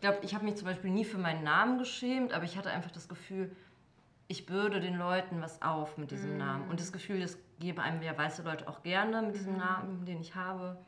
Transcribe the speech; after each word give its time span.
ich 0.00 0.08
glaube, 0.08 0.20
ich 0.22 0.34
habe 0.34 0.46
mich 0.46 0.56
zum 0.56 0.64
Beispiel 0.64 0.88
nie 0.88 1.04
für 1.04 1.18
meinen 1.18 1.44
Namen 1.44 1.76
geschämt, 1.76 2.32
aber 2.32 2.44
ich 2.44 2.56
hatte 2.56 2.70
einfach 2.70 2.90
das 2.90 3.06
Gefühl, 3.06 3.54
ich 4.28 4.46
bürde 4.46 4.80
den 4.80 4.96
Leuten 4.96 5.42
was 5.42 5.60
auf 5.60 5.98
mit 5.98 6.10
diesem 6.10 6.36
mm. 6.36 6.38
Namen. 6.38 6.70
Und 6.70 6.80
das 6.80 6.90
Gefühl, 6.90 7.20
das 7.20 7.36
geben 7.58 7.80
einem 7.80 8.00
ja 8.00 8.16
weiße 8.16 8.42
Leute 8.42 8.66
auch 8.66 8.82
gerne 8.82 9.20
mit 9.20 9.34
diesem 9.34 9.56
mm. 9.56 9.58
Namen, 9.58 10.06
den 10.06 10.18
ich 10.22 10.34
habe. 10.34 10.78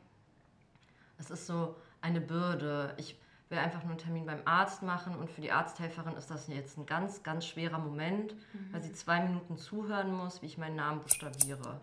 Es 1.19 1.31
ist 1.31 1.47
so 1.47 1.77
eine 2.01 2.23
Bürde. 2.23 2.95
Ich 2.97 3.21
will 3.51 3.59
einfach 3.59 3.83
nur 3.83 3.91
einen 3.91 3.99
Termin 3.99 4.25
beim 4.25 4.41
Arzt 4.47 4.83
machen 4.83 5.15
und 5.15 5.31
für 5.31 5.43
die 5.43 5.53
Arzthelferin 5.53 6.17
ist 6.17 6.31
das 6.31 6.49
jetzt 6.49 6.79
ein 6.79 6.87
ganz, 6.87 7.23
ganz 7.23 7.45
schwerer 7.45 7.79
Moment, 7.79 8.35
mhm. 8.55 8.73
weil 8.73 8.83
sie 8.83 8.93
zwei 8.93 9.21
Minuten 9.21 9.59
zuhören 9.59 10.11
muss, 10.11 10.41
wie 10.41 10.47
ich 10.47 10.57
meinen 10.57 10.77
Namen 10.77 11.01
buchstabiere. 11.03 11.83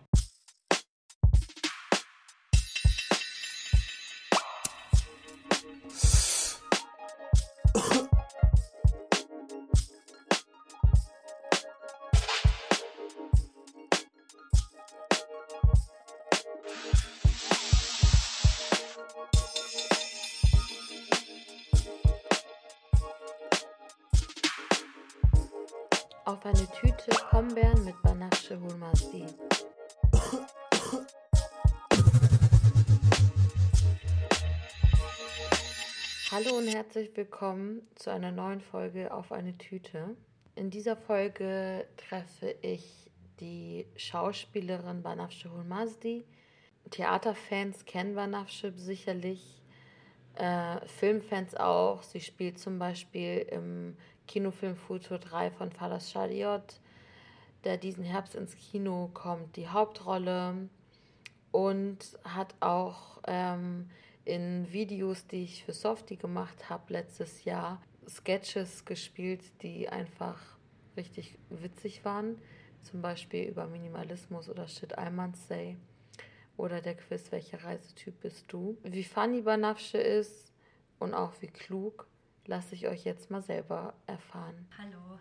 Hallo 36.42 36.56
und 36.56 36.68
herzlich 36.68 37.14
willkommen 37.16 37.82
zu 37.96 38.10
einer 38.10 38.32
neuen 38.32 38.62
Folge 38.62 39.12
auf 39.12 39.30
eine 39.30 39.58
Tüte. 39.58 40.16
In 40.54 40.70
dieser 40.70 40.96
Folge 40.96 41.86
treffe 41.98 42.54
ich 42.62 43.10
die 43.40 43.86
Schauspielerin 43.96 45.02
Banafsche 45.02 45.52
Hulmazdi. 45.52 46.24
Theaterfans 46.90 47.84
kennen 47.84 48.14
Banafsche 48.14 48.72
sicherlich, 48.74 49.60
äh, 50.36 50.86
Filmfans 50.86 51.56
auch. 51.56 52.02
Sie 52.02 52.20
spielt 52.20 52.58
zum 52.58 52.78
Beispiel 52.78 53.46
im 53.50 53.96
Kinofilm 54.26 54.76
Futur 54.76 55.18
3 55.18 55.50
von 55.50 55.70
Fadas 55.72 56.10
Shadiot, 56.10 56.80
der 57.64 57.76
diesen 57.76 58.04
Herbst 58.04 58.34
ins 58.34 58.56
Kino 58.56 59.10
kommt, 59.12 59.56
die 59.56 59.68
Hauptrolle 59.68 60.70
und 61.50 61.98
hat 62.24 62.54
auch 62.60 63.20
ähm, 63.26 63.90
in 64.24 64.70
Videos, 64.72 65.26
die 65.26 65.44
ich 65.44 65.64
für 65.64 65.72
Softie 65.72 66.16
gemacht 66.16 66.68
habe 66.68 66.92
letztes 66.92 67.44
Jahr, 67.44 67.82
Sketches 68.08 68.84
gespielt, 68.84 69.42
die 69.62 69.88
einfach 69.88 70.40
richtig 70.96 71.38
witzig 71.48 72.04
waren. 72.04 72.40
Zum 72.82 73.02
Beispiel 73.02 73.44
über 73.44 73.66
Minimalismus 73.66 74.48
oder 74.48 74.66
Shit 74.66 74.94
I 74.98 75.10
Say 75.48 75.76
oder 76.56 76.80
der 76.80 76.96
Quiz, 76.96 77.30
welcher 77.32 77.62
Reisetyp 77.64 78.20
bist 78.20 78.52
du? 78.52 78.78
Wie 78.82 79.04
funny 79.04 79.42
Banafsche 79.42 79.98
ist 79.98 80.52
und 80.98 81.14
auch 81.14 81.32
wie 81.40 81.48
klug 81.48 82.06
lasse 82.46 82.74
ich 82.74 82.88
euch 82.88 83.04
jetzt 83.04 83.30
mal 83.30 83.42
selber 83.42 83.94
erfahren. 84.06 84.68
Hallo. 84.76 85.18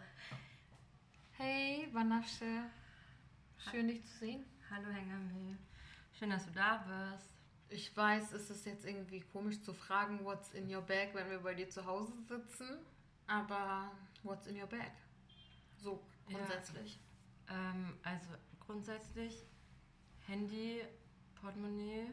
Hey, 1.32 1.88
Vanafsche. 1.94 2.64
Schön, 3.58 3.88
dich 3.88 4.06
zu 4.06 4.18
sehen. 4.20 4.46
Hallo, 4.70 4.90
Hengame. 4.90 5.58
Schön, 6.12 6.30
dass 6.30 6.46
du 6.46 6.52
da 6.52 6.86
bist. 7.14 7.39
Ich 7.70 7.96
weiß, 7.96 8.34
es 8.34 8.50
ist 8.50 8.66
jetzt 8.66 8.86
irgendwie 8.86 9.22
komisch 9.22 9.62
zu 9.62 9.74
fragen, 9.74 10.26
what's 10.26 10.54
in 10.54 10.74
your 10.74 10.82
bag, 10.82 11.10
wenn 11.14 11.30
wir 11.30 11.40
bei 11.40 11.54
dir 11.54 11.70
zu 11.70 11.86
Hause 11.86 12.14
sitzen. 12.28 12.80
Aber 13.28 13.92
what's 14.24 14.48
in 14.48 14.60
your 14.60 14.68
bag? 14.68 14.92
So 15.78 16.04
grundsätzlich. 16.26 17.00
Ja, 17.48 17.72
ähm, 17.72 17.98
also 18.04 18.30
grundsätzlich 18.60 19.46
Handy, 20.26 20.84
Portemonnaie, 21.36 22.08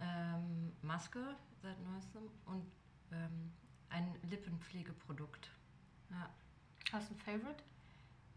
ähm, 0.00 0.72
Maske 0.82 1.36
seit 1.62 1.78
neuestem 1.84 2.30
und 2.46 2.70
ähm, 3.12 3.52
ein 3.90 4.14
Lippenpflegeprodukt. 4.30 5.50
Ja. 6.10 6.30
Hast 6.92 7.10
du 7.10 7.14
ein 7.14 7.18
Favorite? 7.18 7.62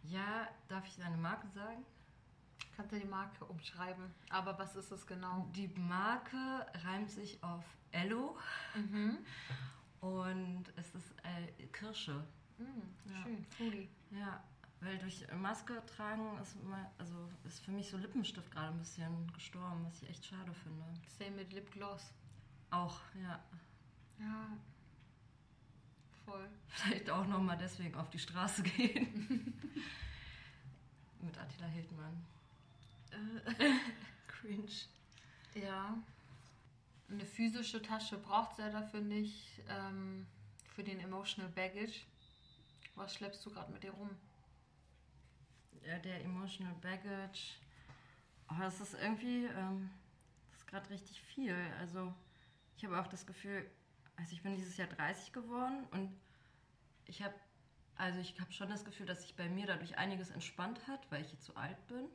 Ja, 0.03 0.47
darf 0.67 0.85
ich 0.87 0.97
deine 0.97 1.17
Marke 1.17 1.47
sagen? 1.49 1.85
Kannst 2.75 2.91
du 2.93 2.99
die 2.99 3.07
Marke 3.07 3.45
umschreiben? 3.45 4.05
Aber 4.29 4.57
was 4.57 4.75
ist 4.75 4.91
es 4.91 5.05
genau? 5.05 5.49
Die 5.55 5.67
Marke 5.67 6.65
reimt 6.85 7.11
sich 7.11 7.43
auf 7.43 7.65
Ello 7.91 8.37
mhm. 8.75 9.17
und 10.01 10.65
es 10.75 10.95
ist 10.95 11.13
äh, 11.23 11.65
Kirsche. 11.67 12.23
Mhm, 12.57 12.83
ja. 13.05 13.23
Schön, 13.23 13.45
Fruity. 13.45 13.89
Ja, 14.11 14.43
weil 14.81 14.97
durch 14.97 15.25
Maske 15.33 15.83
tragen 15.85 16.37
ist, 16.41 16.55
immer, 16.61 16.89
also 16.97 17.29
ist 17.43 17.59
für 17.59 17.71
mich 17.71 17.89
so 17.89 17.97
Lippenstift 17.97 18.51
gerade 18.51 18.69
ein 18.69 18.79
bisschen 18.79 19.31
gestorben, 19.33 19.85
was 19.85 20.01
ich 20.01 20.09
echt 20.09 20.25
schade 20.25 20.53
finde. 20.53 20.85
Same 21.17 21.31
mit 21.31 21.51
Lipgloss. 21.51 22.13
Auch, 22.71 22.99
ja. 23.21 23.43
Ja, 24.19 24.49
Voll. 26.29 26.47
Vielleicht 26.67 27.09
auch 27.09 27.25
nochmal 27.25 27.57
deswegen 27.57 27.95
auf 27.95 28.09
die 28.09 28.19
Straße 28.19 28.61
gehen. 28.61 29.53
Mit 31.21 31.37
Attila 31.37 31.67
Hildmann. 31.67 32.25
Cringe. 34.27 34.71
Ja. 35.55 35.97
Eine 37.09 37.25
physische 37.25 37.81
Tasche 37.81 38.17
braucht 38.17 38.53
es 38.53 38.57
ja 38.59 38.69
dafür 38.69 39.01
nicht. 39.01 39.61
Ähm, 39.67 40.27
für 40.75 40.83
den 40.83 40.99
Emotional 40.99 41.51
Baggage. 41.51 42.05
Was 42.95 43.13
schleppst 43.15 43.45
du 43.45 43.51
gerade 43.51 43.71
mit 43.71 43.83
dir 43.83 43.91
rum? 43.91 44.09
Ja, 45.85 45.97
der 45.99 46.23
Emotional 46.23 46.75
Baggage. 46.81 47.55
Oh, 48.49 48.55
das 48.59 48.79
ist 48.79 48.93
irgendwie. 48.93 49.45
Ähm, 49.45 49.89
das 50.47 50.59
ist 50.59 50.67
gerade 50.67 50.89
richtig 50.89 51.21
viel. 51.21 51.55
Also, 51.79 52.13
ich 52.77 52.85
habe 52.85 52.99
auch 52.99 53.07
das 53.07 53.25
Gefühl, 53.25 53.69
also 54.15 54.31
ich 54.33 54.41
bin 54.41 54.55
dieses 54.55 54.77
Jahr 54.77 54.87
30 54.87 55.33
geworden 55.33 55.85
und 55.91 56.17
ich 57.05 57.21
habe 57.23 57.35
also 57.99 58.17
ich 58.19 58.39
habe 58.39 58.51
schon 58.53 58.69
das 58.69 58.85
Gefühl, 58.85 59.05
dass 59.05 59.23
sich 59.23 59.35
bei 59.35 59.49
mir 59.49 59.67
dadurch 59.67 59.97
einiges 59.97 60.29
entspannt 60.29 60.87
hat, 60.87 61.05
weil 61.11 61.21
ich 61.21 61.33
jetzt 61.33 61.43
so 61.43 61.53
alt 61.55 61.85
bin. 61.87 62.05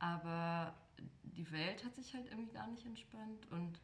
Aber 0.00 0.74
die 1.22 1.50
Welt 1.52 1.84
hat 1.84 1.94
sich 1.94 2.12
halt 2.14 2.26
irgendwie 2.28 2.52
gar 2.52 2.66
nicht 2.66 2.84
entspannt 2.84 3.46
und 3.50 3.78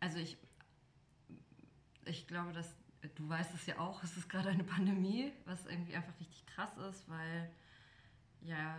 also 0.00 0.18
ich 0.18 0.38
ich 2.06 2.26
glaube, 2.26 2.52
dass 2.52 2.74
du 3.14 3.28
weißt 3.28 3.54
es 3.54 3.66
ja 3.66 3.78
auch, 3.78 4.02
es 4.02 4.16
ist 4.16 4.28
gerade 4.28 4.48
eine 4.48 4.64
Pandemie, 4.64 5.32
was 5.44 5.66
irgendwie 5.66 5.94
einfach 5.94 6.18
richtig 6.18 6.44
krass 6.46 6.76
ist, 6.90 7.08
weil 7.08 7.50
ja 8.42 8.76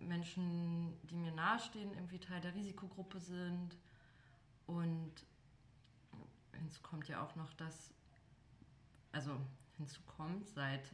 Menschen, 0.00 0.98
die 1.04 1.16
mir 1.16 1.32
nahestehen, 1.32 1.92
irgendwie 1.94 2.18
Teil 2.18 2.40
der 2.40 2.54
Risikogruppe 2.54 3.20
sind. 3.20 3.76
Und 4.66 5.12
hinzu 6.58 6.80
kommt 6.82 7.08
ja 7.08 7.22
auch 7.22 7.34
noch, 7.36 7.52
dass, 7.54 7.92
also 9.12 9.40
hinzu 9.76 10.00
kommt 10.02 10.48
seit 10.48 10.92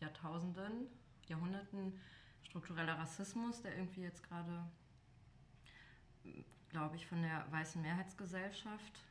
Jahrtausenden, 0.00 0.86
Jahrhunderten 1.28 1.98
struktureller 2.50 2.98
Rassismus, 2.98 3.62
der 3.62 3.76
irgendwie 3.76 4.02
jetzt 4.02 4.22
gerade, 4.24 4.68
glaube 6.68 6.96
ich, 6.96 7.06
von 7.06 7.22
der 7.22 7.50
weißen 7.52 7.80
Mehrheitsgesellschaft, 7.80 9.04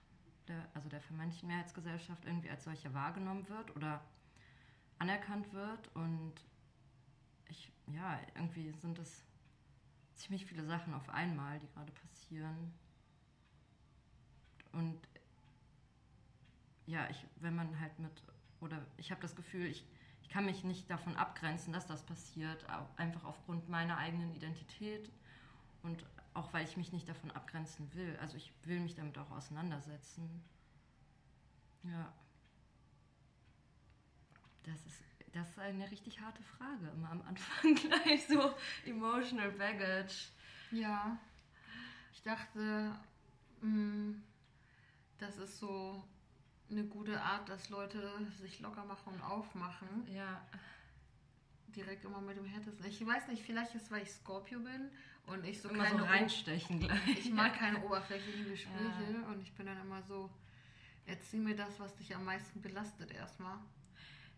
der, 0.48 0.68
also 0.74 0.90
der 0.90 1.00
vermeintlichen 1.00 1.48
Mehrheitsgesellschaft 1.48 2.26
irgendwie 2.26 2.50
als 2.50 2.66
solche 2.66 2.94
wahrgenommen 2.94 3.48
wird 3.48 3.76
oder 3.78 4.02
anerkannt 5.00 5.54
wird. 5.54 5.88
Und 5.96 6.34
ich, 7.48 7.72
ja, 7.88 8.20
irgendwie 8.36 8.72
sind 8.74 9.00
es 9.00 9.24
ziemlich 10.16 10.46
viele 10.46 10.66
Sachen 10.66 10.94
auf 10.94 11.10
einmal, 11.10 11.60
die 11.60 11.68
gerade 11.68 11.94
passieren. 11.94 12.74
Und 14.74 15.00
ja, 16.88 17.10
ich, 17.10 17.26
wenn 17.38 17.56
man 17.56 17.80
halt 17.80 17.98
mit, 18.00 18.12
oder 18.60 18.86
ich 18.98 19.12
habe 19.12 19.22
das 19.22 19.36
Gefühl, 19.36 19.68
ich, 19.68 19.86
ich 20.30 20.34
kann 20.34 20.46
mich 20.46 20.64
nicht 20.64 20.88
davon 20.92 21.16
abgrenzen, 21.16 21.74
dass 21.74 21.88
das 21.88 22.04
passiert, 22.04 22.64
einfach 22.98 23.24
aufgrund 23.24 23.68
meiner 23.68 23.98
eigenen 23.98 24.32
Identität 24.36 25.12
und 25.82 26.06
auch 26.36 26.54
weil 26.54 26.66
ich 26.66 26.78
mich 26.78 26.94
nicht 26.94 27.10
davon 27.10 27.32
abgrenzen 27.32 27.92
will. 27.96 28.16
Also 28.22 28.38
ich 28.38 28.54
will 28.64 28.80
mich 28.80 28.94
damit 28.94 29.18
auch 29.18 29.32
auseinandersetzen. 29.32 30.44
Ja. 31.82 32.14
Das 34.66 34.86
ist, 34.86 35.02
das 35.34 35.50
ist 35.50 35.58
eine 35.58 35.90
richtig 35.90 36.22
harte 36.22 36.44
Frage, 36.44 36.90
immer 36.94 37.10
am 37.10 37.24
Anfang 37.24 37.74
gleich 38.04 38.28
so 38.28 38.54
emotional 38.86 39.52
baggage. 39.54 40.30
Ja. 40.70 41.18
Ich 42.14 42.22
dachte, 42.22 42.96
mm, 43.62 44.12
das 45.18 45.38
ist 45.38 45.58
so 45.58 46.08
eine 46.70 46.84
gute 46.84 47.22
Art, 47.22 47.50
dass 47.50 47.70
Leute 47.70 48.12
sich 48.40 48.60
locker 48.60 48.86
machen 48.86 49.14
und 49.14 49.22
aufmachen. 49.22 50.08
Ja. 50.08 50.42
Direkt 51.76 52.04
immer 52.04 52.22
mit 52.22 52.38
dem 52.38 52.46
härtesten. 52.46 52.86
Ich 52.86 53.06
weiß 53.06 53.28
nicht, 53.28 53.44
vielleicht 53.44 53.76
ist 53.76 53.84
es, 53.84 53.92
weil 53.92 54.02
ich 54.04 54.12
Scorpio 54.12 54.60
bin 54.60 54.90
und 55.28 55.46
ich 55.46 55.62
so 55.62 55.70
immer 55.70 55.84
keine 55.84 56.00
so 56.00 56.06
reinstechen 56.06 56.80
gleich. 56.80 57.08
Ich 57.08 57.32
mag 57.32 57.54
keine 57.54 57.84
oberflächlichen 57.84 58.50
Gespräche 58.50 59.14
ja. 59.14 59.28
und 59.28 59.42
ich 59.42 59.54
bin 59.54 59.68
dann 59.68 59.80
immer 59.82 60.02
so 60.04 60.30
Erzähl 61.10 61.40
mir 61.40 61.56
das, 61.56 61.80
was 61.80 61.96
dich 61.96 62.16
am 62.16 62.24
meisten 62.24 62.62
belastet 62.62 63.12
erstmal. 63.12 63.58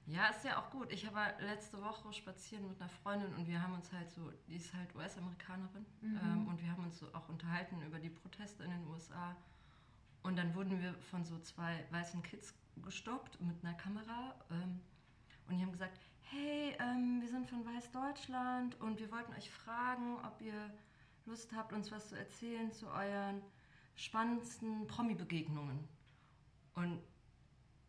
Ja, 0.05 0.27
ist 0.27 0.45
ja 0.45 0.57
auch 0.57 0.69
gut. 0.69 0.89
Ich 0.89 1.13
war 1.13 1.39
letzte 1.41 1.81
Woche 1.81 2.13
spazieren 2.13 2.67
mit 2.69 2.79
einer 2.79 2.89
Freundin 2.89 3.33
und 3.35 3.45
wir 3.45 3.61
haben 3.61 3.73
uns 3.73 3.91
halt 3.91 4.09
so, 4.09 4.31
die 4.47 4.55
ist 4.55 4.73
halt 4.73 4.95
US-Amerikanerin 4.95 5.85
Mhm. 5.99 6.19
ähm, 6.23 6.47
und 6.47 6.61
wir 6.61 6.71
haben 6.71 6.85
uns 6.85 6.97
so 6.97 7.13
auch 7.13 7.27
unterhalten 7.27 7.81
über 7.81 7.99
die 7.99 8.09
Proteste 8.09 8.63
in 8.63 8.71
den 8.71 8.87
USA. 8.87 9.35
Und 10.23 10.37
dann 10.37 10.53
wurden 10.55 10.81
wir 10.81 10.93
von 11.09 11.25
so 11.25 11.39
zwei 11.39 11.83
weißen 11.91 12.21
Kids 12.23 12.53
gestoppt 12.83 13.41
mit 13.41 13.63
einer 13.63 13.73
Kamera 13.73 14.35
ähm, 14.51 14.79
und 15.47 15.57
die 15.57 15.63
haben 15.63 15.71
gesagt, 15.71 15.99
hey, 16.21 16.75
ähm, 16.79 17.19
wir 17.21 17.27
sind 17.27 17.49
von 17.49 17.65
Weiß 17.65 17.91
Deutschland 17.91 18.79
und 18.79 18.99
wir 18.99 19.11
wollten 19.11 19.33
euch 19.33 19.49
fragen, 19.49 20.17
ob 20.25 20.39
ihr 20.41 20.71
Lust 21.25 21.51
habt, 21.53 21.73
uns 21.73 21.91
was 21.91 22.09
zu 22.09 22.17
erzählen 22.17 22.71
zu 22.71 22.87
euren 22.87 23.41
spannendsten 23.95 24.87
Promi-Begegnungen. 24.87 25.87
Und 26.75 27.01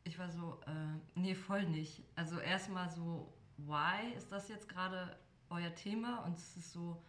ich 0.05 0.19
war 0.19 0.31
so, 0.31 0.61
äh, 0.67 0.99
nee, 1.15 1.35
voll 1.35 1.65
nicht. 1.65 2.03
Also 2.17 2.39
erstmal 2.39 2.91
so, 2.91 3.33
why 3.59 4.13
ist 4.17 4.33
das 4.33 4.49
jetzt 4.49 4.69
gerade 4.69 5.17
euer 5.49 5.75
Thema? 5.75 6.25
Und 6.25 6.37
es 6.37 6.57
ist 6.57 6.73
so, 6.73 7.01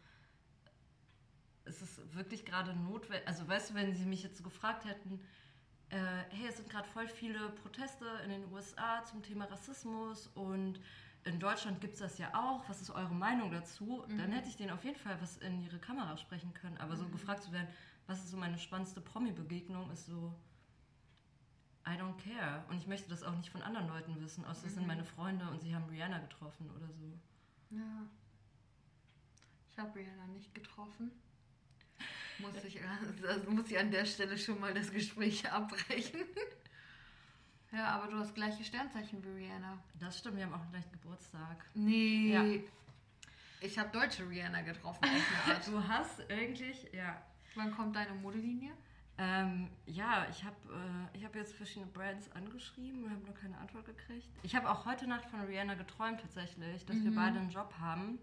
es 1.66 1.82
ist 1.82 2.16
wirklich 2.16 2.46
gerade 2.46 2.74
notwendig. 2.76 3.28
Also 3.28 3.48
weißt 3.48 3.72
du, 3.72 3.74
wenn 3.76 3.96
sie 3.96 4.06
mich 4.06 4.24
jetzt 4.24 4.38
so 4.38 4.44
gefragt 4.44 4.86
hätten, 4.86 5.20
äh, 5.90 5.98
hey, 6.30 6.48
es 6.48 6.58
sind 6.58 6.70
gerade 6.70 6.88
voll 6.90 7.08
viele 7.08 7.50
Proteste 7.50 8.06
in 8.24 8.30
den 8.32 8.52
USA 8.52 9.04
zum 9.06 9.22
Thema 9.22 9.46
Rassismus 9.46 10.28
und 10.28 10.80
in 11.26 11.40
Deutschland 11.40 11.80
gibt 11.80 11.94
es 11.94 12.00
das 12.00 12.18
ja 12.18 12.34
auch. 12.34 12.68
Was 12.68 12.82
ist 12.82 12.90
eure 12.90 13.14
Meinung 13.14 13.52
dazu? 13.52 14.04
Dann 14.10 14.32
hätte 14.32 14.50
ich 14.50 14.58
denen 14.58 14.72
auf 14.72 14.84
jeden 14.84 14.98
Fall 14.98 15.22
was 15.22 15.38
in 15.38 15.62
ihre 15.62 15.80
Kamera 15.80 16.18
sprechen 16.18 16.54
können. 16.54 16.78
Aber 16.80 16.98
so 16.98 17.08
gefragt 17.08 17.44
zu 17.44 17.52
werden, 17.54 17.68
was 18.08 18.20
ist 18.20 18.32
so 18.32 18.38
meine 18.38 18.58
spannendste 18.58 19.00
Promi-Begegnung, 19.00 19.90
ist 19.92 20.08
so, 20.08 20.36
I 21.88 21.92
don't 21.92 22.18
care. 22.18 22.66
Und 22.70 22.78
ich 22.78 22.88
möchte 22.88 23.10
das 23.10 23.24
auch 23.24 23.36
nicht 23.36 23.50
von 23.50 23.62
anderen 23.62 23.88
Leuten 23.88 24.20
wissen, 24.20 24.44
außer 24.44 24.68
es 24.68 24.74
sind 24.74 24.88
meine 24.88 25.06
Freunde 25.06 25.48
und 25.50 25.62
sie 25.62 25.74
haben 25.74 25.86
Rihanna 25.86 26.20
getroffen 26.20 26.70
oder 26.72 26.92
so. 26.92 27.20
Ja. 27.70 28.08
Ich 29.70 29.80
habe 29.80 29.96
Rihanna 29.96 30.28
nicht 30.28 30.54
getroffen. 30.54 31.12
Muss 32.40 32.64
ich, 32.64 32.80
also 33.28 33.52
muss 33.52 33.70
ich 33.72 33.78
an 33.78 33.92
der 33.92 34.06
Stelle 34.06 34.38
schon 34.38 34.60
mal 34.60 34.74
das 34.74 34.92
Gespräch 34.92 35.48
abbrechen. 35.52 36.22
Ja, 37.72 37.86
aber 37.96 38.12
du 38.12 38.18
hast 38.20 38.36
gleiche 38.36 38.64
Sternzeichen 38.64 39.24
wie 39.24 39.44
Rihanna. 39.46 39.78
Das 40.00 40.20
stimmt, 40.20 40.38
wir 40.38 40.46
haben 40.46 40.54
auch 40.54 40.70
gleich 40.72 40.90
Geburtstag. 40.92 41.66
Nee. 41.74 42.34
Ja. 42.34 42.44
Ich 43.62 43.80
habe 43.80 43.90
deutsche 43.92 44.28
Rihanna 44.30 44.62
getroffen. 44.62 45.00
Du 45.66 45.88
hast 45.88 46.20
eigentlich, 46.30 46.88
ja. 46.94 47.22
Wann 47.56 47.72
kommt 47.72 47.96
deine 47.96 48.14
Modelinie? 48.16 48.72
Ähm, 49.18 49.70
ja, 49.86 50.26
ich 50.30 50.44
habe 50.44 50.56
äh, 51.14 51.18
ich 51.18 51.24
hab 51.24 51.36
jetzt 51.36 51.54
verschiedene 51.54 51.86
Brands 51.92 52.32
angeschrieben 52.32 53.04
und 53.04 53.12
habe 53.12 53.24
noch 53.26 53.36
keine 53.40 53.58
Antwort 53.60 53.86
gekriegt. 53.86 54.28
Ich 54.42 54.56
habe 54.56 54.70
auch 54.70 54.86
heute 54.86 55.08
Nacht 55.08 55.26
von 55.28 55.40
Rihanna 55.42 55.76
geträumt 55.76 56.20
tatsächlich, 56.20 56.84
dass 56.86 56.96
wir 57.04 57.12
Mhm. 57.12 57.16
beide 57.16 57.40
einen 57.40 57.52
Job 57.52 57.74
haben. 57.80 58.18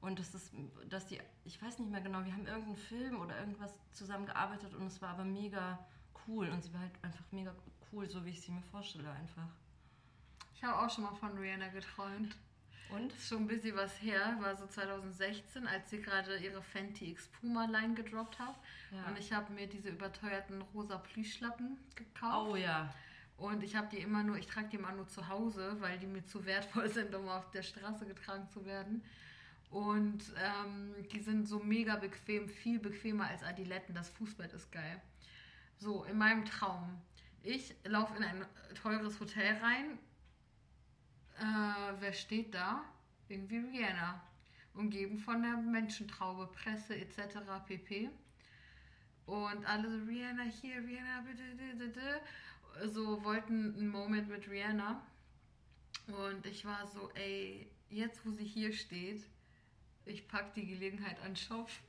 Und 0.00 0.18
das 0.18 0.34
ist, 0.34 0.52
dass 0.88 1.06
die, 1.06 1.20
ich 1.44 1.60
weiß 1.60 1.78
nicht 1.78 1.90
mehr 1.90 2.00
genau, 2.00 2.24
wir 2.24 2.32
haben 2.32 2.46
irgendeinen 2.46 2.76
Film 2.76 3.20
oder 3.20 3.38
irgendwas 3.38 3.74
zusammen 3.92 4.26
gearbeitet 4.26 4.74
und 4.74 4.86
es 4.86 5.02
war 5.02 5.10
aber 5.10 5.24
mega 5.24 5.78
cool. 6.26 6.48
Und 6.48 6.64
sie 6.64 6.72
war 6.72 6.80
halt 6.80 6.92
einfach 7.02 7.24
mega 7.32 7.54
cool, 7.92 8.08
so 8.08 8.24
wie 8.24 8.30
ich 8.30 8.40
sie 8.40 8.52
mir 8.52 8.62
vorstelle 8.62 9.10
einfach. 9.10 9.48
Ich 10.54 10.64
habe 10.64 10.78
auch 10.78 10.90
schon 10.90 11.04
mal 11.04 11.14
von 11.14 11.36
Rihanna 11.36 11.68
geträumt. 11.68 12.36
Und? 12.90 13.12
Ist 13.12 13.28
schon 13.28 13.42
ein 13.42 13.46
bisschen 13.46 13.76
was 13.76 14.02
her, 14.02 14.36
war 14.40 14.56
so 14.56 14.66
2016, 14.66 15.66
als 15.66 15.90
sie 15.90 16.00
gerade 16.00 16.38
ihre 16.38 16.60
Fenty 16.60 17.10
X 17.12 17.28
Puma 17.28 17.66
Line 17.66 17.94
gedroppt 17.94 18.38
hat. 18.38 18.56
Ja. 18.90 19.06
Und 19.06 19.18
ich 19.18 19.32
habe 19.32 19.52
mir 19.52 19.68
diese 19.68 19.90
überteuerten 19.90 20.62
rosa 20.74 20.98
Plüschlappen 20.98 21.78
gekauft. 21.94 22.50
Oh 22.50 22.56
ja. 22.56 22.92
Und 23.36 23.62
ich 23.62 23.76
habe 23.76 23.88
die 23.90 23.98
immer 23.98 24.22
nur, 24.22 24.36
ich 24.36 24.46
trage 24.46 24.68
die 24.68 24.76
immer 24.76 24.92
nur 24.92 25.08
zu 25.08 25.28
Hause, 25.28 25.76
weil 25.80 25.98
die 25.98 26.06
mir 26.06 26.24
zu 26.24 26.44
wertvoll 26.44 26.88
sind, 26.92 27.14
um 27.14 27.28
auf 27.28 27.50
der 27.52 27.62
Straße 27.62 28.06
getragen 28.06 28.48
zu 28.50 28.66
werden. 28.66 29.02
Und 29.70 30.24
ähm, 30.36 30.94
die 31.12 31.20
sind 31.20 31.46
so 31.46 31.60
mega 31.60 31.96
bequem, 31.96 32.48
viel 32.48 32.80
bequemer 32.80 33.28
als 33.28 33.44
Adiletten. 33.44 33.94
Das 33.94 34.10
Fußbett 34.10 34.52
ist 34.52 34.72
geil. 34.72 35.00
So, 35.78 36.04
in 36.04 36.18
meinem 36.18 36.44
Traum. 36.44 37.00
Ich 37.42 37.74
laufe 37.84 38.16
in 38.16 38.24
ein 38.24 38.44
teures 38.74 39.18
Hotel 39.20 39.56
rein. 39.58 39.98
Äh, 41.38 41.94
wer 42.00 42.12
steht 42.12 42.52
da? 42.52 42.84
Irgendwie 43.28 43.58
Rihanna. 43.58 44.20
Umgeben 44.74 45.18
von 45.18 45.42
der 45.42 45.56
Menschentraube, 45.56 46.48
Presse 46.48 46.96
etc. 46.96 47.38
pp. 47.66 48.10
Und 49.26 49.64
alle 49.66 49.88
so, 49.88 50.04
Rihanna 50.06 50.42
hier, 50.42 50.78
Rihanna 50.78 51.24
bitte. 51.78 52.20
So 52.88 53.22
wollten 53.22 53.74
einen 53.76 53.88
Moment 53.88 54.28
mit 54.28 54.48
Rihanna. 54.50 55.00
Und 56.08 56.44
ich 56.44 56.64
war 56.64 56.86
so, 56.88 57.10
ey, 57.14 57.70
jetzt 57.88 58.26
wo 58.26 58.30
sie 58.32 58.44
hier 58.44 58.72
steht, 58.72 59.24
ich 60.10 60.28
pack 60.28 60.54
die 60.54 60.66
Gelegenheit 60.66 61.18
an 61.20 61.30
den 61.30 61.36
Schopf. 61.36 61.80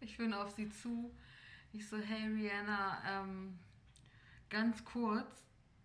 Ich 0.00 0.16
bin 0.16 0.34
auf 0.34 0.50
sie 0.50 0.68
zu. 0.68 1.12
Ich 1.72 1.88
so, 1.88 1.96
hey 1.98 2.28
Rihanna, 2.28 3.02
ähm, 3.06 3.58
ganz 4.50 4.84
kurz, 4.84 5.44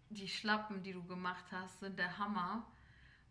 die 0.09 0.27
Schlappen, 0.27 0.83
die 0.83 0.93
du 0.93 1.03
gemacht 1.03 1.45
hast, 1.51 1.79
sind 1.79 1.97
der 1.97 2.17
Hammer. 2.17 2.65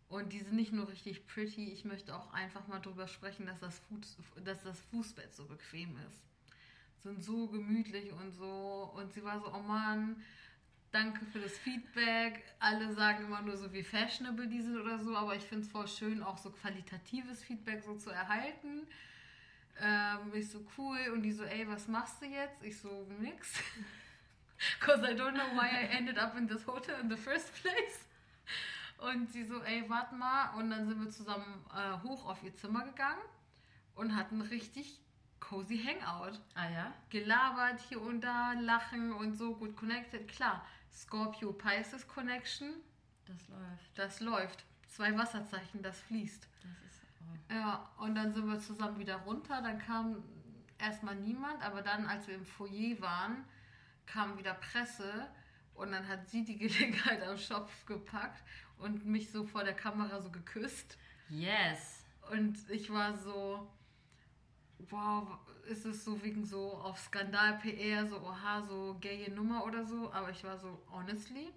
Und 0.09 0.31
die 0.31 0.39
sind 0.39 0.55
nicht 0.55 0.71
nur 0.71 0.87
richtig 0.87 1.27
pretty, 1.27 1.71
ich 1.71 1.83
möchte 1.83 2.15
auch 2.15 2.31
einfach 2.31 2.65
mal 2.67 2.79
drüber 2.79 3.07
sprechen, 3.07 3.45
dass 3.45 3.59
das, 3.59 3.77
Fuß, 3.79 4.17
dass 4.43 4.63
das 4.63 4.79
Fußbett 4.91 5.35
so 5.35 5.45
bequem 5.45 5.97
ist. 6.09 6.23
Sind 7.03 7.21
so 7.23 7.47
gemütlich 7.47 8.13
und 8.13 8.31
so. 8.31 8.91
Und 8.95 9.11
sie 9.13 9.23
war 9.23 9.39
so, 9.39 9.53
oh 9.53 9.61
Mann, 9.61 10.23
danke 10.97 11.25
für 11.25 11.39
das 11.39 11.57
Feedback. 11.59 12.43
Alle 12.59 12.91
sagen 12.91 13.25
immer 13.25 13.41
nur 13.41 13.55
so, 13.55 13.71
wie 13.71 13.83
fashionable 13.83 14.47
die 14.47 14.61
sind 14.61 14.77
oder 14.77 14.97
so, 14.97 15.15
aber 15.15 15.35
ich 15.35 15.43
finde 15.43 15.65
es 15.65 15.71
voll 15.71 15.87
schön, 15.87 16.23
auch 16.23 16.37
so 16.39 16.49
qualitatives 16.49 17.43
Feedback 17.43 17.83
so 17.83 17.95
zu 17.95 18.09
erhalten. 18.09 18.87
Ähm, 19.79 20.33
ich 20.33 20.49
so, 20.49 20.65
cool. 20.77 20.97
Und 21.13 21.21
die 21.21 21.31
so, 21.31 21.43
ey, 21.43 21.67
was 21.67 21.87
machst 21.87 22.21
du 22.21 22.25
jetzt? 22.25 22.63
Ich 22.63 22.79
so, 22.79 23.07
nix. 23.19 23.59
Cause 24.79 25.03
I 25.03 25.13
don't 25.13 25.33
know 25.33 25.51
why 25.53 25.67
I 25.67 25.95
ended 25.95 26.17
up 26.17 26.35
in 26.35 26.47
this 26.47 26.65
hotel 26.65 26.95
in 26.99 27.09
the 27.09 27.17
first 27.17 27.53
place. 27.61 28.05
Und 28.97 29.29
sie 29.29 29.43
so, 29.43 29.61
ey, 29.61 29.87
warte 29.87 30.15
mal. 30.15 30.55
Und 30.55 30.71
dann 30.71 30.87
sind 30.87 30.99
wir 30.99 31.11
zusammen 31.11 31.63
äh, 31.75 32.01
hoch 32.07 32.25
auf 32.27 32.41
ihr 32.41 32.55
Zimmer 32.55 32.85
gegangen 32.85 33.21
und 33.93 34.15
hatten 34.15 34.41
richtig 34.41 34.99
cozy 35.39 35.77
Hangout. 35.77 36.39
Ah 36.55 36.69
ja? 36.69 36.93
Gelabert 37.11 37.79
hier 37.87 38.01
und 38.01 38.21
da, 38.21 38.53
lachen 38.53 39.13
und 39.13 39.37
so 39.37 39.53
gut 39.53 39.77
connected. 39.77 40.27
Klar, 40.27 40.65
Scorpio 40.93 41.53
Pisces 41.53 42.07
Connection, 42.07 42.73
Das 43.25 43.47
läuft. 43.49 43.91
das 43.99 44.19
läuft. 44.19 44.65
Zwei 44.87 45.15
Wasserzeichen, 45.17 45.81
das 45.81 45.99
fließt. 46.01 46.47
Das 46.63 46.91
ist. 46.91 47.01
Oh. 47.21 47.53
Ja, 47.53 47.89
und 47.97 48.15
dann 48.15 48.33
sind 48.33 48.47
wir 48.47 48.59
zusammen 48.59 48.97
wieder 48.99 49.17
runter. 49.17 49.61
Dann 49.61 49.77
kam 49.79 50.23
erstmal 50.79 51.15
niemand, 51.15 51.61
aber 51.63 51.81
dann, 51.81 52.07
als 52.07 52.27
wir 52.27 52.35
im 52.35 52.45
Foyer 52.45 52.99
waren, 52.99 53.43
kam 54.05 54.37
wieder 54.37 54.53
Presse 54.55 55.27
und 55.75 55.91
dann 55.91 56.07
hat 56.07 56.27
sie 56.29 56.43
die 56.43 56.57
Gelegenheit 56.57 57.21
am 57.21 57.37
Schopf 57.37 57.85
gepackt 57.85 58.41
und 58.79 59.05
mich 59.05 59.31
so 59.31 59.43
vor 59.45 59.63
der 59.63 59.75
Kamera 59.75 60.21
so 60.21 60.29
geküsst. 60.31 60.97
Yes. 61.29 62.03
Und 62.31 62.57
ich 62.69 62.91
war 62.91 63.15
so, 63.17 63.67
wow, 64.89 65.39
ist 65.67 65.85
es 65.85 66.03
so 66.05 66.21
wegen 66.23 66.45
so 66.45 66.73
auf 66.73 66.99
Skandal-PR, 66.99 68.07
so, 68.07 68.17
oha, 68.21 68.61
so 68.61 68.97
gaye 69.01 69.29
Nummer 69.29 69.65
oder 69.65 69.85
so. 69.85 70.11
Aber 70.13 70.29
ich 70.29 70.43
war 70.43 70.57
so, 70.57 70.81
honestly, 70.91 71.49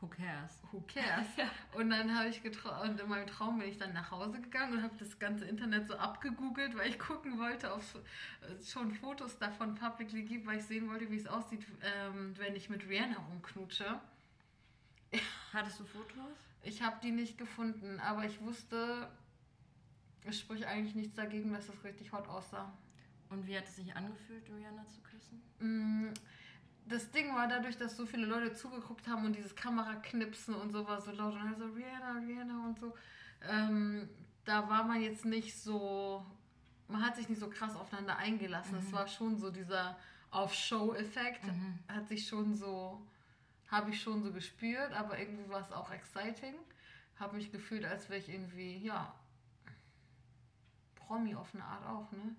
Who 0.00 0.08
cares? 0.08 0.52
who 0.72 0.80
cares? 0.86 1.26
Und 1.74 1.90
dann 1.90 2.16
habe 2.16 2.30
ich 2.30 2.42
getra 2.42 2.80
und 2.80 2.98
in 2.98 3.06
meinem 3.06 3.26
Traum 3.26 3.58
bin 3.58 3.68
ich 3.68 3.76
dann 3.76 3.92
nach 3.92 4.10
Hause 4.10 4.40
gegangen 4.40 4.72
und 4.72 4.82
habe 4.82 4.96
das 4.98 5.18
ganze 5.18 5.44
Internet 5.44 5.86
so 5.88 5.94
abgegoogelt, 5.94 6.74
weil 6.74 6.88
ich 6.88 6.98
gucken 7.08 7.38
wollte, 7.38 7.70
ob 7.70 7.82
es 7.82 8.72
schon 8.72 8.94
Fotos 8.94 9.38
davon 9.38 9.74
publicly 9.74 10.22
gibt, 10.22 10.46
weil 10.46 10.58
ich 10.58 10.64
sehen 10.64 10.88
wollte, 10.88 11.10
wie 11.10 11.16
es 11.16 11.26
aussieht, 11.26 11.66
ähm, 11.82 12.34
wenn 12.38 12.56
ich 12.56 12.70
mit 12.70 12.88
Rihanna 12.88 13.18
rumknutsche. 13.30 14.00
Hattest 15.52 15.80
du 15.80 15.84
Fotos? 15.84 16.38
Ich 16.62 16.80
habe 16.80 16.96
die 17.02 17.10
nicht 17.10 17.36
gefunden, 17.36 18.00
aber 18.00 18.24
ich 18.24 18.40
wusste, 18.40 19.06
es 20.24 20.38
spricht 20.40 20.64
eigentlich 20.64 20.94
nichts 20.94 21.14
dagegen, 21.14 21.52
dass 21.52 21.68
es 21.68 21.84
richtig 21.84 22.12
hot 22.12 22.28
aussah. 22.28 22.72
Und 23.30 23.46
wie 23.46 23.56
hat 23.56 23.64
es 23.64 23.76
sich 23.76 23.94
angefühlt, 23.94 24.48
Rihanna 24.50 24.86
zu 24.88 25.00
küssen? 25.02 25.40
Mm, 25.60 26.12
Das 26.86 27.10
Ding 27.12 27.34
war 27.34 27.46
dadurch, 27.46 27.76
dass 27.76 27.96
so 27.96 28.04
viele 28.04 28.26
Leute 28.26 28.52
zugeguckt 28.54 29.06
haben 29.06 29.24
und 29.24 29.36
dieses 29.36 29.54
Kameraknipsen 29.54 30.54
und 30.54 30.72
so 30.72 30.86
war 30.88 31.00
so 31.00 31.12
laut 31.12 31.34
und 31.34 31.40
also 31.46 31.66
Rihanna, 31.66 32.18
Rihanna 32.26 32.64
und 32.66 32.78
so. 32.80 32.94
Ähm, 33.48 34.08
da 34.44 34.68
war 34.68 34.82
man 34.84 35.00
jetzt 35.00 35.24
nicht 35.24 35.56
so, 35.56 36.24
man 36.88 37.04
hat 37.06 37.14
sich 37.16 37.28
nicht 37.28 37.38
so 37.40 37.48
krass 37.48 37.76
aufeinander 37.76 38.16
eingelassen. 38.16 38.76
Es 38.78 38.92
war 38.92 39.06
schon 39.06 39.36
so 39.38 39.50
dieser 39.50 39.96
Auf-Show-Effekt, 40.32 41.42
hat 41.88 42.08
sich 42.08 42.26
schon 42.26 42.54
so, 42.54 43.06
habe 43.68 43.90
ich 43.90 44.00
schon 44.02 44.22
so 44.24 44.32
gespürt, 44.32 44.92
aber 44.92 45.18
irgendwie 45.18 45.48
war 45.48 45.60
es 45.60 45.70
auch 45.70 45.92
exciting. 45.92 46.54
Habe 47.20 47.36
mich 47.36 47.52
gefühlt, 47.52 47.84
als 47.84 48.08
wäre 48.08 48.18
ich 48.18 48.28
irgendwie, 48.28 48.78
ja, 48.78 49.14
Promi 51.10 51.34
auf 51.34 51.52
eine 51.56 51.64
Art 51.64 51.84
auch, 51.86 52.12
ne? 52.12 52.36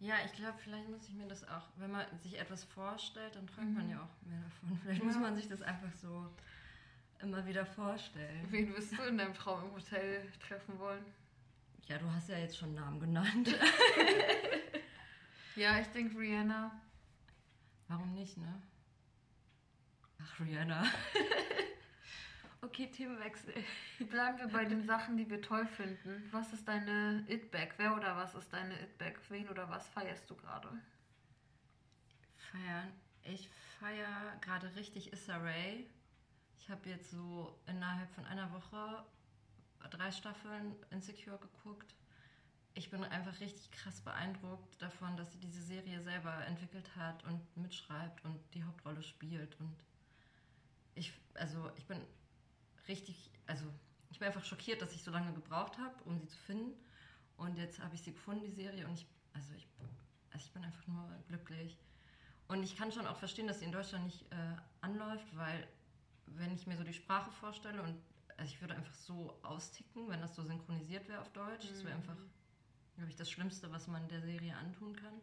Ja, 0.00 0.16
ich 0.24 0.32
glaube, 0.32 0.58
vielleicht 0.58 0.88
muss 0.88 1.06
ich 1.08 1.14
mir 1.14 1.28
das 1.28 1.46
auch, 1.48 1.62
wenn 1.76 1.92
man 1.92 2.04
sich 2.18 2.36
etwas 2.40 2.64
vorstellt, 2.64 3.36
dann 3.36 3.46
träumt 3.46 3.72
man 3.74 3.84
Mhm. 3.84 3.92
ja 3.92 3.98
auch 4.02 4.26
mehr 4.28 4.40
davon. 4.40 4.78
Vielleicht 4.82 5.00
Ja. 5.00 5.06
muss 5.06 5.16
man 5.16 5.36
sich 5.36 5.46
das 5.46 5.62
einfach 5.62 5.92
so 6.02 6.28
immer 7.20 7.46
wieder 7.46 7.64
vorstellen. 7.64 8.44
Wen 8.50 8.74
wirst 8.74 8.98
du 8.98 9.02
in 9.04 9.16
deinem 9.16 9.32
Traum 9.32 9.62
im 9.62 9.72
Hotel 9.76 10.26
treffen 10.44 10.76
wollen? 10.80 11.04
Ja, 11.86 11.98
du 11.98 12.10
hast 12.10 12.28
ja 12.30 12.36
jetzt 12.38 12.58
schon 12.58 12.74
Namen 12.74 12.98
genannt. 12.98 13.54
Ja, 15.56 15.78
ich 15.78 15.86
denke 15.86 16.18
Rihanna. 16.18 16.72
Warum 17.86 18.12
nicht, 18.12 18.36
ne? 18.38 18.60
Ach, 20.20 20.40
Rihanna. 20.40 20.82
okay, 22.64 22.90
Themenwechsel. 22.90 23.54
Bleiben 24.10 24.38
wir 24.38 24.48
bei 24.48 24.64
den 24.64 24.84
Sachen, 24.84 25.16
die 25.16 25.28
wir 25.28 25.42
toll 25.42 25.66
finden. 25.66 26.28
Was 26.32 26.52
ist 26.52 26.66
deine 26.66 27.24
It-Bag? 27.28 27.74
Wer 27.76 27.94
oder 27.94 28.16
was 28.16 28.34
ist 28.34 28.52
deine 28.52 28.74
It-Bag? 28.74 29.20
Wen 29.28 29.48
oder 29.48 29.68
was 29.68 29.86
feierst 29.88 30.28
du 30.28 30.34
gerade? 30.34 30.68
Feiern. 32.50 32.92
Ich 33.22 33.48
feiere 33.78 34.36
gerade 34.40 34.74
richtig 34.76 35.12
Issa 35.12 35.36
Rae. 35.36 35.86
Ich 36.58 36.70
habe 36.70 36.88
jetzt 36.88 37.10
so 37.10 37.58
innerhalb 37.66 38.10
von 38.14 38.24
einer 38.24 38.50
Woche 38.52 39.04
drei 39.90 40.10
Staffeln 40.10 40.74
Insecure 40.90 41.38
geguckt. 41.38 41.94
Ich 42.74 42.90
bin 42.90 43.04
einfach 43.04 43.38
richtig 43.40 43.70
krass 43.70 44.00
beeindruckt 44.00 44.80
davon, 44.82 45.16
dass 45.16 45.30
sie 45.32 45.38
diese 45.38 45.62
Serie 45.62 46.00
selber 46.02 46.44
entwickelt 46.46 46.96
hat 46.96 47.22
und 47.24 47.56
mitschreibt 47.56 48.24
und 48.24 48.40
die 48.54 48.64
Hauptrolle 48.64 49.02
spielt. 49.02 49.58
Und 49.60 49.76
ich, 50.94 51.12
also 51.34 51.70
ich 51.76 51.86
bin 51.86 52.00
richtig, 52.88 53.30
also 53.46 53.64
ich 54.10 54.18
bin 54.18 54.26
einfach 54.26 54.44
schockiert, 54.44 54.82
dass 54.82 54.94
ich 54.94 55.02
so 55.02 55.10
lange 55.10 55.32
gebraucht 55.32 55.78
habe, 55.78 55.94
um 56.04 56.18
sie 56.18 56.26
zu 56.26 56.38
finden. 56.38 56.72
Und 57.36 57.56
jetzt 57.56 57.80
habe 57.80 57.94
ich 57.94 58.02
sie 58.02 58.12
gefunden, 58.12 58.44
die 58.44 58.52
Serie, 58.52 58.86
und 58.86 58.94
ich, 58.94 59.06
also 59.32 59.52
ich, 59.54 59.66
also 60.30 60.44
ich 60.44 60.52
bin 60.52 60.64
einfach 60.64 60.86
nur 60.86 61.08
glücklich. 61.26 61.76
Und 62.46 62.62
ich 62.62 62.76
kann 62.76 62.92
schon 62.92 63.06
auch 63.06 63.16
verstehen, 63.16 63.46
dass 63.46 63.58
sie 63.58 63.64
in 63.64 63.72
Deutschland 63.72 64.04
nicht 64.04 64.22
äh, 64.30 64.56
anläuft, 64.82 65.26
weil 65.36 65.66
wenn 66.26 66.52
ich 66.54 66.66
mir 66.66 66.76
so 66.76 66.84
die 66.84 66.92
Sprache 66.92 67.30
vorstelle 67.32 67.82
und 67.82 67.96
also 68.36 68.52
ich 68.52 68.60
würde 68.60 68.74
einfach 68.74 68.94
so 68.94 69.38
austicken, 69.42 70.08
wenn 70.08 70.20
das 70.20 70.34
so 70.34 70.42
synchronisiert 70.42 71.08
wäre 71.08 71.20
auf 71.20 71.32
Deutsch. 71.32 71.68
Das 71.68 71.84
wäre 71.84 71.94
einfach, 71.94 72.16
glaube 72.96 73.10
ich, 73.10 73.16
das 73.16 73.30
Schlimmste, 73.30 73.70
was 73.70 73.86
man 73.86 74.08
der 74.08 74.20
Serie 74.20 74.56
antun 74.56 74.94
kann. 74.96 75.14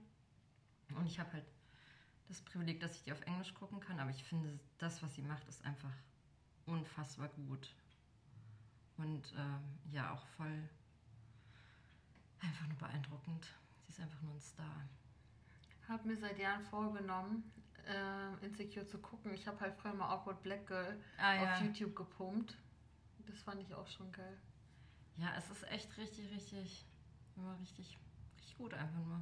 Und 0.96 1.06
ich 1.06 1.20
habe 1.20 1.32
halt 1.34 1.46
das 2.28 2.42
Privileg, 2.42 2.80
dass 2.80 2.96
ich 2.96 3.04
die 3.04 3.12
auf 3.12 3.22
Englisch 3.22 3.54
gucken 3.54 3.80
kann, 3.80 4.00
aber 4.00 4.10
ich 4.10 4.24
finde, 4.24 4.60
das, 4.78 5.04
was 5.04 5.14
sie 5.16 5.22
macht, 5.22 5.48
ist 5.48 5.64
einfach 5.66 5.94
unfassbar 6.72 7.30
gut. 7.30 7.74
Und 8.98 9.34
ähm, 9.38 9.80
ja, 9.92 10.12
auch 10.14 10.26
voll 10.38 10.70
einfach 12.40 12.68
nur 12.68 12.78
beeindruckend. 12.78 13.48
Sie 13.84 13.90
ist 13.90 14.00
einfach 14.00 14.22
nur 14.22 14.34
ein 14.34 14.40
Star. 14.42 14.90
Habe 15.88 16.08
mir 16.08 16.18
seit 16.18 16.38
Jahren 16.40 16.64
vorgenommen, 16.66 17.52
äh, 17.88 18.46
Insecure 18.46 18.88
zu 18.88 19.00
gucken. 19.00 19.34
Ich 19.34 19.48
habe 19.48 19.60
halt 19.60 19.76
früher 19.76 19.94
mal 19.94 20.10
Awkward 20.10 20.42
Black 20.44 20.68
Girl 20.68 21.00
Ah, 21.18 21.38
auf 21.42 21.62
YouTube 21.62 21.96
gepumpt. 21.96 22.58
Das 23.28 23.42
fand 23.42 23.62
ich 23.62 23.74
auch 23.74 23.88
schon 23.88 24.12
geil. 24.12 24.38
Ja, 25.18 25.34
es 25.38 25.50
ist 25.50 25.64
echt 25.70 25.98
richtig, 25.98 26.32
richtig, 26.32 26.86
immer 27.36 27.60
richtig, 27.60 27.98
richtig 28.36 28.58
gut 28.58 28.74
einfach 28.74 29.00
nur. 29.00 29.22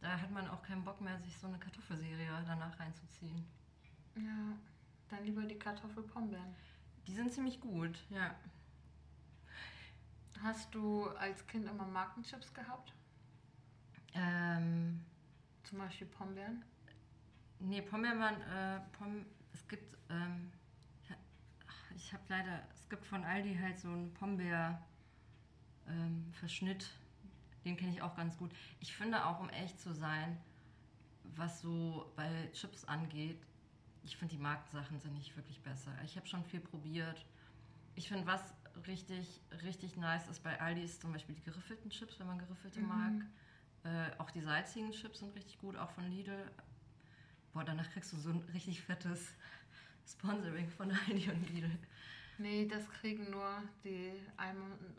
Da 0.00 0.20
hat 0.20 0.30
man 0.30 0.48
auch 0.48 0.62
keinen 0.62 0.84
Bock 0.84 1.00
mehr, 1.00 1.18
sich 1.20 1.36
so 1.38 1.46
eine 1.46 1.58
Kartoffelserie 1.58 2.28
danach 2.46 2.78
reinzuziehen. 2.78 3.46
Ja, 4.16 4.56
dann 5.10 5.24
lieber 5.24 5.42
die 5.42 5.58
Kartoffelpombeeren. 5.58 6.54
Die 7.06 7.14
sind 7.14 7.32
ziemlich 7.32 7.60
gut, 7.60 7.98
ja. 8.10 8.34
Hast 10.42 10.74
du 10.74 11.08
als 11.10 11.46
Kind 11.46 11.68
immer 11.68 11.86
Markenchips 11.86 12.52
gehabt? 12.52 12.92
Ähm, 14.14 15.00
Zum 15.64 15.78
Beispiel 15.78 16.06
Pombeeren? 16.06 16.64
nee, 17.60 17.80
Pombeermann, 17.82 18.40
äh, 18.42 18.80
Pom, 18.92 19.24
es 19.52 19.66
gibt, 19.68 19.96
ähm, 20.10 20.50
ich 21.96 22.12
habe 22.12 22.22
leider, 22.28 22.60
es 22.74 22.88
gibt 22.88 23.06
von 23.06 23.24
Aldi 23.24 23.56
halt 23.56 23.78
so 23.78 23.88
einen 23.88 24.12
Pombeer-Verschnitt. 24.14 26.90
Den 27.64 27.76
kenne 27.76 27.92
ich 27.92 28.02
auch 28.02 28.14
ganz 28.16 28.36
gut. 28.36 28.50
Ich 28.80 28.94
finde 28.94 29.24
auch, 29.24 29.40
um 29.40 29.48
echt 29.48 29.80
zu 29.80 29.94
sein, 29.94 30.36
was 31.36 31.60
so 31.62 32.12
bei 32.16 32.48
Chips 32.52 32.84
angeht, 32.84 33.40
ich 34.04 34.16
finde 34.16 34.34
die 34.36 34.40
Marktsachen 34.42 34.98
sind 35.00 35.14
nicht 35.14 35.36
wirklich 35.36 35.60
besser. 35.62 35.92
Ich 36.04 36.16
habe 36.16 36.26
schon 36.26 36.44
viel 36.44 36.60
probiert. 36.60 37.24
Ich 37.94 38.08
finde, 38.08 38.26
was 38.26 38.42
richtig, 38.86 39.40
richtig 39.62 39.96
nice 39.96 40.28
ist 40.28 40.42
bei 40.42 40.60
Aldi, 40.60 40.82
ist 40.82 41.00
zum 41.00 41.12
Beispiel 41.12 41.34
die 41.34 41.42
geriffelten 41.42 41.90
Chips, 41.90 42.18
wenn 42.18 42.26
man 42.26 42.38
geriffelte 42.38 42.80
Mhm. 42.80 42.88
mag. 42.88 43.12
Äh, 43.84 44.10
auch 44.18 44.30
die 44.30 44.40
salzigen 44.40 44.92
Chips 44.92 45.20
sind 45.20 45.34
richtig 45.34 45.58
gut, 45.58 45.76
auch 45.76 45.90
von 45.90 46.10
Lidl. 46.10 46.50
Boah, 47.52 47.64
danach 47.64 47.88
kriegst 47.92 48.12
du 48.12 48.16
so 48.16 48.30
ein 48.30 48.40
richtig 48.52 48.80
fettes 48.82 49.32
Sponsoring 50.06 50.68
von 50.68 50.90
Aldi 50.90 51.30
und 51.30 51.48
Lidl. 51.50 51.70
Nee, 52.38 52.66
das 52.66 52.88
kriegen 52.90 53.30
nur 53.30 53.62
die 53.84 54.12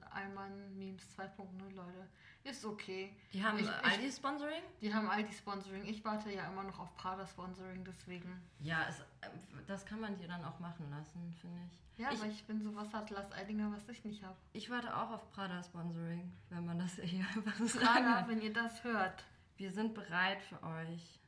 Alman-Memes 0.09 1.03
2.0 1.17 1.73
Leute. 1.75 2.07
Ist 2.45 2.63
okay. 2.63 3.11
Die 3.33 3.43
haben 3.43 3.57
Ich- 3.57 3.65
ich- 3.65 3.71
Aldi-Sponsoring? 3.91 4.61
Die 4.79 4.93
haben 4.93 5.09
Aldi 5.09 5.33
Sponsoring. 5.33 5.83
Ich 5.85 6.05
warte 6.05 6.31
ja 6.31 6.47
immer 6.47 6.63
noch 6.63 6.79
auf 6.79 6.95
Prada 6.95 7.25
Sponsoring, 7.25 7.83
deswegen. 7.83 8.39
Ja, 8.59 8.85
es, 8.87 8.99
äh, 9.21 9.29
das 9.65 9.83
kann 9.85 9.99
man 9.99 10.15
dir 10.15 10.27
dann 10.27 10.45
auch 10.45 10.59
machen 10.59 10.87
lassen, 10.91 11.33
finde 11.41 11.59
ich. 11.65 11.99
Ja, 11.99 12.11
Ich- 12.11 12.19
aber 12.21 12.29
ich 12.29 12.43
bin 12.45 12.61
so, 12.61 12.75
was 12.75 12.93
hat 12.93 13.09
Lars 13.09 13.31
Eidinger, 13.31 13.71
was 13.71 13.89
ich 13.89 14.05
nicht 14.05 14.21
habe. 14.23 14.35
Ich 14.53 14.69
warte 14.69 14.95
auch 14.95 15.09
auf 15.11 15.31
Prada-Sponsoring, 15.31 16.31
wenn 16.51 16.65
man 16.65 16.77
das 16.77 16.95
hier 16.97 17.25
sagen 17.65 17.67
Prada, 17.83 18.13
kann. 18.21 18.29
wenn 18.29 18.41
ihr 18.41 18.53
das 18.53 18.83
hört. 18.83 19.23
Wir 19.57 19.71
sind 19.71 19.95
bereit 19.95 20.41
für 20.43 20.61
euch. 20.61 21.19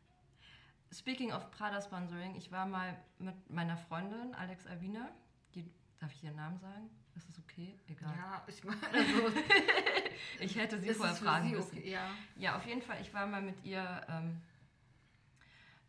Speaking 0.94 1.34
of 1.34 1.50
Prada 1.52 1.82
Sponsoring, 1.82 2.36
ich 2.36 2.52
war 2.52 2.66
mal 2.68 2.96
mit 3.18 3.50
meiner 3.50 3.76
Freundin 3.76 4.36
Alex 4.36 4.68
Alvina. 4.68 5.10
Die, 5.56 5.66
darf 6.00 6.14
ich 6.14 6.24
ihren 6.24 6.36
Namen 6.36 6.60
sagen? 6.60 6.90
Ist 7.18 7.28
das 7.30 7.40
okay? 7.40 7.76
Egal. 7.88 8.14
Ja, 8.16 8.44
ich 8.48 8.64
meine, 8.64 8.80
also, 8.94 9.32
Ich 10.40 10.56
hätte 10.56 10.80
sie 10.80 10.94
vorher 10.94 11.14
es 11.14 11.20
fragen 11.20 11.50
müssen. 11.50 11.78
okay? 11.78 11.92
Ja. 11.92 12.10
Ja, 12.36 12.56
auf 12.58 12.66
jeden 12.66 12.82
Fall. 12.82 12.98
Ich 13.02 13.14
war 13.14 13.26
mal 13.26 13.42
mit 13.42 13.64
ihr 13.64 14.06
ähm, 14.08 14.40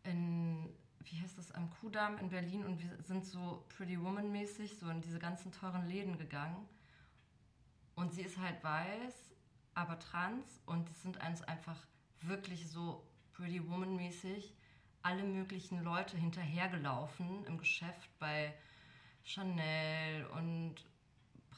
in, 0.03 0.73
wie 1.01 1.21
heißt 1.21 1.37
das, 1.37 1.51
am 1.51 1.69
Kudamm 1.69 2.17
in 2.17 2.29
Berlin 2.29 2.65
und 2.65 2.79
wir 2.81 2.97
sind 3.03 3.25
so 3.25 3.63
Pretty 3.69 4.01
Woman-mäßig 4.01 4.77
so 4.79 4.89
in 4.89 5.01
diese 5.01 5.19
ganzen 5.19 5.51
teuren 5.51 5.85
Läden 5.87 6.17
gegangen. 6.17 6.67
Und 7.95 8.13
sie 8.13 8.21
ist 8.21 8.37
halt 8.37 8.63
weiß, 8.63 9.35
aber 9.75 9.99
trans 9.99 10.61
und 10.65 10.89
es 10.89 11.01
sind 11.01 11.23
uns 11.23 11.41
einfach 11.43 11.77
wirklich 12.21 12.69
so 12.69 13.05
Pretty 13.33 13.67
Woman-mäßig 13.69 14.53
alle 15.01 15.23
möglichen 15.23 15.83
Leute 15.83 16.17
hinterhergelaufen 16.17 17.45
im 17.45 17.57
Geschäft 17.57 18.09
bei 18.19 18.53
Chanel 19.23 20.25
und 20.27 20.75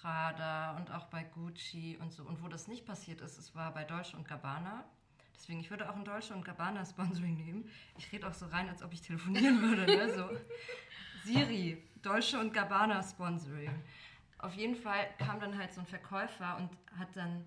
Prada 0.01 0.75
und 0.77 0.91
auch 0.91 1.05
bei 1.05 1.23
Gucci 1.23 1.97
und 2.01 2.11
so. 2.11 2.23
Und 2.23 2.41
wo 2.43 2.47
das 2.47 2.67
nicht 2.67 2.85
passiert 2.85 3.21
ist, 3.21 3.37
es 3.37 3.55
war 3.55 3.73
bei 3.73 3.83
Dolce 3.83 4.17
und 4.17 4.27
Gabbana. 4.27 4.83
Deswegen, 5.35 5.59
ich 5.59 5.69
würde 5.69 5.89
auch 5.89 5.95
ein 5.95 6.05
Dolce 6.05 6.33
und 6.33 6.43
Gabbana 6.43 6.85
Sponsoring 6.85 7.37
nehmen. 7.37 7.69
Ich 7.97 8.11
rede 8.11 8.27
auch 8.27 8.33
so 8.33 8.47
rein, 8.47 8.69
als 8.69 8.83
ob 8.83 8.93
ich 8.93 9.01
telefonieren 9.01 9.61
würde. 9.69 9.85
Ne? 9.85 10.13
So, 10.13 10.29
Siri, 11.23 11.83
Dolce 12.01 12.39
und 12.39 12.53
Gabbana 12.53 13.01
Sponsoring. 13.03 13.71
Auf 14.39 14.55
jeden 14.55 14.75
Fall 14.75 15.07
kam 15.19 15.39
dann 15.39 15.57
halt 15.57 15.73
so 15.73 15.81
ein 15.81 15.87
Verkäufer 15.87 16.57
und 16.57 16.69
hat 16.97 17.15
dann 17.15 17.45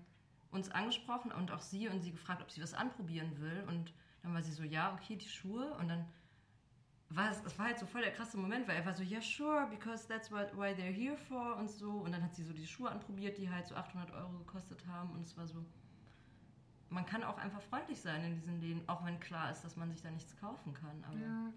uns 0.51 0.71
angesprochen 0.71 1.31
und 1.31 1.51
auch 1.51 1.59
sie 1.59 1.89
und 1.89 2.01
sie 2.01 2.11
gefragt, 2.11 2.41
ob 2.41 2.49
sie 2.51 2.61
was 2.61 2.73
anprobieren 2.73 3.39
will. 3.39 3.63
Und 3.67 3.93
dann 4.23 4.33
war 4.33 4.41
sie 4.41 4.53
so, 4.53 4.63
ja, 4.63 4.93
okay, 4.93 5.17
die 5.17 5.27
Schuhe. 5.27 5.73
Und 5.73 5.89
dann 5.89 6.05
war 7.09 7.31
es, 7.31 7.43
es 7.45 7.57
war 7.57 7.67
halt 7.67 7.79
so 7.79 7.85
voll 7.85 8.01
der 8.01 8.11
krasse 8.11 8.37
Moment, 8.37 8.67
weil 8.67 8.77
er 8.77 8.85
war 8.85 8.93
so, 8.93 9.03
ja, 9.03 9.21
sure, 9.21 9.67
because 9.69 10.07
that's 10.07 10.31
what, 10.31 10.55
why 10.57 10.71
they're 10.71 10.91
here 10.91 11.17
for 11.17 11.55
und 11.57 11.69
so. 11.69 11.91
Und 11.91 12.11
dann 12.11 12.23
hat 12.23 12.33
sie 12.33 12.43
so 12.43 12.53
die 12.53 12.65
Schuhe 12.65 12.89
anprobiert, 12.89 13.37
die 13.37 13.49
halt 13.49 13.67
so 13.67 13.75
800 13.75 14.11
Euro 14.11 14.31
gekostet 14.39 14.85
haben. 14.87 15.11
Und 15.11 15.21
es 15.21 15.37
war 15.37 15.47
so, 15.47 15.63
man 16.89 17.05
kann 17.05 17.23
auch 17.23 17.37
einfach 17.37 17.61
freundlich 17.61 18.01
sein 18.01 18.23
in 18.23 18.33
diesen 18.35 18.59
Läden, 18.59 18.89
auch 18.89 19.05
wenn 19.05 19.19
klar 19.19 19.51
ist, 19.51 19.61
dass 19.61 19.75
man 19.75 19.91
sich 19.91 20.01
da 20.01 20.09
nichts 20.09 20.35
kaufen 20.37 20.73
kann. 20.73 21.03
Aber 21.03 21.17
ja. 21.17 21.53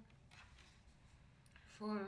Voll. 1.79 2.07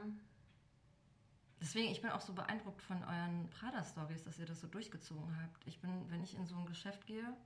Deswegen, 1.60 1.90
ich 1.90 2.00
bin 2.00 2.10
auch 2.10 2.22
so 2.22 2.32
beeindruckt 2.32 2.80
von 2.82 3.02
euren 3.04 3.48
Prada-Stories, 3.50 4.24
dass 4.24 4.38
ihr 4.38 4.46
das 4.46 4.60
so 4.60 4.66
durchgezogen 4.66 5.40
habt. 5.42 5.66
Ich 5.66 5.80
bin, 5.80 6.10
wenn 6.10 6.22
ich 6.22 6.34
in 6.34 6.46
so 6.46 6.56
ein 6.56 6.66
Geschäft 6.66 7.06
gehe, 7.06 7.36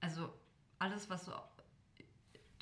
also 0.00 0.32
alles, 0.78 1.08
was 1.08 1.24
so 1.24 1.32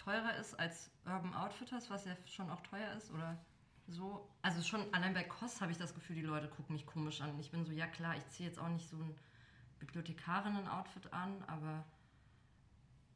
teurer 0.05 0.37
ist 0.37 0.59
als 0.59 0.91
Urban 1.07 1.35
Outfitters, 1.35 1.91
was 1.91 2.05
ja 2.05 2.17
schon 2.27 2.51
auch 2.51 2.61
teuer 2.63 2.93
ist 2.93 3.11
oder 3.11 3.39
so. 3.87 4.29
Also 4.43 4.63
schon 4.63 4.93
allein 4.93 5.15
bei 5.15 5.25
Kost 5.25 5.61
habe 5.61 5.73
ich 5.73 5.79
das 5.79 5.95
Gefühl, 5.95 6.17
die 6.17 6.23
Leute 6.23 6.49
gucken 6.49 6.75
mich 6.75 6.87
komisch 6.87 7.21
an. 7.21 7.39
Ich 7.41 7.51
bin 7.51 7.65
so, 7.65 7.73
ja 7.73 7.87
klar, 7.87 8.17
ich 8.17 8.27
ziehe 8.29 8.49
jetzt 8.49 8.59
auch 8.59 8.69
nicht 8.69 8.89
so 8.89 8.97
ein 8.97 9.17
Bibliothekarinnen-Outfit 9.81 11.13
an, 11.13 11.43
aber 11.47 11.85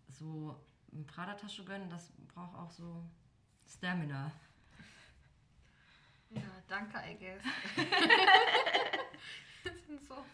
so 0.09 0.59
eine 0.93 1.05
Prada-Tasche 1.05 1.65
gönnen, 1.65 1.91
das 1.91 2.11
braucht 2.35 2.55
auch 2.55 2.71
so 2.71 3.05
Stamina. 3.67 4.31
Ja, 6.31 6.43
danke, 6.67 6.99
I 6.99 7.17
guess. 7.19 7.43
das 9.65 9.87
sind 9.87 10.05
so. 10.05 10.25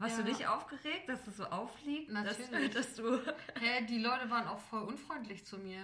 Warst 0.00 0.16
Ja. 0.18 0.24
du 0.24 0.28
nicht 0.30 0.46
aufgeregt, 0.48 1.08
dass 1.08 1.26
es 1.28 1.36
so 1.36 1.44
auffliegt? 1.44 2.10
Natürlich. 2.10 2.72
Dass, 2.72 2.86
dass 2.88 2.94
du. 2.96 3.18
Hä, 3.60 3.84
die 3.86 3.98
Leute 3.98 4.28
waren 4.30 4.48
auch 4.48 4.58
voll 4.58 4.82
unfreundlich 4.82 5.44
zu 5.46 5.58
mir. 5.58 5.82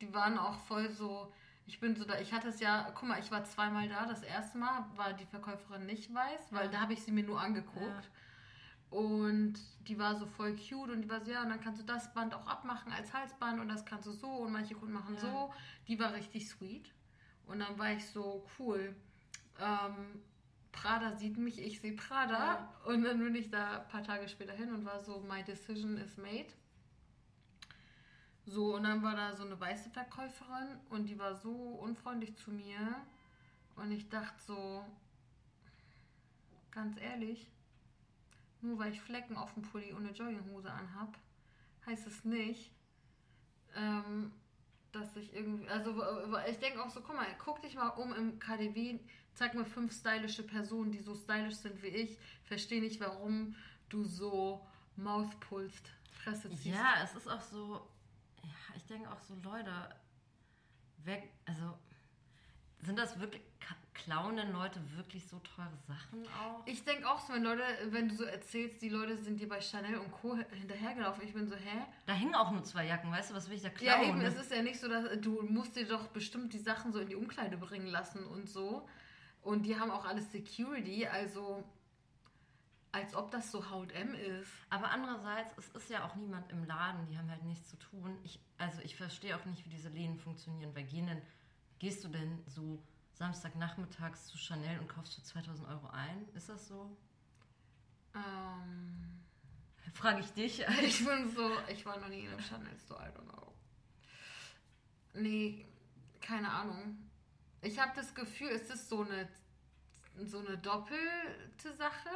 Die 0.00 0.12
waren 0.14 0.38
auch 0.38 0.58
voll 0.66 0.90
so. 0.90 1.32
Ich 1.66 1.80
bin 1.80 1.96
so 1.96 2.04
da. 2.04 2.18
Ich 2.20 2.32
hatte 2.32 2.48
es 2.48 2.60
ja. 2.60 2.90
Guck 2.94 3.08
mal, 3.08 3.18
ich 3.18 3.30
war 3.30 3.42
zweimal 3.44 3.88
da. 3.88 4.04
Das 4.06 4.22
erste 4.22 4.58
Mal 4.58 4.84
war 4.96 5.14
die 5.14 5.24
Verkäuferin 5.24 5.86
nicht 5.86 6.12
weiß, 6.14 6.52
weil 6.52 6.66
Ja. 6.66 6.70
da 6.72 6.80
habe 6.82 6.92
ich 6.92 7.02
sie 7.02 7.12
mir 7.12 7.24
nur 7.24 7.40
angeguckt. 7.40 8.10
Und 8.90 9.54
die 9.88 9.98
war 9.98 10.14
so 10.16 10.26
voll 10.26 10.54
cute 10.56 10.90
und 10.90 11.02
die 11.02 11.10
war 11.10 11.20
so, 11.24 11.30
ja, 11.32 11.42
und 11.42 11.48
dann 11.48 11.60
kannst 11.60 11.80
du 11.80 11.84
das 11.86 12.12
Band 12.14 12.32
auch 12.34 12.46
abmachen 12.46 12.92
als 12.92 13.12
Halsband 13.12 13.58
und 13.60 13.68
das 13.68 13.84
kannst 13.84 14.06
du 14.06 14.12
so 14.12 14.28
und 14.28 14.52
manche 14.52 14.74
Kunden 14.74 14.94
machen 14.94 15.14
Ja. 15.14 15.20
so. 15.20 15.54
Die 15.88 15.98
war 15.98 16.12
richtig 16.12 16.48
sweet. 16.48 16.92
Und 17.46 17.58
dann 17.58 17.76
war 17.78 17.90
ich 17.92 18.06
so, 18.06 18.46
cool. 18.58 18.94
Ähm, 19.58 20.22
Prada 20.74 21.16
sieht 21.16 21.38
mich, 21.38 21.58
ich 21.58 21.80
sehe 21.80 21.94
Prada. 21.94 22.38
Ja. 22.38 22.74
Und 22.84 23.04
dann 23.04 23.18
bin 23.18 23.34
ich 23.34 23.50
da 23.50 23.80
ein 23.80 23.88
paar 23.88 24.02
Tage 24.02 24.28
später 24.28 24.52
hin 24.52 24.72
und 24.72 24.84
war 24.84 25.00
so, 25.00 25.20
my 25.20 25.42
decision 25.42 25.96
is 25.96 26.16
made. 26.16 26.48
So, 28.46 28.74
und 28.74 28.84
dann 28.84 29.02
war 29.02 29.16
da 29.16 29.34
so 29.34 29.44
eine 29.44 29.58
weiße 29.58 29.88
Verkäuferin 29.90 30.78
und 30.90 31.06
die 31.06 31.18
war 31.18 31.34
so 31.34 31.50
unfreundlich 31.50 32.36
zu 32.36 32.50
mir. 32.50 33.02
Und 33.76 33.90
ich 33.90 34.08
dachte 34.10 34.42
so, 34.46 34.84
ganz 36.70 37.00
ehrlich, 37.00 37.46
nur 38.60 38.78
weil 38.78 38.92
ich 38.92 39.00
Flecken 39.00 39.36
auf 39.36 39.54
dem 39.54 39.62
Pulli 39.62 39.92
und 39.92 40.04
eine 40.04 40.14
Jogginghose 40.14 40.70
anhab, 40.70 41.16
heißt 41.86 42.06
es 42.06 42.24
nicht, 42.24 42.70
ähm, 43.76 44.32
dass 44.92 45.16
ich 45.16 45.34
irgendwie, 45.34 45.68
also 45.68 45.94
ich 46.48 46.58
denke 46.58 46.82
auch 46.82 46.90
so, 46.90 47.00
guck 47.00 47.16
mal, 47.16 47.26
guck 47.38 47.62
dich 47.62 47.74
mal 47.74 47.88
um 47.88 48.12
im 48.14 48.38
KDW, 48.38 48.98
zeig 49.34 49.54
mir 49.54 49.64
fünf 49.64 49.92
stylische 49.92 50.42
Personen, 50.42 50.92
die 50.92 51.00
so 51.00 51.14
stylisch 51.14 51.56
sind 51.56 51.82
wie 51.82 51.88
ich, 51.88 52.18
verstehe 52.44 52.80
nicht, 52.80 53.00
warum 53.00 53.54
du 53.88 54.04
so 54.04 54.66
Mouth 54.96 55.38
pulst, 55.40 55.92
Fresse 56.22 56.48
ziehst. 56.50 56.66
Ja, 56.66 57.02
es 57.02 57.14
ist 57.14 57.28
auch 57.28 57.40
so. 57.40 57.86
Ja, 58.42 58.76
ich 58.76 58.84
denke 58.86 59.10
auch 59.10 59.20
so, 59.20 59.34
Leute, 59.42 59.72
weg. 61.04 61.30
Also, 61.46 61.76
sind 62.82 62.98
das 62.98 63.18
wirklich. 63.20 63.42
Klauen 63.94 64.36
denn 64.36 64.52
Leute 64.52 64.80
wirklich 64.96 65.26
so 65.26 65.38
teure 65.38 65.78
Sachen 65.86 66.26
auch? 66.26 66.66
Ich 66.66 66.84
denke 66.84 67.08
auch 67.08 67.20
so, 67.20 67.32
wenn 67.32 67.44
Leute, 67.44 67.62
wenn 67.90 68.08
du 68.08 68.14
so 68.14 68.24
erzählst, 68.24 68.82
die 68.82 68.88
Leute 68.88 69.16
sind 69.16 69.40
dir 69.40 69.48
bei 69.48 69.60
Chanel 69.60 69.98
und 69.98 70.10
Co. 70.10 70.36
hinterhergelaufen, 70.36 71.24
ich 71.24 71.32
bin 71.32 71.46
so, 71.46 71.54
hä? 71.54 71.86
Da 72.04 72.12
hängen 72.12 72.34
auch 72.34 72.50
nur 72.50 72.64
zwei 72.64 72.86
Jacken, 72.86 73.10
weißt 73.10 73.30
du, 73.30 73.34
was 73.34 73.48
will 73.48 73.56
ich 73.56 73.62
da 73.62 73.70
klauen? 73.70 74.02
Ja, 74.02 74.08
eben, 74.08 74.20
es 74.20 74.34
ist 74.34 74.50
ja 74.50 74.62
nicht 74.62 74.78
so, 74.78 74.88
dass 74.88 75.04
du 75.20 75.42
musst 75.42 75.76
dir 75.76 75.86
doch 75.86 76.08
bestimmt 76.08 76.52
die 76.52 76.58
Sachen 76.58 76.92
so 76.92 76.98
in 76.98 77.08
die 77.08 77.14
Umkleide 77.14 77.56
bringen 77.56 77.86
lassen 77.86 78.26
und 78.26 78.50
so. 78.50 78.86
Und 79.44 79.64
die 79.64 79.78
haben 79.78 79.90
auch 79.90 80.06
alles 80.06 80.32
Security, 80.32 81.06
also 81.06 81.62
als 82.92 83.14
ob 83.14 83.30
das 83.30 83.50
so 83.50 83.70
H&M 83.70 84.14
ist. 84.14 84.50
Aber 84.70 84.90
andererseits, 84.90 85.58
es 85.58 85.68
ist 85.70 85.90
ja 85.90 86.06
auch 86.06 86.14
niemand 86.14 86.50
im 86.50 86.64
Laden, 86.64 87.06
die 87.06 87.18
haben 87.18 87.30
halt 87.30 87.44
nichts 87.44 87.68
zu 87.68 87.76
tun. 87.76 88.16
Ich, 88.24 88.40
also 88.56 88.80
ich 88.80 88.96
verstehe 88.96 89.36
auch 89.36 89.44
nicht, 89.44 89.64
wie 89.66 89.68
diese 89.68 89.90
Läden 89.90 90.18
funktionieren. 90.18 90.74
Weil 90.74 90.84
gehen 90.84 91.06
denn, 91.06 91.20
gehst 91.78 92.02
du 92.04 92.08
denn 92.08 92.42
so 92.46 92.82
Samstagnachmittags 93.12 94.26
zu 94.26 94.38
Chanel 94.38 94.78
und 94.80 94.88
kaufst 94.88 95.14
für 95.16 95.22
2000 95.22 95.68
Euro 95.68 95.88
ein? 95.88 96.26
Ist 96.34 96.48
das 96.48 96.66
so? 96.68 96.96
Ähm, 98.14 99.20
Frage 99.92 100.20
ich 100.20 100.32
dich. 100.32 100.60
ich 100.82 101.04
bin 101.04 101.30
so, 101.34 101.50
ich 101.68 101.84
war 101.84 101.98
noch 101.98 102.08
nie 102.08 102.20
in 102.20 102.30
einem 102.30 102.40
Chanel 102.40 102.78
Store, 102.78 103.02
I 103.02 103.12
don't 103.12 103.28
know. 103.28 103.52
Nee, 105.14 105.66
keine 106.20 106.50
Ahnung. 106.50 106.96
Ich 107.64 107.78
habe 107.78 107.92
das 107.96 108.14
Gefühl, 108.14 108.48
es 108.48 108.68
ist 108.70 108.88
so 108.88 109.02
eine, 109.02 109.28
so 110.24 110.38
eine 110.38 110.56
doppelte 110.58 111.72
Sache. 111.76 112.10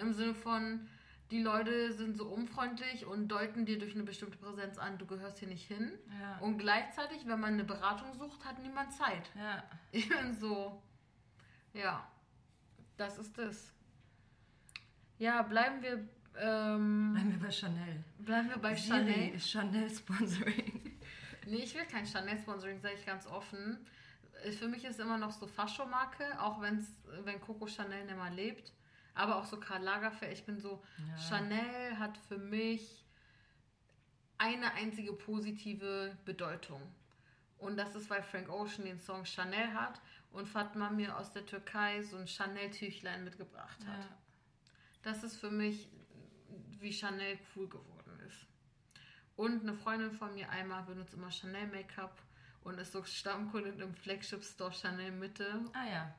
Im 0.00 0.12
Sinne 0.12 0.34
von, 0.34 0.88
die 1.30 1.42
Leute 1.42 1.92
sind 1.92 2.16
so 2.16 2.26
unfreundlich 2.26 3.06
und 3.06 3.28
deuten 3.28 3.64
dir 3.64 3.78
durch 3.78 3.94
eine 3.94 4.04
bestimmte 4.04 4.36
Präsenz 4.38 4.78
an, 4.78 4.98
du 4.98 5.06
gehörst 5.06 5.38
hier 5.38 5.48
nicht 5.48 5.66
hin. 5.66 5.92
Ja. 6.20 6.38
Und 6.38 6.58
gleichzeitig, 6.58 7.26
wenn 7.26 7.40
man 7.40 7.54
eine 7.54 7.64
Beratung 7.64 8.12
sucht, 8.14 8.44
hat 8.44 8.58
niemand 8.62 8.92
Zeit. 8.92 9.30
ja. 9.36 9.62
Ich 9.92 10.08
bin 10.08 10.32
so, 10.34 10.82
ja, 11.74 12.06
das 12.96 13.18
ist 13.18 13.36
das. 13.36 13.72
Ja, 15.18 15.42
bleiben 15.42 15.82
wir, 15.82 16.08
ähm, 16.38 17.12
Bleiben 17.14 17.32
wir 17.32 17.40
bei 17.40 17.50
Chanel. 17.50 18.04
bleiben 18.18 18.48
wir 18.48 18.56
bei 18.58 18.74
Siri, 18.74 19.38
Chanel. 19.38 19.40
Chanel 19.40 19.90
Sponsoring. 19.90 20.98
Nee, 21.46 21.56
ich 21.56 21.74
will 21.74 21.84
kein 21.86 22.06
Chanel-Sponsoring, 22.06 22.80
sage 22.80 22.94
ich 22.98 23.04
ganz 23.04 23.26
offen. 23.26 23.78
Äh, 24.42 24.52
Für 24.52 24.68
mich 24.68 24.84
ist 24.84 25.00
immer 25.00 25.18
noch 25.18 25.32
so 25.32 25.46
Fascho-Marke, 25.46 26.40
auch 26.40 26.60
wenn's, 26.60 26.86
wenn 27.24 27.40
Coco 27.40 27.66
Chanel 27.66 28.04
nicht 28.04 28.16
mehr 28.16 28.30
lebt. 28.30 28.72
Aber 29.14 29.36
auch 29.36 29.44
so 29.44 29.58
Karl 29.60 29.82
Lagerfeld. 29.82 30.32
Ich 30.32 30.44
bin 30.46 30.58
so, 30.58 30.82
Ja. 30.98 31.16
Chanel 31.18 31.98
hat 31.98 32.16
für 32.28 32.38
mich 32.38 33.04
eine 34.38 34.72
einzige 34.72 35.12
positive 35.12 36.16
Bedeutung. 36.24 36.80
Und 37.58 37.76
das 37.76 37.94
ist, 37.94 38.10
weil 38.10 38.22
Frank 38.22 38.48
Ocean 38.48 38.84
den 38.86 38.98
Song 38.98 39.24
Chanel 39.24 39.72
hat 39.74 40.00
und 40.32 40.48
Fatma 40.48 40.90
mir 40.90 41.16
aus 41.16 41.32
der 41.32 41.44
Türkei 41.46 42.02
so 42.02 42.16
ein 42.16 42.26
Chanel-Tüchlein 42.26 43.22
mitgebracht 43.22 43.78
hat. 43.86 44.04
Ja. 44.04 44.18
Das 45.02 45.22
ist 45.22 45.36
für 45.36 45.50
mich, 45.50 45.88
wie 46.80 46.92
Chanel 46.92 47.38
cool 47.54 47.68
geworden 47.68 48.18
ist. 48.26 48.46
Und 49.36 49.60
eine 49.62 49.74
Freundin 49.74 50.10
von 50.12 50.34
mir 50.34 50.48
einmal 50.50 50.82
benutzt 50.84 51.14
immer 51.14 51.30
Chanel 51.30 51.66
Make-up 51.68 52.20
und 52.64 52.78
ist 52.78 52.92
so 52.92 53.02
Stammkundin 53.02 53.80
im 53.80 53.94
Flagship 53.94 54.44
Store 54.44 54.72
Chanel 54.72 55.12
Mitte. 55.12 55.60
Ah 55.72 55.84
ja. 55.84 56.14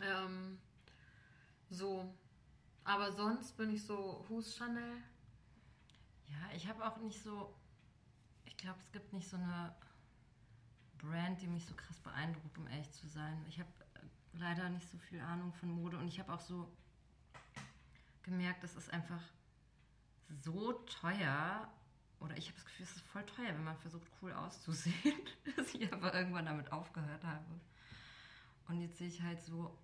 Ähm, 0.00 0.58
so. 1.68 2.14
Aber 2.84 3.12
sonst 3.12 3.56
bin 3.56 3.74
ich 3.74 3.84
so, 3.84 4.24
who's 4.28 4.56
Chanel? 4.56 4.96
Ja, 6.28 6.54
ich 6.54 6.66
habe 6.68 6.84
auch 6.84 6.96
nicht 6.98 7.22
so. 7.22 7.54
Ich 8.44 8.56
glaube, 8.56 8.78
es 8.80 8.92
gibt 8.92 9.12
nicht 9.12 9.28
so 9.28 9.36
eine 9.36 9.74
Brand, 10.98 11.40
die 11.40 11.46
mich 11.46 11.64
so 11.64 11.74
krass 11.74 11.98
beeindruckt, 12.00 12.58
um 12.58 12.66
ehrlich 12.68 12.90
zu 12.92 13.08
sein. 13.08 13.44
Ich 13.48 13.58
habe 13.58 13.70
leider 14.32 14.68
nicht 14.68 14.88
so 14.90 14.98
viel 14.98 15.20
Ahnung 15.20 15.52
von 15.54 15.70
Mode 15.70 15.96
und 15.96 16.08
ich 16.08 16.18
habe 16.18 16.32
auch 16.32 16.40
so 16.40 16.70
gemerkt, 18.22 18.62
es 18.64 18.76
ist 18.76 18.92
einfach 18.92 19.22
so 20.42 20.72
teuer. 20.72 21.70
Oder 22.20 22.36
ich 22.36 22.46
habe 22.46 22.56
das 22.56 22.64
Gefühl, 22.66 22.84
es 22.84 22.96
ist 22.96 23.06
voll 23.06 23.24
teuer, 23.24 23.48
wenn 23.48 23.64
man 23.64 23.76
versucht, 23.78 24.06
cool 24.20 24.32
auszusehen, 24.32 25.20
dass 25.56 25.74
ich 25.74 25.92
aber 25.92 26.14
irgendwann 26.14 26.46
damit 26.46 26.70
aufgehört 26.70 27.24
habe. 27.24 27.44
Und 28.68 28.80
jetzt 28.80 28.98
sehe 28.98 29.08
ich 29.08 29.22
halt 29.22 29.42
so 29.42 29.76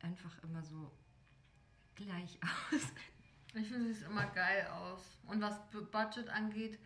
einfach 0.00 0.42
immer 0.42 0.62
so 0.62 0.90
gleich 1.96 2.38
aus. 2.72 2.80
Ich 3.54 3.68
finde, 3.68 3.92
sieht 3.92 4.06
immer 4.06 4.26
geil 4.26 4.66
aus. 4.68 5.00
Und 5.26 5.40
was 5.40 5.58
Budget 5.70 6.28
angeht, 6.28 6.78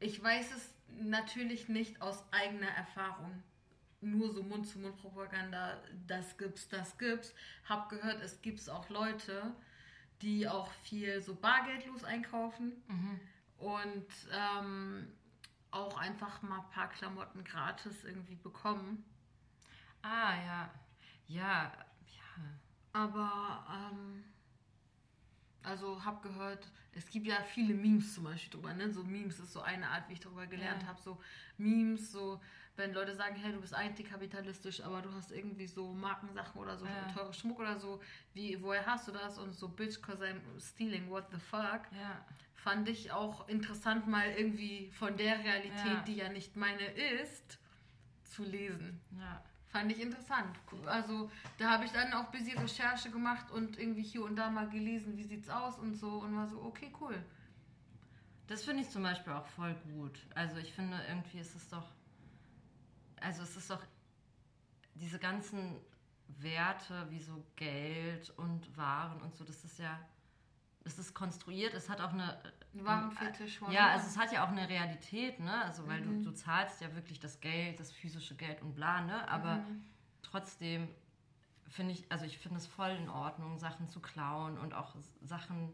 ich 0.00 0.22
weiß 0.22 0.52
es 0.52 0.74
natürlich 0.98 1.68
nicht 1.68 2.00
aus 2.02 2.24
eigener 2.32 2.68
Erfahrung. 2.68 3.42
Nur 4.00 4.32
so 4.32 4.42
Mund-zu-Mund-Propaganda, 4.42 5.78
das 6.06 6.38
gibt's, 6.38 6.68
das 6.68 6.96
gibt's. 6.96 7.34
Hab 7.68 7.90
gehört, 7.90 8.22
es 8.22 8.40
gibt 8.40 8.66
auch 8.70 8.88
Leute, 8.88 9.54
die 10.22 10.48
auch 10.48 10.70
viel 10.82 11.20
so 11.20 11.34
bargeldlos 11.34 12.04
einkaufen 12.04 12.72
und 13.58 14.06
ähm, 14.32 15.06
auch 15.70 15.96
einfach 15.98 16.42
mal 16.42 16.58
ein 16.60 16.70
paar 16.70 16.88
Klamotten 16.88 17.44
gratis 17.44 18.04
irgendwie 18.04 18.34
bekommen. 18.36 19.04
Ah, 20.02 20.34
ja. 20.44 20.70
Ja, 21.26 21.72
ja. 22.06 22.42
Aber, 22.92 23.66
ähm, 23.92 24.24
also 25.62 26.04
hab 26.04 26.22
gehört, 26.22 26.66
es 26.92 27.08
gibt 27.10 27.26
ja 27.26 27.42
viele 27.42 27.74
Memes 27.74 28.14
zum 28.14 28.24
Beispiel 28.24 28.50
drüber, 28.50 28.72
ne? 28.74 28.90
So 28.90 29.04
Memes 29.04 29.38
ist 29.38 29.52
so 29.52 29.60
eine 29.60 29.88
Art, 29.88 30.08
wie 30.08 30.14
ich 30.14 30.20
darüber 30.20 30.46
gelernt 30.46 30.82
Ja. 30.82 30.88
habe. 30.88 31.00
So 31.00 31.20
Memes, 31.58 32.10
so, 32.10 32.40
wenn 32.80 32.94
Leute 32.94 33.14
sagen, 33.14 33.36
hey, 33.36 33.52
du 33.52 33.60
bist 33.60 33.74
antikapitalistisch, 33.74 34.82
aber 34.82 35.02
du 35.02 35.12
hast 35.12 35.30
irgendwie 35.30 35.66
so 35.66 35.92
Markensachen 35.92 36.60
oder 36.60 36.76
so 36.76 36.86
Ja. 36.86 37.12
teure 37.14 37.32
Schmuck 37.32 37.60
oder 37.60 37.78
so, 37.78 38.00
wie, 38.32 38.60
woher 38.62 38.84
hast 38.86 39.06
du 39.06 39.12
das? 39.12 39.38
Und 39.38 39.52
so, 39.54 39.68
bitch, 39.68 40.00
cause 40.00 40.24
I'm 40.24 40.40
stealing, 40.58 41.08
what 41.10 41.26
the 41.30 41.38
fuck? 41.38 41.82
Ja. 41.92 42.24
Fand 42.54 42.88
ich 42.88 43.12
auch 43.12 43.48
interessant, 43.48 44.06
mal 44.06 44.28
irgendwie 44.30 44.90
von 44.98 45.16
der 45.16 45.38
Realität, 45.38 45.84
Ja. 45.84 46.02
die 46.06 46.16
ja 46.16 46.28
nicht 46.30 46.56
meine 46.56 46.84
ist, 47.22 47.58
zu 48.24 48.42
lesen. 48.44 49.00
Ja. 49.18 49.42
Fand 49.68 49.92
ich 49.92 50.00
interessant. 50.00 50.58
Also 50.86 51.30
da 51.58 51.70
habe 51.70 51.84
ich 51.84 51.92
dann 51.92 52.12
auch 52.12 52.26
ein 52.26 52.32
bisschen 52.32 52.58
Recherche 52.58 53.10
gemacht 53.10 53.50
und 53.52 53.78
irgendwie 53.78 54.02
hier 54.02 54.24
und 54.24 54.34
da 54.36 54.50
mal 54.50 54.68
gelesen, 54.68 55.16
wie 55.16 55.22
sieht's 55.22 55.48
aus 55.48 55.78
und 55.78 55.94
so 55.94 56.18
und 56.18 56.34
war 56.36 56.48
so, 56.48 56.60
okay, 56.62 56.92
cool. 57.00 57.22
Das 58.48 58.64
finde 58.64 58.82
ich 58.82 58.90
zum 58.90 59.04
Beispiel 59.04 59.32
auch 59.32 59.46
voll 59.46 59.74
gut. 59.94 60.18
Also 60.34 60.56
ich 60.56 60.72
finde 60.72 61.00
irgendwie 61.08 61.38
ist 61.38 61.54
es 61.54 61.68
doch, 61.68 61.86
also 63.20 63.42
es 63.42 63.56
ist 63.56 63.70
doch 63.70 63.82
diese 64.94 65.18
ganzen 65.18 65.80
Werte 66.28 67.10
wie 67.10 67.20
so 67.20 67.44
Geld 67.56 68.30
und 68.36 68.76
Waren 68.76 69.20
und 69.22 69.34
so, 69.34 69.44
das 69.44 69.64
ist 69.64 69.78
ja, 69.78 69.98
das 70.84 70.98
ist 70.98 71.14
konstruiert, 71.14 71.74
es 71.74 71.88
hat 71.88 72.00
auch 72.00 72.12
eine... 72.12 72.40
Warenfetisch. 72.72 73.60
Ja, 73.70 73.90
also 73.90 74.06
es 74.06 74.16
hat 74.16 74.32
ja 74.32 74.44
auch 74.44 74.48
eine 74.50 74.68
Realität, 74.68 75.40
ne? 75.40 75.64
Also 75.64 75.88
weil 75.88 76.00
Mhm. 76.02 76.22
du, 76.22 76.30
du 76.30 76.34
zahlst 76.34 76.80
ja 76.80 76.94
wirklich 76.94 77.18
das 77.18 77.40
Geld, 77.40 77.80
das 77.80 77.90
physische 77.90 78.36
Geld 78.36 78.62
und 78.62 78.74
bla, 78.74 79.00
ne? 79.00 79.28
Aber 79.28 79.56
Mhm. 79.56 79.84
trotzdem 80.22 80.88
finde 81.68 81.92
ich, 81.92 82.10
also 82.10 82.24
ich 82.24 82.38
finde 82.38 82.58
es 82.58 82.66
voll 82.66 82.90
in 82.90 83.08
Ordnung, 83.08 83.58
Sachen 83.58 83.88
zu 83.88 84.00
klauen 84.00 84.56
und 84.58 84.72
auch 84.74 84.94
Sachen, 85.20 85.72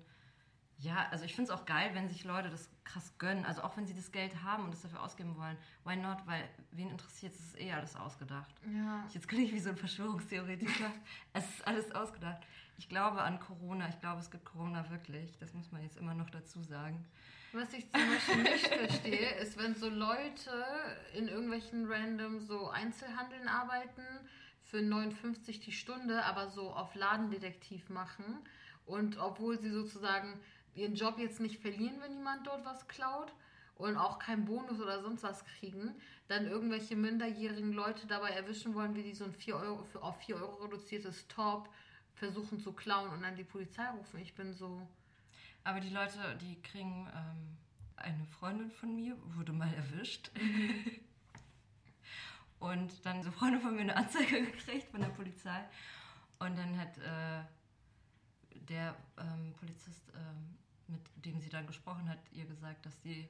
ja, 0.79 1.07
also 1.11 1.25
ich 1.25 1.35
finde 1.35 1.53
es 1.53 1.59
auch 1.59 1.67
geil, 1.67 1.91
wenn 1.95 2.09
sich 2.09 2.25
Leute 2.25 2.49
das 2.51 2.71
krass 2.87 3.13
gönnen. 3.19 3.45
Also 3.45 3.63
auch 3.63 3.77
wenn 3.77 3.87
sie 3.87 3.95
das 3.95 4.11
Geld 4.13 4.43
haben 4.43 4.65
und 4.65 4.73
es 4.73 4.83
dafür 4.83 5.03
ausgeben 5.03 5.37
wollen. 5.37 5.57
Why 5.85 5.97
not? 5.97 6.19
Weil 6.27 6.49
wen 6.73 6.91
interessiert 6.91 7.35
es? 7.35 7.41
ist 7.41 7.61
eh 7.61 7.73
alles 7.73 7.95
ausgedacht. 7.97 8.55
Ja. 8.73 9.05
Jetzt 9.13 9.29
klinge 9.29 9.45
ich 9.45 9.53
wie 9.53 9.61
so 9.61 9.71
ein 9.71 9.77
Verschwörungstheoretiker. 9.77 10.93
es 11.35 11.45
ist 11.45 11.67
alles 11.67 11.93
ausgedacht. 11.95 12.43
Ich 12.79 12.89
glaube 12.89 13.23
an 13.23 13.41
Corona. 13.41 13.89
Ich 13.89 14.01
glaube, 14.01 14.21
es 14.21 14.31
gibt 14.31 14.45
Corona 14.45 14.89
wirklich. 14.91 15.37
Das 15.39 15.53
muss 15.53 15.71
man 15.73 15.83
jetzt 15.83 15.97
immer 15.97 16.15
noch 16.15 16.31
dazu 16.31 16.63
sagen. 16.63 17.05
Was 17.53 17.73
ich 17.73 17.91
zum 17.91 18.01
Beispiel 18.09 18.43
nicht 18.43 18.67
verstehe, 18.67 19.31
ist, 19.37 19.59
wenn 19.59 19.75
so 19.75 19.89
Leute 19.89 20.51
in 21.15 21.29
irgendwelchen 21.29 21.91
random 21.91 22.41
so 22.41 22.69
Einzelhandeln 22.69 23.49
arbeiten 23.49 24.03
für 24.63 24.83
59 24.83 25.61
die 25.61 25.73
Stunde, 25.73 26.25
aber 26.25 26.49
so 26.49 26.71
auf 26.73 26.95
Ladendetektiv 26.95 27.89
machen 27.89 28.25
und 28.85 29.19
obwohl 29.19 29.59
sie 29.59 29.71
sozusagen 29.71 30.41
ihren 30.77 30.95
Job 30.95 31.19
jetzt 31.19 31.41
nicht 31.41 31.61
verlieren, 31.61 32.01
wenn 32.01 32.13
jemand 32.13 32.47
dort 32.47 32.65
was 32.65 32.87
klaut 32.89 33.33
und 33.77 33.97
auch 33.97 34.19
keinen 34.19 34.45
Bonus 34.45 34.81
oder 34.81 35.03
sonst 35.03 35.23
was 35.23 35.45
kriegen, 35.45 35.95
dann 36.29 36.47
irgendwelche 36.47 36.97
minderjährigen 36.97 37.73
Leute 37.73 38.07
dabei 38.07 38.31
erwischen 38.31 38.75
wollen, 38.75 38.95
wie 38.95 39.03
die 39.03 39.15
so 39.15 39.25
ein 39.25 39.33
4 39.33 39.57
Euro, 39.57 39.85
für 39.85 40.03
auf 40.03 40.19
4 40.21 40.37
Euro 40.37 40.65
reduziertes 40.65 41.29
Top 41.29 41.69
versuchen 42.15 42.59
zu 42.59 42.73
klauen 42.73 43.11
und 43.11 43.23
dann 43.23 43.37
die 43.37 43.45
Polizei 43.45 43.87
rufen. 43.91 44.21
Ich 44.21 44.35
bin 44.35 44.55
so. 44.55 44.89
Aber 45.65 45.81
die 45.81 45.91
Leute, 45.91 46.19
die 46.41 46.61
kriegen, 46.63 47.09
ähm, 47.15 47.57
eine 47.97 48.27
Freundin 48.27 48.71
von 48.71 48.95
mir 48.95 49.17
wurde 49.35 49.53
mal 49.53 49.73
erwischt. 49.75 50.31
und 52.59 53.05
dann 53.05 53.23
so 53.23 53.31
Freunde 53.31 53.61
von 53.61 53.75
mir 53.75 53.83
eine 53.83 53.97
Anzeige 53.97 54.43
gekriegt 54.47 54.91
von 54.91 55.01
der 55.01 55.09
Polizei. 55.09 55.65
Und 56.39 56.57
dann 56.57 56.79
hat 56.79 56.97
äh, 56.99 57.43
der 58.69 58.97
ähm, 59.19 59.53
Polizist 59.59 60.11
ähm, 60.15 60.57
mit 60.89 61.01
dem 61.25 61.41
sie 61.41 61.49
dann 61.49 61.67
gesprochen 61.67 62.09
hat, 62.09 62.19
ihr 62.33 62.47
gesagt, 62.47 62.87
dass 62.87 63.03
sie 63.03 63.29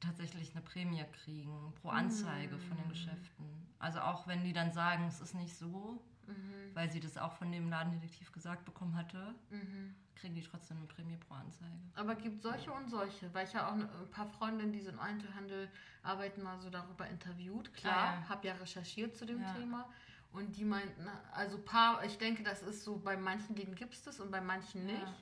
tatsächlich 0.00 0.52
eine 0.52 0.62
Prämie 0.62 1.04
kriegen 1.24 1.72
pro 1.80 1.88
Anzeige 1.88 2.56
mm. 2.56 2.60
von 2.60 2.76
den 2.76 2.86
mm. 2.86 2.90
Geschäften. 2.90 3.66
Also 3.78 4.00
auch 4.00 4.26
wenn 4.26 4.44
die 4.44 4.52
dann 4.52 4.72
sagen, 4.72 5.06
es 5.06 5.20
ist 5.20 5.34
nicht 5.34 5.56
so, 5.56 6.02
mhm. 6.26 6.74
weil 6.74 6.90
sie 6.90 7.00
das 7.00 7.16
auch 7.16 7.32
von 7.32 7.50
dem 7.52 7.68
Ladendetektiv 7.68 8.32
gesagt 8.32 8.64
bekommen 8.64 8.96
hatte, 8.96 9.34
mhm. 9.50 9.94
kriegen 10.14 10.34
die 10.34 10.42
trotzdem 10.42 10.78
eine 10.78 10.86
Prämie 10.86 11.16
pro 11.16 11.34
Anzeige. 11.34 11.70
Aber 11.94 12.14
gibt 12.14 12.42
solche 12.42 12.72
und 12.72 12.88
solche, 12.88 13.32
weil 13.34 13.46
ich 13.46 13.52
ja 13.52 13.68
auch 13.68 13.72
ein 13.72 13.88
paar 14.10 14.26
Freundinnen, 14.26 14.72
die 14.72 14.80
so 14.80 14.90
im 14.90 15.00
Einzelhandel 15.00 15.68
arbeiten, 16.02 16.42
mal 16.42 16.58
so 16.60 16.70
darüber 16.70 17.06
interviewt. 17.08 17.72
Klar, 17.74 17.94
ah, 17.94 18.20
ja. 18.20 18.28
habe 18.28 18.46
ja 18.46 18.54
recherchiert 18.54 19.16
zu 19.16 19.26
dem 19.26 19.42
ja. 19.42 19.52
Thema. 19.54 19.88
Und 20.32 20.56
die 20.56 20.64
meinten, 20.64 21.06
also 21.32 21.58
paar, 21.58 22.02
ich 22.04 22.18
denke, 22.18 22.42
das 22.42 22.62
ist 22.62 22.82
so, 22.82 22.96
bei 22.96 23.16
manchen 23.16 23.54
Läden 23.54 23.76
gibt 23.76 23.94
es 23.94 24.02
das 24.02 24.18
und 24.18 24.32
bei 24.32 24.40
manchen 24.40 24.86
nicht. 24.86 25.00
Ja. 25.00 25.14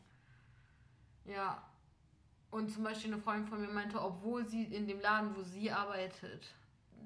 Ja. 1.25 1.63
Und 2.51 2.71
zum 2.71 2.85
Beispiel 2.85 3.13
eine 3.13 3.23
Freundin 3.23 3.49
von 3.49 3.61
mir 3.61 3.69
meinte, 3.69 4.01
obwohl 4.01 4.47
sie 4.47 4.65
in 4.65 4.87
dem 4.87 5.01
Laden, 5.01 5.35
wo 5.37 5.43
sie 5.43 5.71
arbeitet, 5.71 6.55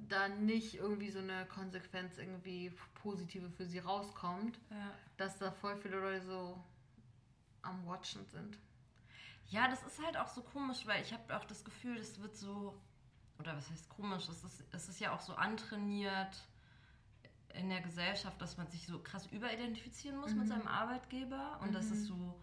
da 0.08 0.28
nicht 0.28 0.74
irgendwie 0.74 1.10
so 1.10 1.20
eine 1.20 1.46
Konsequenz 1.46 2.18
irgendwie 2.18 2.72
positive 2.94 3.48
für 3.50 3.64
sie 3.64 3.78
rauskommt, 3.78 4.58
ja. 4.70 4.90
dass 5.16 5.38
da 5.38 5.50
voll 5.50 5.76
viele 5.76 6.00
Leute 6.00 6.22
so 6.22 6.64
am 7.62 7.86
Watchen 7.86 8.24
sind. 8.26 8.58
Ja, 9.48 9.68
das 9.68 9.82
ist 9.84 10.04
halt 10.04 10.16
auch 10.16 10.28
so 10.28 10.42
komisch, 10.42 10.86
weil 10.86 11.02
ich 11.02 11.12
habe 11.12 11.36
auch 11.36 11.44
das 11.44 11.64
Gefühl, 11.64 11.96
das 11.96 12.20
wird 12.20 12.36
so, 12.36 12.74
oder 13.38 13.56
was 13.56 13.70
heißt 13.70 13.88
komisch, 13.88 14.28
es 14.28 14.42
ist, 14.42 14.64
es 14.72 14.88
ist 14.88 15.00
ja 15.00 15.14
auch 15.14 15.20
so 15.20 15.34
antrainiert 15.34 16.36
in 17.54 17.68
der 17.68 17.80
Gesellschaft, 17.80 18.40
dass 18.42 18.56
man 18.56 18.68
sich 18.68 18.86
so 18.86 18.98
krass 18.98 19.26
überidentifizieren 19.26 20.18
muss 20.18 20.32
mhm. 20.32 20.40
mit 20.40 20.48
seinem 20.48 20.66
Arbeitgeber 20.66 21.58
und 21.62 21.70
mhm. 21.70 21.74
dass 21.74 21.90
es 21.90 22.06
so 22.06 22.34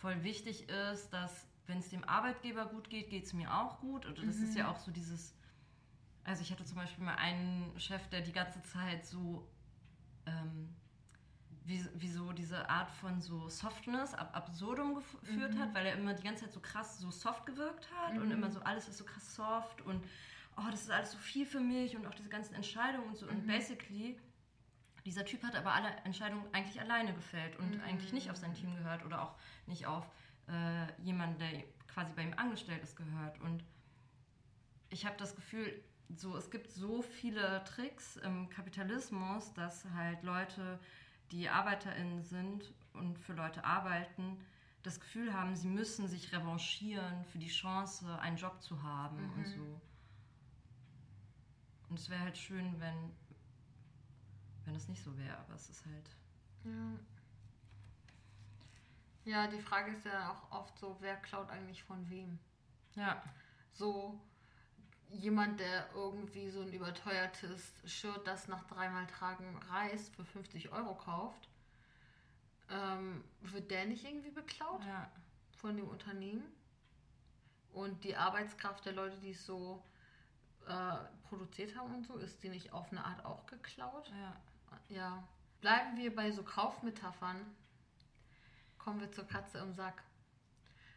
voll 0.00 0.22
wichtig 0.22 0.68
ist, 0.68 1.10
dass 1.10 1.46
wenn 1.66 1.78
es 1.78 1.90
dem 1.90 2.04
Arbeitgeber 2.04 2.66
gut 2.66 2.88
geht, 2.88 3.10
geht 3.10 3.24
es 3.24 3.32
mir 3.32 3.54
auch 3.54 3.80
gut. 3.80 4.06
Und 4.06 4.18
das 4.18 4.36
mhm. 4.36 4.44
ist 4.44 4.56
ja 4.56 4.64
mhm. 4.64 4.70
auch 4.70 4.78
so 4.78 4.90
dieses, 4.90 5.34
also 6.24 6.42
ich 6.42 6.50
hatte 6.50 6.64
zum 6.64 6.76
Beispiel 6.76 7.04
mal 7.04 7.16
einen 7.16 7.78
Chef, 7.78 8.06
der 8.08 8.22
die 8.22 8.32
ganze 8.32 8.62
Zeit 8.62 9.06
so, 9.06 9.46
ähm, 10.26 10.74
wie, 11.64 11.84
wie 11.94 12.08
so 12.08 12.32
diese 12.32 12.68
Art 12.70 12.90
von 12.90 13.20
so 13.20 13.48
Softness 13.48 14.14
ab 14.14 14.30
absurdum 14.34 14.94
geführt 14.94 15.54
mhm. 15.54 15.58
hat, 15.58 15.74
weil 15.74 15.86
er 15.86 15.94
immer 15.94 16.14
die 16.14 16.22
ganze 16.22 16.44
Zeit 16.44 16.54
so 16.54 16.60
krass 16.60 16.98
so 16.98 17.10
soft 17.10 17.44
gewirkt 17.44 17.86
hat 17.94 18.14
mhm. 18.14 18.22
und 18.22 18.30
immer 18.30 18.50
so 18.50 18.60
alles 18.60 18.88
ist 18.88 18.96
so 18.96 19.04
krass 19.04 19.34
soft 19.34 19.82
und 19.82 20.02
oh, 20.56 20.70
das 20.70 20.82
ist 20.82 20.90
alles 20.90 21.12
so 21.12 21.18
viel 21.18 21.44
für 21.44 21.60
mich 21.60 21.94
und 21.96 22.06
auch 22.06 22.14
diese 22.14 22.30
ganzen 22.30 22.54
Entscheidungen 22.54 23.08
und 23.08 23.16
so. 23.16 23.26
Und 23.26 23.42
mhm. 23.42 23.46
basically 23.46 24.18
dieser 25.04 25.24
Typ 25.24 25.42
hat 25.42 25.54
aber 25.54 25.72
alle 25.72 25.90
Entscheidungen 26.04 26.44
eigentlich 26.52 26.80
alleine 26.80 27.14
gefällt 27.14 27.56
und 27.56 27.76
mhm. 27.76 27.82
eigentlich 27.82 28.12
nicht 28.12 28.30
auf 28.30 28.36
sein 28.36 28.54
Team 28.54 28.74
gehört 28.76 29.04
oder 29.04 29.22
auch 29.22 29.34
nicht 29.66 29.86
auf 29.86 30.06
äh, 30.48 31.02
jemanden, 31.02 31.38
der 31.38 31.64
quasi 31.88 32.12
bei 32.14 32.22
ihm 32.22 32.34
angestellt 32.36 32.82
ist, 32.82 32.96
gehört. 32.96 33.40
Und 33.40 33.64
ich 34.90 35.06
habe 35.06 35.16
das 35.18 35.34
Gefühl, 35.34 35.82
so, 36.16 36.36
es 36.36 36.50
gibt 36.50 36.70
so 36.70 37.02
viele 37.02 37.62
Tricks 37.64 38.16
im 38.16 38.48
Kapitalismus, 38.48 39.52
dass 39.54 39.84
halt 39.94 40.22
Leute, 40.22 40.78
die 41.30 41.48
ArbeiterInnen 41.48 42.22
sind 42.22 42.72
und 42.94 43.18
für 43.18 43.34
Leute 43.34 43.64
arbeiten, 43.64 44.38
das 44.82 45.00
Gefühl 45.00 45.34
haben, 45.34 45.54
sie 45.54 45.68
müssen 45.68 46.08
sich 46.08 46.32
revanchieren 46.32 47.24
für 47.26 47.38
die 47.38 47.48
Chance, 47.48 48.18
einen 48.20 48.36
Job 48.36 48.62
zu 48.62 48.82
haben 48.82 49.20
mhm. 49.20 49.32
und 49.34 49.46
so. 49.46 49.80
Und 51.90 51.98
es 51.98 52.08
wäre 52.08 52.20
halt 52.20 52.38
schön, 52.38 52.80
wenn 52.80 53.12
wenn 54.68 54.76
es 54.76 54.86
nicht 54.86 55.02
so 55.02 55.16
wäre, 55.16 55.36
aber 55.38 55.54
es 55.54 55.70
ist 55.70 55.84
halt. 55.86 56.10
Ja. 56.64 56.98
Ja, 59.24 59.46
die 59.46 59.60
Frage 59.60 59.92
ist 59.92 60.04
ja 60.04 60.30
auch 60.30 60.50
oft 60.52 60.78
so, 60.78 60.96
wer 61.00 61.16
klaut 61.16 61.50
eigentlich 61.50 61.82
von 61.82 62.08
wem? 62.10 62.38
Ja. 62.94 63.22
So 63.72 64.20
jemand, 65.10 65.60
der 65.60 65.88
irgendwie 65.94 66.50
so 66.50 66.60
ein 66.60 66.72
überteuertes 66.72 67.72
Shirt, 67.86 68.26
das 68.26 68.48
nach 68.48 68.64
dreimal 68.66 69.06
Tragen 69.06 69.56
reißt, 69.70 70.14
für 70.14 70.24
50 70.24 70.70
Euro 70.70 70.94
kauft, 70.94 71.48
ähm, 72.70 73.24
wird 73.40 73.70
der 73.70 73.86
nicht 73.86 74.04
irgendwie 74.04 74.30
beklaut 74.30 74.84
ja. 74.84 75.10
von 75.56 75.76
dem 75.76 75.88
Unternehmen? 75.88 76.44
Und 77.72 78.04
die 78.04 78.16
Arbeitskraft 78.16 78.84
der 78.84 78.92
Leute, 78.92 79.18
die 79.18 79.30
es 79.30 79.46
so 79.46 79.82
äh, 80.66 80.96
produziert 81.28 81.76
haben 81.76 81.94
und 81.94 82.06
so, 82.06 82.16
ist 82.16 82.42
die 82.42 82.48
nicht 82.50 82.72
auf 82.72 82.90
eine 82.90 83.04
Art 83.04 83.24
auch 83.24 83.46
geklaut? 83.46 84.10
Ja. 84.10 84.36
Ja. 84.88 85.26
Bleiben 85.60 85.96
wir 85.96 86.14
bei 86.14 86.30
so 86.30 86.42
Kaufmetaphern. 86.42 87.40
Kommen 88.78 89.00
wir 89.00 89.10
zur 89.10 89.26
Katze 89.26 89.58
im 89.58 89.72
Sack. 89.72 90.02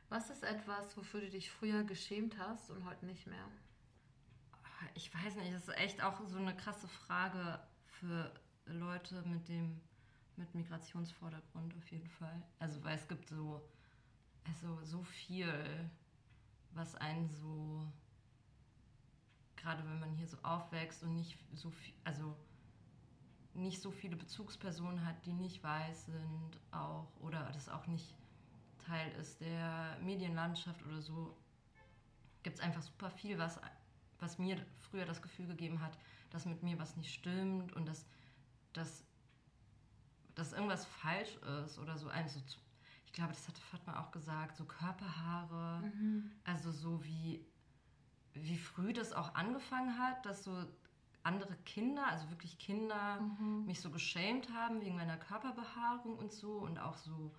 Was 0.09 0.29
ist 0.29 0.43
etwas, 0.43 0.95
wofür 0.97 1.21
du 1.21 1.29
dich 1.29 1.49
früher 1.49 1.83
geschämt 1.83 2.37
hast 2.37 2.69
und 2.69 2.85
heute 2.85 3.05
nicht 3.05 3.27
mehr? 3.27 3.47
Ich 4.93 5.13
weiß 5.13 5.35
nicht, 5.35 5.53
das 5.53 5.67
ist 5.67 5.77
echt 5.77 6.03
auch 6.03 6.19
so 6.27 6.37
eine 6.37 6.55
krasse 6.55 6.87
Frage 6.87 7.59
für 7.85 8.31
Leute 8.65 9.21
mit 9.23 9.47
dem 9.47 9.79
mit 10.37 10.55
Migrationsvordergrund 10.55 11.75
auf 11.77 11.91
jeden 11.91 12.09
Fall. 12.09 12.41
Also 12.59 12.83
weil 12.83 12.97
es 12.97 13.07
gibt 13.07 13.29
so 13.29 13.61
also 14.47 14.83
so 14.83 15.03
viel, 15.03 15.89
was 16.73 16.95
einen 16.95 17.29
so 17.29 17.87
gerade 19.55 19.83
wenn 19.85 19.99
man 19.99 20.11
hier 20.13 20.27
so 20.27 20.37
aufwächst 20.41 21.03
und 21.03 21.15
nicht 21.15 21.37
so 21.53 21.69
viel, 21.69 21.93
also 22.03 22.35
nicht 23.53 23.81
so 23.81 23.91
viele 23.91 24.15
Bezugspersonen 24.15 25.05
hat, 25.05 25.25
die 25.25 25.33
nicht 25.33 25.63
weiß 25.63 26.05
sind, 26.05 26.59
auch 26.71 27.07
oder 27.19 27.51
das 27.53 27.69
auch 27.69 27.87
nicht 27.87 28.15
Teil 28.85 29.11
ist 29.19 29.39
der 29.41 29.97
Medienlandschaft 30.01 30.83
oder 30.85 31.01
so, 31.01 31.35
gibt 32.43 32.57
es 32.57 32.63
einfach 32.63 32.81
super 32.81 33.09
viel, 33.09 33.37
was, 33.37 33.59
was 34.19 34.37
mir 34.39 34.57
früher 34.79 35.05
das 35.05 35.21
Gefühl 35.21 35.47
gegeben 35.47 35.81
hat, 35.81 35.97
dass 36.31 36.45
mit 36.45 36.63
mir 36.63 36.79
was 36.79 36.97
nicht 36.97 37.13
stimmt 37.13 37.73
und 37.73 37.87
dass, 37.87 38.05
dass, 38.73 39.03
dass 40.35 40.53
irgendwas 40.53 40.85
falsch 40.85 41.35
ist 41.65 41.77
oder 41.77 41.97
so. 41.97 42.09
Also, 42.09 42.39
ich 43.05 43.13
glaube, 43.13 43.33
das 43.33 43.47
hatte 43.47 43.61
Fatma 43.61 44.01
auch 44.01 44.11
gesagt, 44.11 44.55
so 44.55 44.65
Körperhaare, 44.65 45.81
mhm. 45.81 46.31
also 46.45 46.71
so 46.71 47.03
wie, 47.03 47.45
wie 48.33 48.57
früh 48.57 48.93
das 48.93 49.13
auch 49.13 49.35
angefangen 49.35 49.97
hat, 49.99 50.25
dass 50.25 50.43
so 50.43 50.65
andere 51.23 51.55
Kinder, 51.65 52.07
also 52.07 52.29
wirklich 52.29 52.57
Kinder, 52.57 53.21
mhm. 53.21 53.65
mich 53.65 53.79
so 53.79 53.89
geschämt 53.89 54.51
haben 54.53 54.81
wegen 54.81 54.95
meiner 54.95 55.17
Körperbehaarung 55.17 56.17
und 56.17 56.31
so 56.31 56.57
und 56.57 56.79
auch 56.79 56.97
so, 56.97 57.33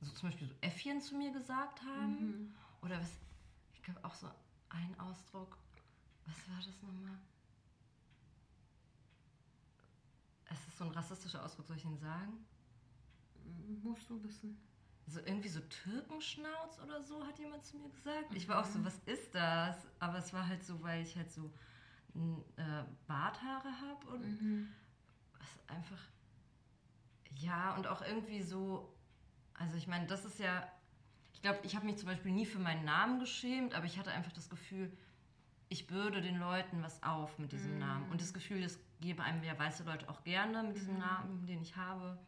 so 0.00 0.12
zum 0.12 0.28
Beispiel 0.28 0.48
so 0.48 0.54
Äffchen 0.60 1.00
zu 1.00 1.16
mir 1.16 1.32
gesagt 1.32 1.82
haben. 1.82 2.20
Mhm. 2.20 2.54
Oder 2.82 3.00
was, 3.00 3.12
ich 3.74 3.82
glaube 3.82 4.04
auch 4.04 4.14
so 4.14 4.28
ein 4.68 4.98
Ausdruck, 5.00 5.56
was 6.26 6.48
war 6.48 6.56
das 6.56 6.82
nochmal? 6.82 7.18
Es 10.50 10.68
ist 10.68 10.78
so 10.78 10.84
ein 10.84 10.90
rassistischer 10.90 11.44
Ausdruck, 11.44 11.66
soll 11.66 11.76
ich 11.76 11.84
ihn 11.84 11.98
sagen? 11.98 12.46
Musst 13.82 14.08
du 14.08 14.22
wissen. 14.22 14.60
So 15.06 15.18
irgendwie 15.20 15.48
so 15.48 15.60
Türkenschnauz 15.60 16.78
oder 16.80 17.02
so, 17.02 17.26
hat 17.26 17.38
jemand 17.38 17.64
zu 17.64 17.76
mir 17.76 17.88
gesagt. 17.90 18.34
Ich 18.34 18.48
war 18.48 18.60
auch 18.60 18.64
so, 18.64 18.78
mhm. 18.78 18.84
was 18.84 18.98
ist 19.06 19.34
das? 19.34 19.76
Aber 19.98 20.18
es 20.18 20.32
war 20.32 20.46
halt 20.46 20.64
so, 20.64 20.80
weil 20.82 21.02
ich 21.02 21.16
halt 21.16 21.32
so 21.32 21.52
äh, 22.14 22.84
Barthaare 23.06 23.68
habe 23.80 24.06
und 24.14 24.42
mhm. 24.42 24.68
was 25.38 25.76
einfach 25.76 26.00
Ja, 27.36 27.74
und 27.74 27.86
auch 27.86 28.02
irgendwie 28.02 28.42
so, 28.42 28.94
also 29.54 29.76
ich 29.76 29.86
meine, 29.86 30.06
das 30.06 30.24
ist 30.24 30.38
ja, 30.38 30.66
ich 31.32 31.40
glaube, 31.40 31.60
ich 31.62 31.74
habe 31.74 31.86
mich 31.86 31.96
zum 31.96 32.08
Beispiel 32.08 32.32
nie 32.32 32.46
für 32.46 32.58
meinen 32.58 32.84
Namen 32.84 33.18
geschämt, 33.20 33.74
aber 33.74 33.86
ich 33.86 33.98
hatte 33.98 34.12
einfach 34.12 34.32
das 34.32 34.50
Gefühl, 34.50 34.92
ich 35.72 35.86
bürde 35.86 36.20
den 36.20 36.38
Leuten 36.38 36.82
was 36.82 37.02
auf 37.02 37.38
mit 37.38 37.52
diesem 37.52 37.76
mm. 37.76 37.78
Namen. 37.78 38.10
Und 38.10 38.20
das 38.20 38.34
Gefühl, 38.34 38.60
das 38.60 38.78
geben 39.00 39.20
einem 39.20 39.42
ja 39.42 39.58
weiße 39.58 39.84
Leute 39.84 40.06
auch 40.10 40.22
gerne 40.22 40.62
mit 40.62 40.76
diesem 40.76 40.96
mm. 40.96 40.98
Namen, 40.98 41.46
den 41.46 41.62
ich 41.62 41.74
habe. 41.76 42.18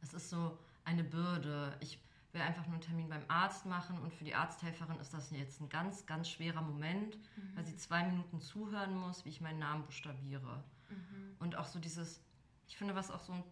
Es 0.00 0.12
ist 0.12 0.28
so 0.30 0.58
eine 0.84 1.04
Bürde. 1.04 1.76
Ich 1.78 2.00
will 2.36 2.42
einfach 2.42 2.66
nur 2.66 2.74
einen 2.74 2.82
Termin 2.82 3.08
beim 3.08 3.24
Arzt 3.28 3.64
machen 3.64 3.98
und 3.98 4.12
für 4.12 4.24
die 4.24 4.34
Arzthelferin 4.34 5.00
ist 5.00 5.14
das 5.14 5.30
jetzt 5.30 5.60
ein 5.60 5.70
ganz, 5.70 6.04
ganz 6.04 6.28
schwerer 6.28 6.60
Moment, 6.60 7.16
mhm. 7.16 7.56
weil 7.56 7.64
sie 7.64 7.76
zwei 7.76 8.04
Minuten 8.04 8.40
zuhören 8.40 8.94
muss, 8.94 9.24
wie 9.24 9.30
ich 9.30 9.40
meinen 9.40 9.58
Namen 9.58 9.84
buchstabiere. 9.84 10.62
Mhm. 10.90 11.36
Und 11.38 11.56
auch 11.56 11.64
so 11.64 11.78
dieses, 11.78 12.20
ich 12.68 12.76
finde, 12.76 12.94
was 12.94 13.10
auch 13.10 13.20
so 13.20 13.32
ein, 13.32 13.42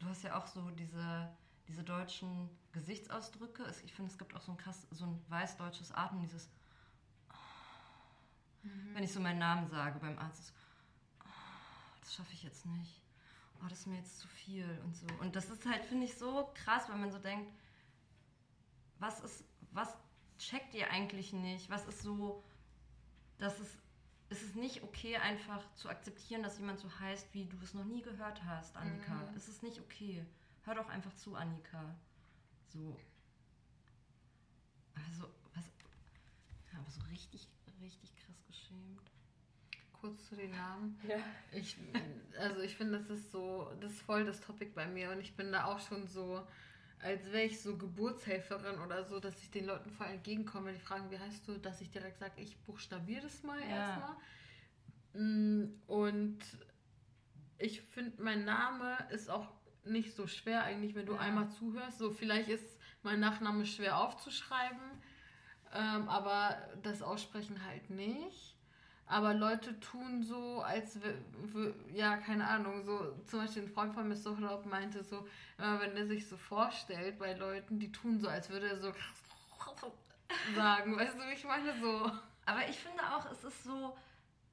du 0.00 0.06
hast 0.06 0.22
ja 0.22 0.38
auch 0.38 0.46
so 0.46 0.70
diese, 0.70 1.30
diese 1.66 1.82
deutschen 1.82 2.50
Gesichtsausdrücke. 2.72 3.64
Ich 3.84 3.94
finde, 3.94 4.10
es 4.10 4.18
gibt 4.18 4.34
auch 4.36 4.42
so 4.42 4.52
ein 4.52 4.58
krass, 4.58 4.86
so 4.90 5.06
ein 5.06 5.24
weiß-deutsches 5.28 5.90
Atmen, 5.92 6.20
dieses, 6.20 6.50
mhm. 8.62 8.94
wenn 8.94 9.02
ich 9.02 9.12
so 9.12 9.20
meinen 9.20 9.38
Namen 9.38 9.66
sage 9.66 9.98
beim 9.98 10.18
Arzt, 10.18 10.40
ist, 10.40 10.54
das 12.02 12.14
schaffe 12.14 12.34
ich 12.34 12.42
jetzt 12.42 12.66
nicht. 12.66 13.00
Oh, 13.62 13.66
das 13.68 13.80
ist 13.80 13.86
mir 13.86 13.96
jetzt 13.96 14.20
zu 14.20 14.28
viel 14.28 14.78
und 14.84 14.94
so. 14.94 15.06
Und 15.20 15.34
das 15.34 15.48
ist 15.48 15.66
halt, 15.66 15.84
finde 15.86 16.04
ich, 16.04 16.16
so 16.16 16.50
krass, 16.54 16.88
wenn 16.90 17.00
man 17.00 17.10
so 17.10 17.18
denkt, 17.18 17.50
was 18.98 19.20
ist, 19.20 19.44
was 19.72 19.96
checkt 20.38 20.74
ihr 20.74 20.90
eigentlich 20.90 21.32
nicht? 21.32 21.70
Was 21.70 21.86
ist 21.86 22.02
so, 22.02 22.42
dass 23.38 23.58
es 23.60 23.78
es 24.30 24.42
ist 24.42 24.56
nicht 24.56 24.82
okay, 24.82 25.16
einfach 25.16 25.62
zu 25.74 25.88
akzeptieren, 25.88 26.42
dass 26.42 26.58
jemand 26.58 26.78
so 26.78 26.88
heißt, 27.00 27.32
wie 27.32 27.46
du 27.46 27.56
es 27.62 27.74
noch 27.74 27.84
nie 27.84 28.02
gehört 28.02 28.44
hast, 28.44 28.76
Annika. 28.76 29.14
Mhm. 29.14 29.36
Es 29.36 29.48
ist 29.48 29.62
nicht 29.62 29.80
okay. 29.80 30.24
Hör 30.64 30.74
doch 30.74 30.88
einfach 30.88 31.14
zu, 31.14 31.34
Annika. 31.34 31.94
So. 32.66 32.96
Also, 34.94 35.28
was. 35.54 35.64
Ja, 36.72 36.78
aber 36.80 36.90
so 36.90 37.00
richtig, 37.10 37.48
richtig 37.80 38.14
krass 38.16 38.44
geschämt. 38.46 39.10
Kurz 39.92 40.28
zu 40.28 40.36
den 40.36 40.50
Namen. 40.50 41.00
Ja. 41.08 41.16
Ich, 41.52 41.78
also 42.38 42.60
ich 42.60 42.76
finde, 42.76 42.98
das 42.98 43.08
ist 43.08 43.32
so, 43.32 43.72
das 43.80 43.92
ist 43.92 44.02
voll 44.02 44.24
das 44.24 44.40
Topic 44.40 44.72
bei 44.74 44.86
mir 44.86 45.10
und 45.10 45.20
ich 45.20 45.34
bin 45.36 45.50
da 45.52 45.64
auch 45.64 45.80
schon 45.80 46.06
so, 46.06 46.46
als 47.00 47.24
wäre 47.32 47.44
ich 47.44 47.60
so 47.60 47.76
Geburtshelferin 47.76 48.78
oder 48.80 49.04
so, 49.04 49.20
dass 49.20 49.40
ich 49.42 49.50
den 49.50 49.66
Leuten 49.66 49.90
voll 49.90 50.08
entgegenkomme, 50.08 50.66
wenn 50.66 50.74
die 50.74 50.80
fragen, 50.80 51.10
wie 51.10 51.18
heißt 51.18 51.46
du, 51.46 51.58
dass 51.58 51.80
ich 51.80 51.90
direkt 51.90 52.18
sage, 52.18 52.40
ich 52.40 52.58
buchstabiere 52.64 53.22
das 53.22 53.42
mal 53.42 53.60
ja. 53.60 53.66
erstmal. 53.66 54.16
Mm, 55.14 55.80
und 55.86 56.38
ich 57.58 57.82
finde, 57.82 58.22
mein 58.22 58.44
Name 58.44 58.96
ist 59.10 59.30
auch 59.30 59.48
nicht 59.84 60.14
so 60.14 60.26
schwer 60.26 60.64
eigentlich, 60.64 60.94
wenn 60.94 61.06
du 61.06 61.14
ja. 61.14 61.20
einmal 61.20 61.48
zuhörst. 61.50 61.98
So, 61.98 62.10
vielleicht 62.10 62.48
ist 62.48 62.78
mein 63.02 63.20
Nachname 63.20 63.64
schwer 63.64 63.98
aufzuschreiben, 63.98 64.80
ähm, 65.74 66.08
aber 66.08 66.56
das 66.82 67.02
Aussprechen 67.02 67.64
halt 67.64 67.90
nicht. 67.90 68.57
Aber 69.08 69.32
Leute 69.32 69.80
tun 69.80 70.22
so, 70.22 70.60
als 70.60 70.98
ja, 71.94 72.18
keine 72.18 72.46
Ahnung, 72.46 72.84
so 72.84 73.16
zum 73.24 73.40
Beispiel 73.40 73.62
ein 73.62 73.68
Freund 73.68 73.94
von 73.94 74.06
mir 74.06 74.16
Sohrab 74.16 74.66
meinte 74.66 75.02
so, 75.02 75.26
wenn 75.56 75.96
er 75.96 76.06
sich 76.06 76.28
so 76.28 76.36
vorstellt 76.36 77.18
bei 77.18 77.32
Leuten, 77.32 77.78
die 77.78 77.90
tun 77.90 78.20
so, 78.20 78.28
als 78.28 78.50
würde 78.50 78.68
er 78.68 78.78
so 78.78 78.92
sagen, 80.54 80.96
weißt 80.96 81.16
du, 81.16 81.22
ich 81.32 81.44
meine 81.44 81.80
so. 81.80 82.10
Aber 82.44 82.68
ich 82.68 82.78
finde 82.78 83.02
auch, 83.14 83.30
es 83.30 83.44
ist 83.44 83.64
so, 83.64 83.96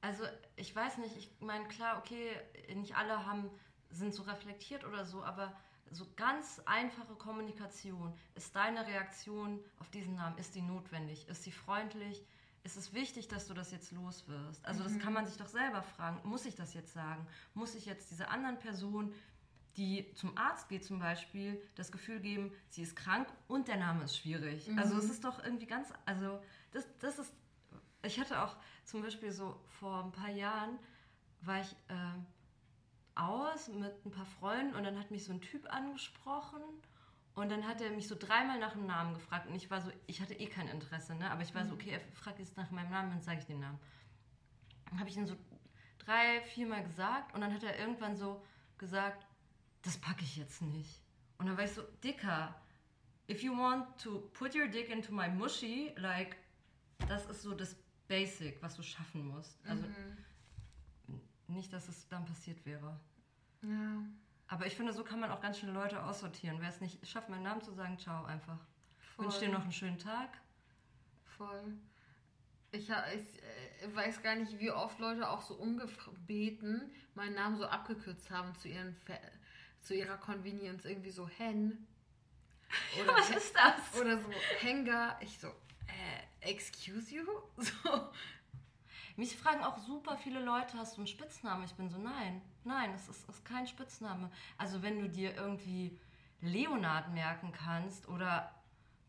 also 0.00 0.24
ich 0.56 0.74
weiß 0.74 0.98
nicht, 0.98 1.16
ich 1.18 1.30
meine, 1.40 1.68
klar, 1.68 1.98
okay, 1.98 2.30
nicht 2.74 2.96
alle 2.96 3.26
haben, 3.26 3.50
sind 3.90 4.14
so 4.14 4.22
reflektiert 4.22 4.84
oder 4.84 5.04
so, 5.04 5.22
aber 5.22 5.52
so 5.90 6.06
ganz 6.16 6.62
einfache 6.64 7.14
Kommunikation, 7.14 8.12
ist 8.34 8.56
deine 8.56 8.86
Reaktion 8.86 9.60
auf 9.80 9.90
diesen 9.90 10.14
Namen, 10.14 10.38
ist 10.38 10.54
die 10.54 10.62
notwendig, 10.62 11.28
ist 11.28 11.44
sie 11.44 11.52
freundlich, 11.52 12.24
ist 12.66 12.76
es 12.76 12.92
wichtig, 12.92 13.28
dass 13.28 13.46
du 13.46 13.54
das 13.54 13.70
jetzt 13.70 13.92
los 13.92 14.24
wirst? 14.26 14.64
Also 14.66 14.82
das 14.82 14.98
kann 14.98 15.10
mhm. 15.10 15.14
man 15.14 15.26
sich 15.26 15.36
doch 15.36 15.46
selber 15.46 15.82
fragen. 15.82 16.20
Muss 16.28 16.44
ich 16.44 16.56
das 16.56 16.74
jetzt 16.74 16.92
sagen? 16.92 17.24
Muss 17.54 17.76
ich 17.76 17.86
jetzt 17.86 18.10
dieser 18.10 18.30
anderen 18.30 18.58
Person, 18.58 19.14
die 19.76 20.12
zum 20.14 20.36
Arzt 20.36 20.68
geht 20.68 20.84
zum 20.84 20.98
Beispiel, 20.98 21.62
das 21.76 21.92
Gefühl 21.92 22.18
geben, 22.18 22.52
sie 22.68 22.82
ist 22.82 22.96
krank 22.96 23.28
und 23.46 23.68
der 23.68 23.76
Name 23.76 24.04
ist 24.04 24.16
schwierig? 24.16 24.66
Mhm. 24.66 24.78
Also 24.80 24.98
es 24.98 25.08
ist 25.08 25.24
doch 25.24 25.42
irgendwie 25.44 25.66
ganz, 25.66 25.92
also 26.06 26.42
das, 26.72 26.84
das 26.98 27.20
ist, 27.20 27.32
ich 28.02 28.18
hatte 28.18 28.42
auch 28.42 28.56
zum 28.84 29.00
Beispiel 29.00 29.30
so 29.30 29.60
vor 29.78 30.04
ein 30.04 30.12
paar 30.12 30.30
Jahren, 30.30 30.78
war 31.42 31.60
ich 31.60 31.70
äh, 31.88 33.14
aus 33.14 33.68
mit 33.68 34.04
ein 34.04 34.10
paar 34.10 34.26
Freunden 34.26 34.74
und 34.74 34.82
dann 34.82 34.98
hat 34.98 35.12
mich 35.12 35.24
so 35.24 35.32
ein 35.32 35.40
Typ 35.40 35.72
angesprochen 35.72 36.62
und 37.36 37.50
dann 37.50 37.66
hat 37.66 37.82
er 37.82 37.90
mich 37.90 38.08
so 38.08 38.16
dreimal 38.18 38.58
nach 38.58 38.72
dem 38.72 38.86
Namen 38.86 39.12
gefragt 39.12 39.46
und 39.46 39.54
ich 39.54 39.70
war 39.70 39.82
so, 39.82 39.92
ich 40.06 40.22
hatte 40.22 40.34
eh 40.34 40.46
kein 40.46 40.68
Interesse, 40.68 41.14
ne? 41.14 41.30
aber 41.30 41.42
ich 41.42 41.54
war 41.54 41.64
so, 41.64 41.74
mhm. 41.74 41.80
okay, 41.80 41.90
er 41.90 42.00
fragt 42.16 42.38
jetzt 42.38 42.56
nach 42.56 42.70
meinem 42.70 42.90
Namen, 42.90 43.10
dann 43.10 43.20
sage 43.20 43.40
ich 43.40 43.44
den 43.44 43.60
Namen. 43.60 43.78
Dann 44.86 44.98
habe 44.98 45.10
ich 45.10 45.16
ihn 45.18 45.26
so 45.26 45.36
drei, 45.98 46.40
viermal 46.40 46.82
gesagt 46.82 47.34
und 47.34 47.42
dann 47.42 47.52
hat 47.52 47.62
er 47.62 47.78
irgendwann 47.78 48.16
so 48.16 48.42
gesagt, 48.78 49.26
das 49.82 49.98
packe 49.98 50.22
ich 50.24 50.38
jetzt 50.38 50.62
nicht. 50.62 51.02
Und 51.36 51.46
dann 51.46 51.58
war 51.58 51.64
ich 51.64 51.72
so, 51.72 51.82
Dicker, 52.02 52.58
if 53.28 53.42
you 53.42 53.54
want 53.54 53.86
to 54.00 54.30
put 54.32 54.54
your 54.54 54.66
dick 54.66 54.88
into 54.88 55.12
my 55.12 55.28
mushy, 55.28 55.92
like, 55.96 56.38
das 57.06 57.26
ist 57.26 57.42
so 57.42 57.54
das 57.54 57.76
Basic, 58.08 58.62
was 58.62 58.76
du 58.76 58.82
schaffen 58.82 59.28
musst. 59.28 59.58
Also 59.66 59.86
mhm. 59.86 61.20
nicht, 61.48 61.70
dass 61.70 61.86
es 61.86 62.08
dann 62.08 62.24
passiert 62.24 62.64
wäre. 62.64 62.98
Ja. 63.60 64.02
Aber 64.48 64.66
ich 64.66 64.76
finde, 64.76 64.92
so 64.92 65.02
kann 65.02 65.20
man 65.20 65.30
auch 65.30 65.40
ganz 65.40 65.58
schön 65.58 65.74
Leute 65.74 66.02
aussortieren. 66.02 66.58
Wer 66.60 66.68
es 66.68 66.80
nicht 66.80 67.06
schafft, 67.06 67.28
meinen 67.28 67.42
Namen 67.42 67.62
zu 67.62 67.72
sagen, 67.72 67.98
ciao 67.98 68.24
einfach. 68.24 68.58
Voll. 69.16 69.24
Wünsche 69.24 69.40
dir 69.40 69.48
noch 69.48 69.62
einen 69.62 69.72
schönen 69.72 69.98
Tag. 69.98 70.28
Voll. 71.36 71.74
Ich, 72.70 72.88
ich 72.88 72.90
äh, 72.90 73.94
weiß 73.94 74.22
gar 74.22 74.36
nicht, 74.36 74.58
wie 74.58 74.70
oft 74.70 74.98
Leute 74.98 75.28
auch 75.28 75.42
so 75.42 75.54
ungebeten 75.54 76.92
meinen 77.14 77.34
Namen 77.34 77.56
so 77.56 77.66
abgekürzt 77.66 78.30
haben 78.30 78.54
zu, 78.56 78.68
ihren, 78.68 78.96
zu 79.80 79.94
ihrer 79.94 80.16
Convenience. 80.18 80.84
Irgendwie 80.84 81.10
so 81.10 81.28
Hen. 81.28 81.86
Oder 83.02 83.14
Was 83.14 83.30
ist 83.30 83.54
das? 83.54 84.00
Oder 84.00 84.18
so 84.18 84.30
Henga. 84.60 85.18
Ich 85.20 85.38
so, 85.38 85.48
äh, 85.48 86.50
excuse 86.50 87.14
you? 87.14 87.24
So, 87.56 88.12
mich 89.16 89.34
fragen 89.34 89.64
auch 89.64 89.78
super 89.78 90.18
viele 90.18 90.40
Leute, 90.40 90.76
hast 90.76 90.96
du 90.96 91.00
einen 91.00 91.06
Spitznamen? 91.06 91.64
Ich 91.64 91.74
bin 91.74 91.88
so, 91.88 91.96
nein, 91.96 92.42
nein, 92.66 92.92
es 92.94 93.08
ist, 93.08 93.28
ist 93.28 93.44
kein 93.44 93.66
Spitzname. 93.66 94.30
Also 94.58 94.82
wenn 94.82 95.00
du 95.00 95.08
dir 95.08 95.34
irgendwie 95.34 95.98
Leonard 96.40 97.12
merken 97.12 97.52
kannst 97.52 98.08
oder 98.08 98.52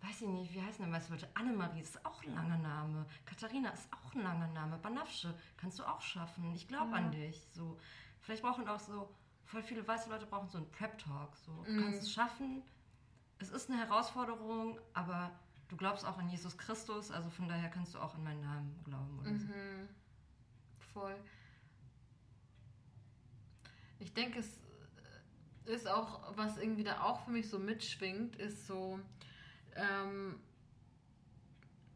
weiß 0.01 0.21
ich 0.21 0.27
nicht, 0.27 0.53
wie 0.53 0.61
heißen 0.61 0.83
denn 0.83 0.93
du 0.93 1.11
Leute? 1.11 1.27
Annemarie 1.33 1.81
ist 1.81 2.05
auch 2.05 2.23
ein 2.23 2.33
langer 2.33 2.57
Name. 2.57 3.05
Katharina 3.25 3.69
ist 3.69 3.89
auch 3.91 4.13
ein 4.13 4.23
langer 4.23 4.47
Name. 4.47 4.77
Banafsche 4.77 5.33
kannst 5.57 5.79
du 5.79 5.83
auch 5.83 6.01
schaffen. 6.01 6.53
Ich 6.55 6.67
glaube 6.67 6.91
ja. 6.91 6.97
an 6.97 7.11
dich. 7.11 7.47
So, 7.51 7.77
vielleicht 8.21 8.43
brauchen 8.43 8.67
auch 8.67 8.79
so, 8.79 9.09
voll 9.45 9.63
viele 9.63 9.87
weiße 9.87 10.09
Leute 10.09 10.25
brauchen 10.25 10.49
so 10.49 10.57
einen 10.57 10.71
Prep-Talk. 10.71 11.35
So, 11.37 11.63
du 11.63 11.71
mhm. 11.71 11.81
kannst 11.83 12.01
es 12.03 12.13
schaffen. 12.13 12.61
Es 13.39 13.49
ist 13.49 13.69
eine 13.69 13.79
Herausforderung, 13.79 14.79
aber 14.93 15.31
du 15.67 15.77
glaubst 15.77 16.05
auch 16.05 16.17
an 16.17 16.29
Jesus 16.29 16.57
Christus, 16.57 17.11
also 17.11 17.29
von 17.29 17.47
daher 17.47 17.69
kannst 17.69 17.93
du 17.93 17.99
auch 17.99 18.15
an 18.15 18.23
meinen 18.23 18.41
Namen 18.41 18.79
glauben 18.83 19.19
oder 19.19 19.31
mhm. 19.31 19.39
so. 19.39 19.53
Voll. 20.93 21.15
Ich 23.99 24.13
denke, 24.13 24.39
es 24.39 24.59
ist 25.65 25.87
auch, 25.87 26.35
was 26.35 26.57
irgendwie 26.57 26.83
da 26.83 27.01
auch 27.01 27.25
für 27.25 27.31
mich 27.31 27.49
so 27.49 27.59
mitschwingt, 27.59 28.35
ist 28.37 28.67
so 28.67 28.99
ähm, 29.75 30.39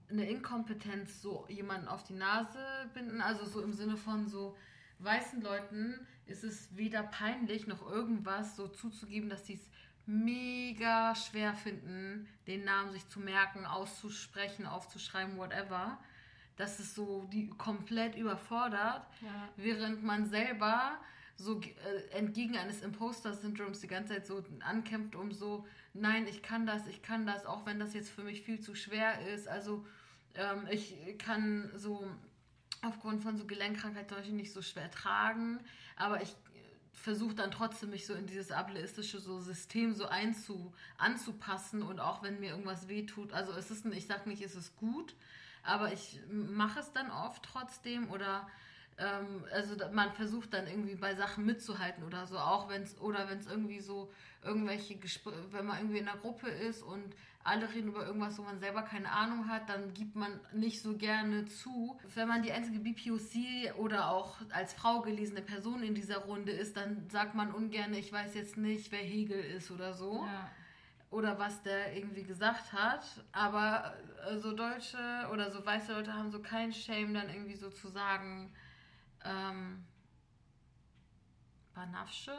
eine 0.09 0.29
Inkompetenz, 0.29 1.21
so 1.21 1.45
jemanden 1.49 1.87
auf 1.87 2.03
die 2.03 2.13
Nase 2.13 2.59
binden, 2.93 3.21
also 3.21 3.45
so 3.45 3.61
im 3.61 3.73
Sinne 3.73 3.97
von 3.97 4.27
so 4.27 4.57
weißen 4.99 5.41
Leuten 5.41 6.05
ist 6.25 6.43
es 6.43 6.75
weder 6.75 7.03
peinlich 7.03 7.67
noch 7.67 7.89
irgendwas 7.89 8.55
so 8.55 8.67
zuzugeben, 8.67 9.29
dass 9.29 9.47
sie 9.47 9.55
es 9.55 9.69
mega 10.05 11.15
schwer 11.15 11.53
finden, 11.53 12.27
den 12.47 12.65
Namen 12.65 12.91
sich 12.91 13.07
zu 13.07 13.19
merken, 13.19 13.65
auszusprechen, 13.65 14.65
aufzuschreiben, 14.65 15.37
whatever. 15.37 15.99
Das 16.57 16.79
ist 16.79 16.95
so 16.95 17.27
die 17.31 17.49
komplett 17.49 18.15
überfordert, 18.15 19.05
ja. 19.21 19.49
während 19.55 20.03
man 20.03 20.25
selber 20.25 20.99
so 21.41 21.59
äh, 21.59 22.17
entgegen 22.17 22.57
eines 22.57 22.81
Imposter-Syndroms 22.81 23.81
die 23.81 23.87
ganze 23.87 24.13
Zeit 24.13 24.27
so 24.27 24.43
ankämpft, 24.59 25.15
um 25.15 25.31
so, 25.31 25.65
nein, 25.93 26.27
ich 26.27 26.41
kann 26.41 26.65
das, 26.65 26.87
ich 26.87 27.01
kann 27.01 27.25
das, 27.25 27.45
auch 27.45 27.65
wenn 27.65 27.79
das 27.79 27.93
jetzt 27.93 28.09
für 28.09 28.23
mich 28.23 28.41
viel 28.43 28.59
zu 28.59 28.75
schwer 28.75 29.27
ist. 29.27 29.47
Also 29.47 29.85
ähm, 30.35 30.67
ich 30.69 30.95
kann 31.17 31.71
so 31.75 32.07
aufgrund 32.81 33.21
von 33.23 33.37
so 33.37 33.45
Gelenkkrankheit 33.45 34.09
zum 34.09 34.17
Beispiel 34.17 34.35
nicht 34.35 34.53
so 34.53 34.61
schwer 34.61 34.89
tragen, 34.91 35.59
aber 35.95 36.21
ich 36.21 36.35
versuche 36.93 37.33
dann 37.33 37.51
trotzdem 37.51 37.89
mich 37.89 38.05
so 38.05 38.13
in 38.13 38.27
dieses 38.27 38.51
ableistische 38.51 39.19
so 39.19 39.39
System 39.39 39.93
so 39.93 40.07
einzu, 40.07 40.73
anzupassen 40.97 41.81
und 41.81 41.99
auch 41.99 42.21
wenn 42.21 42.39
mir 42.39 42.51
irgendwas 42.51 42.87
wehtut, 42.87 43.33
also 43.33 43.51
es 43.53 43.71
ist, 43.71 43.85
ich 43.85 44.05
sage 44.05 44.29
nicht, 44.29 44.43
es 44.43 44.55
ist 44.55 44.75
gut, 44.77 45.15
aber 45.63 45.93
ich 45.93 46.19
mache 46.29 46.79
es 46.79 46.91
dann 46.91 47.09
oft 47.09 47.43
trotzdem 47.43 48.09
oder 48.11 48.47
ähm, 48.97 49.45
also 49.53 49.75
man 49.91 50.11
versucht 50.13 50.53
dann 50.53 50.67
irgendwie 50.67 50.95
bei 50.95 51.15
Sachen 51.15 51.45
mitzuhalten 51.45 52.03
oder 52.03 52.25
so, 52.27 52.37
auch 52.37 52.69
wenn 52.69 52.83
es, 52.83 52.99
oder 52.99 53.29
wenn 53.29 53.39
es 53.39 53.47
irgendwie 53.47 53.79
so 53.79 54.11
irgendwelche 54.43 54.95
Gespräche, 54.95 55.37
wenn 55.51 55.65
man 55.65 55.77
irgendwie 55.77 55.99
in 55.99 56.07
einer 56.07 56.19
Gruppe 56.19 56.49
ist 56.49 56.83
und 56.83 57.15
alle 57.43 57.67
reden 57.73 57.89
über 57.89 58.05
irgendwas, 58.05 58.37
wo 58.37 58.43
man 58.43 58.59
selber 58.59 58.83
keine 58.83 59.11
Ahnung 59.11 59.47
hat, 59.47 59.67
dann 59.69 59.93
gibt 59.93 60.15
man 60.15 60.39
nicht 60.53 60.81
so 60.81 60.95
gerne 60.95 61.45
zu. 61.45 61.99
Wenn 62.13 62.27
man 62.27 62.43
die 62.43 62.51
einzige 62.51 62.79
BPOC 62.79 63.77
oder 63.77 64.09
auch 64.11 64.37
als 64.51 64.73
Frau 64.73 65.01
gelesene 65.01 65.41
Person 65.41 65.81
in 65.81 65.95
dieser 65.95 66.19
Runde 66.19 66.51
ist, 66.51 66.77
dann 66.77 67.09
sagt 67.09 67.33
man 67.33 67.51
ungern, 67.51 67.93
ich 67.93 68.13
weiß 68.13 68.35
jetzt 68.35 68.57
nicht, 68.57 68.91
wer 68.91 68.99
Hegel 68.99 69.39
ist 69.39 69.71
oder 69.71 69.93
so. 69.93 70.23
Ja. 70.25 70.49
Oder 71.09 71.39
was 71.39 71.61
der 71.63 71.97
irgendwie 71.97 72.23
gesagt 72.23 72.71
hat. 72.71 73.03
Aber 73.31 73.95
äh, 74.29 74.37
so 74.37 74.53
Deutsche 74.53 75.27
oder 75.33 75.51
so 75.51 75.65
weiße 75.65 75.93
Leute 75.93 76.13
haben 76.13 76.31
so 76.31 76.41
keinen 76.41 76.71
Shame, 76.71 77.13
dann 77.13 77.29
irgendwie 77.29 77.55
so 77.55 77.69
zu 77.69 77.89
sagen, 77.89 78.53
ähm, 79.25 79.85
Banafsche 81.73 82.37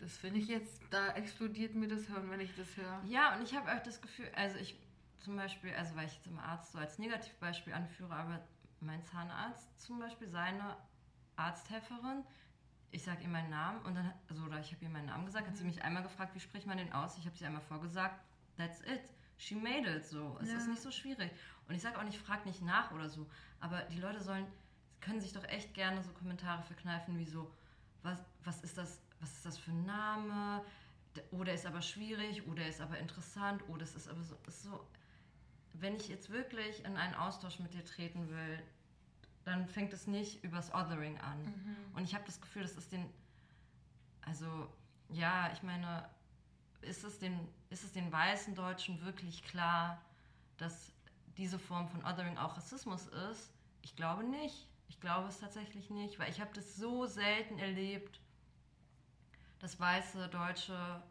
das 0.00 0.16
finde 0.16 0.38
ich 0.38 0.48
jetzt, 0.48 0.82
da 0.90 1.12
explodiert 1.12 1.74
mir 1.74 1.88
das 1.88 2.06
Hirn, 2.06 2.30
wenn 2.30 2.40
ich 2.40 2.54
das 2.56 2.76
höre. 2.76 3.00
Ja, 3.06 3.36
und 3.36 3.42
ich 3.42 3.54
habe 3.54 3.72
auch 3.72 3.82
das 3.82 4.00
Gefühl, 4.00 4.30
also 4.34 4.58
ich 4.58 4.78
zum 5.20 5.36
Beispiel, 5.36 5.72
also 5.74 5.96
weil 5.96 6.06
ich 6.06 6.14
jetzt 6.14 6.26
im 6.26 6.38
Arzt 6.38 6.72
so 6.72 6.78
als 6.78 6.98
Negativbeispiel 6.98 7.72
anführe, 7.72 8.14
aber 8.14 8.40
mein 8.80 9.02
Zahnarzt 9.04 9.80
zum 9.80 9.98
Beispiel, 9.98 10.28
seine 10.28 10.76
Arzthelferin, 11.36 12.24
ich 12.90 13.02
sage 13.02 13.22
ihr 13.22 13.28
meinen 13.28 13.50
Namen 13.50 13.80
und 13.82 13.94
dann, 13.94 14.12
also, 14.28 14.44
oder 14.44 14.60
ich 14.60 14.72
habe 14.72 14.84
ihr 14.84 14.90
meinen 14.90 15.06
Namen 15.06 15.24
gesagt, 15.24 15.48
hat 15.48 15.56
sie 15.56 15.64
mich 15.64 15.82
einmal 15.82 16.02
gefragt, 16.02 16.34
wie 16.34 16.40
spricht 16.40 16.66
man 16.66 16.76
den 16.76 16.92
aus? 16.92 17.16
Ich 17.16 17.26
habe 17.26 17.36
sie 17.36 17.46
einmal 17.46 17.62
vorgesagt, 17.62 18.20
that's 18.56 18.80
it. 18.82 19.00
She 19.36 19.54
made 19.56 19.90
it 19.90 20.04
so. 20.04 20.38
Es 20.40 20.50
ja. 20.50 20.58
ist 20.58 20.68
nicht 20.68 20.82
so 20.82 20.90
schwierig. 20.90 21.32
Und 21.66 21.74
ich 21.74 21.82
sage 21.82 21.98
auch 21.98 22.04
nicht, 22.04 22.18
frag 22.18 22.46
nicht 22.46 22.62
nach 22.62 22.92
oder 22.92 23.08
so. 23.08 23.26
Aber 23.58 23.80
die 23.82 23.98
Leute 23.98 24.20
sollen, 24.20 24.46
können 25.04 25.20
sich 25.20 25.32
doch 25.32 25.44
echt 25.44 25.74
gerne 25.74 26.02
so 26.02 26.10
Kommentare 26.12 26.62
verkneifen 26.62 27.18
wie 27.18 27.26
so, 27.26 27.50
was, 28.02 28.18
was 28.42 28.62
ist 28.62 28.78
das, 28.78 29.00
was 29.20 29.32
ist 29.32 29.46
das 29.46 29.58
für 29.58 29.70
ein 29.70 29.84
Name? 29.84 30.64
Oder 31.30 31.52
ist 31.54 31.66
aber 31.66 31.82
schwierig, 31.82 32.46
oder 32.46 32.66
ist 32.66 32.80
aber 32.80 32.98
interessant, 32.98 33.62
oder 33.68 33.82
es 33.82 33.94
ist 33.94 34.08
aber 34.08 34.22
so, 34.22 34.36
ist 34.46 34.62
so, 34.62 34.84
wenn 35.74 35.94
ich 35.94 36.08
jetzt 36.08 36.30
wirklich 36.30 36.84
in 36.84 36.96
einen 36.96 37.14
Austausch 37.14 37.60
mit 37.60 37.74
dir 37.74 37.84
treten 37.84 38.28
will, 38.30 38.62
dann 39.44 39.68
fängt 39.68 39.92
es 39.92 40.06
nicht 40.06 40.42
übers 40.42 40.74
Othering 40.74 41.20
an. 41.20 41.42
Mhm. 41.44 41.76
Und 41.94 42.04
ich 42.04 42.14
habe 42.14 42.24
das 42.24 42.40
Gefühl, 42.40 42.62
das 42.62 42.76
ist 42.76 42.90
den, 42.90 43.08
also 44.22 44.68
ja, 45.10 45.52
ich 45.52 45.62
meine, 45.62 46.08
ist 46.80 47.04
es, 47.04 47.18
den, 47.18 47.38
ist 47.70 47.84
es 47.84 47.92
den 47.92 48.10
weißen 48.10 48.54
Deutschen 48.54 49.04
wirklich 49.04 49.44
klar, 49.44 50.00
dass 50.56 50.92
diese 51.36 51.58
Form 51.58 51.88
von 51.88 52.04
Othering 52.04 52.38
auch 52.38 52.56
Rassismus 52.56 53.06
ist? 53.06 53.52
Ich 53.82 53.94
glaube 53.96 54.24
nicht. 54.24 54.66
Ich 54.88 55.00
glaube 55.00 55.28
es 55.28 55.40
tatsächlich 55.40 55.90
nicht, 55.90 56.18
weil 56.18 56.30
ich 56.30 56.40
habe 56.40 56.50
das 56.54 56.76
so 56.76 57.06
selten 57.06 57.58
erlebt, 57.58 58.20
dass 59.58 59.80
weiße 59.80 60.28
Deutsche 60.28 61.02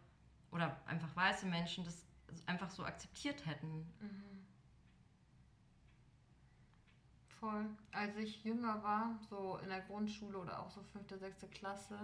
oder 0.52 0.80
einfach 0.86 1.16
weiße 1.16 1.46
Menschen 1.46 1.84
das 1.84 2.06
einfach 2.46 2.70
so 2.70 2.84
akzeptiert 2.84 3.46
hätten. 3.46 3.86
Mhm. 4.00 4.46
Voll. 7.40 7.66
Als 7.92 8.16
ich 8.18 8.44
jünger 8.44 8.82
war, 8.84 9.20
so 9.30 9.60
in 9.64 9.70
der 9.70 9.82
Grundschule 9.82 10.38
oder 10.38 10.60
auch 10.60 10.72
so 10.72 10.82
fünfte, 10.82 11.18
sechste 11.18 11.48
Klasse, 11.48 11.98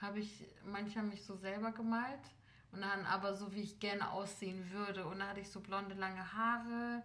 habe 0.00 0.18
ich 0.18 0.44
manchmal 0.64 1.04
mich 1.04 1.24
so 1.24 1.36
selber 1.36 1.72
gemalt 1.72 2.20
und 2.72 2.82
dann 2.82 3.06
aber 3.06 3.34
so, 3.34 3.52
wie 3.54 3.62
ich 3.62 3.80
gerne 3.80 4.10
aussehen 4.10 4.70
würde. 4.70 5.06
Und 5.06 5.20
da 5.20 5.28
hatte 5.28 5.40
ich 5.40 5.50
so 5.50 5.60
blonde, 5.60 5.94
lange 5.94 6.32
Haare, 6.32 7.02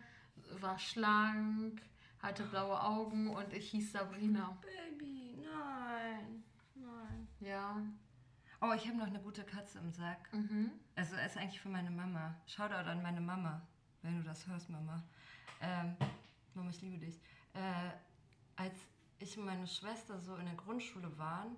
war 0.60 0.78
schlank, 0.80 1.82
hatte 2.26 2.44
blaue 2.44 2.82
Augen 2.82 3.30
und 3.30 3.54
ich 3.54 3.70
hieß 3.70 3.92
Sabrina. 3.92 4.58
Baby, 4.62 5.38
nein, 5.44 6.44
nein. 6.74 7.28
Ja, 7.40 7.82
Oh, 8.62 8.72
ich 8.74 8.88
habe 8.88 8.98
noch 8.98 9.06
eine 9.08 9.20
gute 9.20 9.44
Katze 9.44 9.78
im 9.80 9.92
Sack. 9.92 10.34
Mhm. 10.34 10.72
Also 10.96 11.16
er 11.16 11.26
ist 11.28 11.38
eigentlich 11.38 11.60
für 11.60 11.70
meine 11.70 11.92
Mama. 11.92 12.36
Shoutout 12.48 12.90
an 12.90 13.04
meine 13.04 13.22
Mama, 13.22 13.62
wenn 14.02 14.18
du 14.18 14.24
das 14.24 14.48
hörst, 14.48 14.70
Mama. 14.70 15.04
Ähm, 15.62 15.96
Mama, 16.56 16.70
ich 16.70 16.82
liebe 16.82 16.98
dich. 16.98 17.20
Äh, 17.54 17.92
als 18.56 18.74
ich 19.20 19.38
und 19.38 19.46
meine 19.46 19.68
Schwester 19.68 20.20
so 20.20 20.36
in 20.38 20.46
der 20.46 20.56
Grundschule 20.56 21.16
waren, 21.18 21.56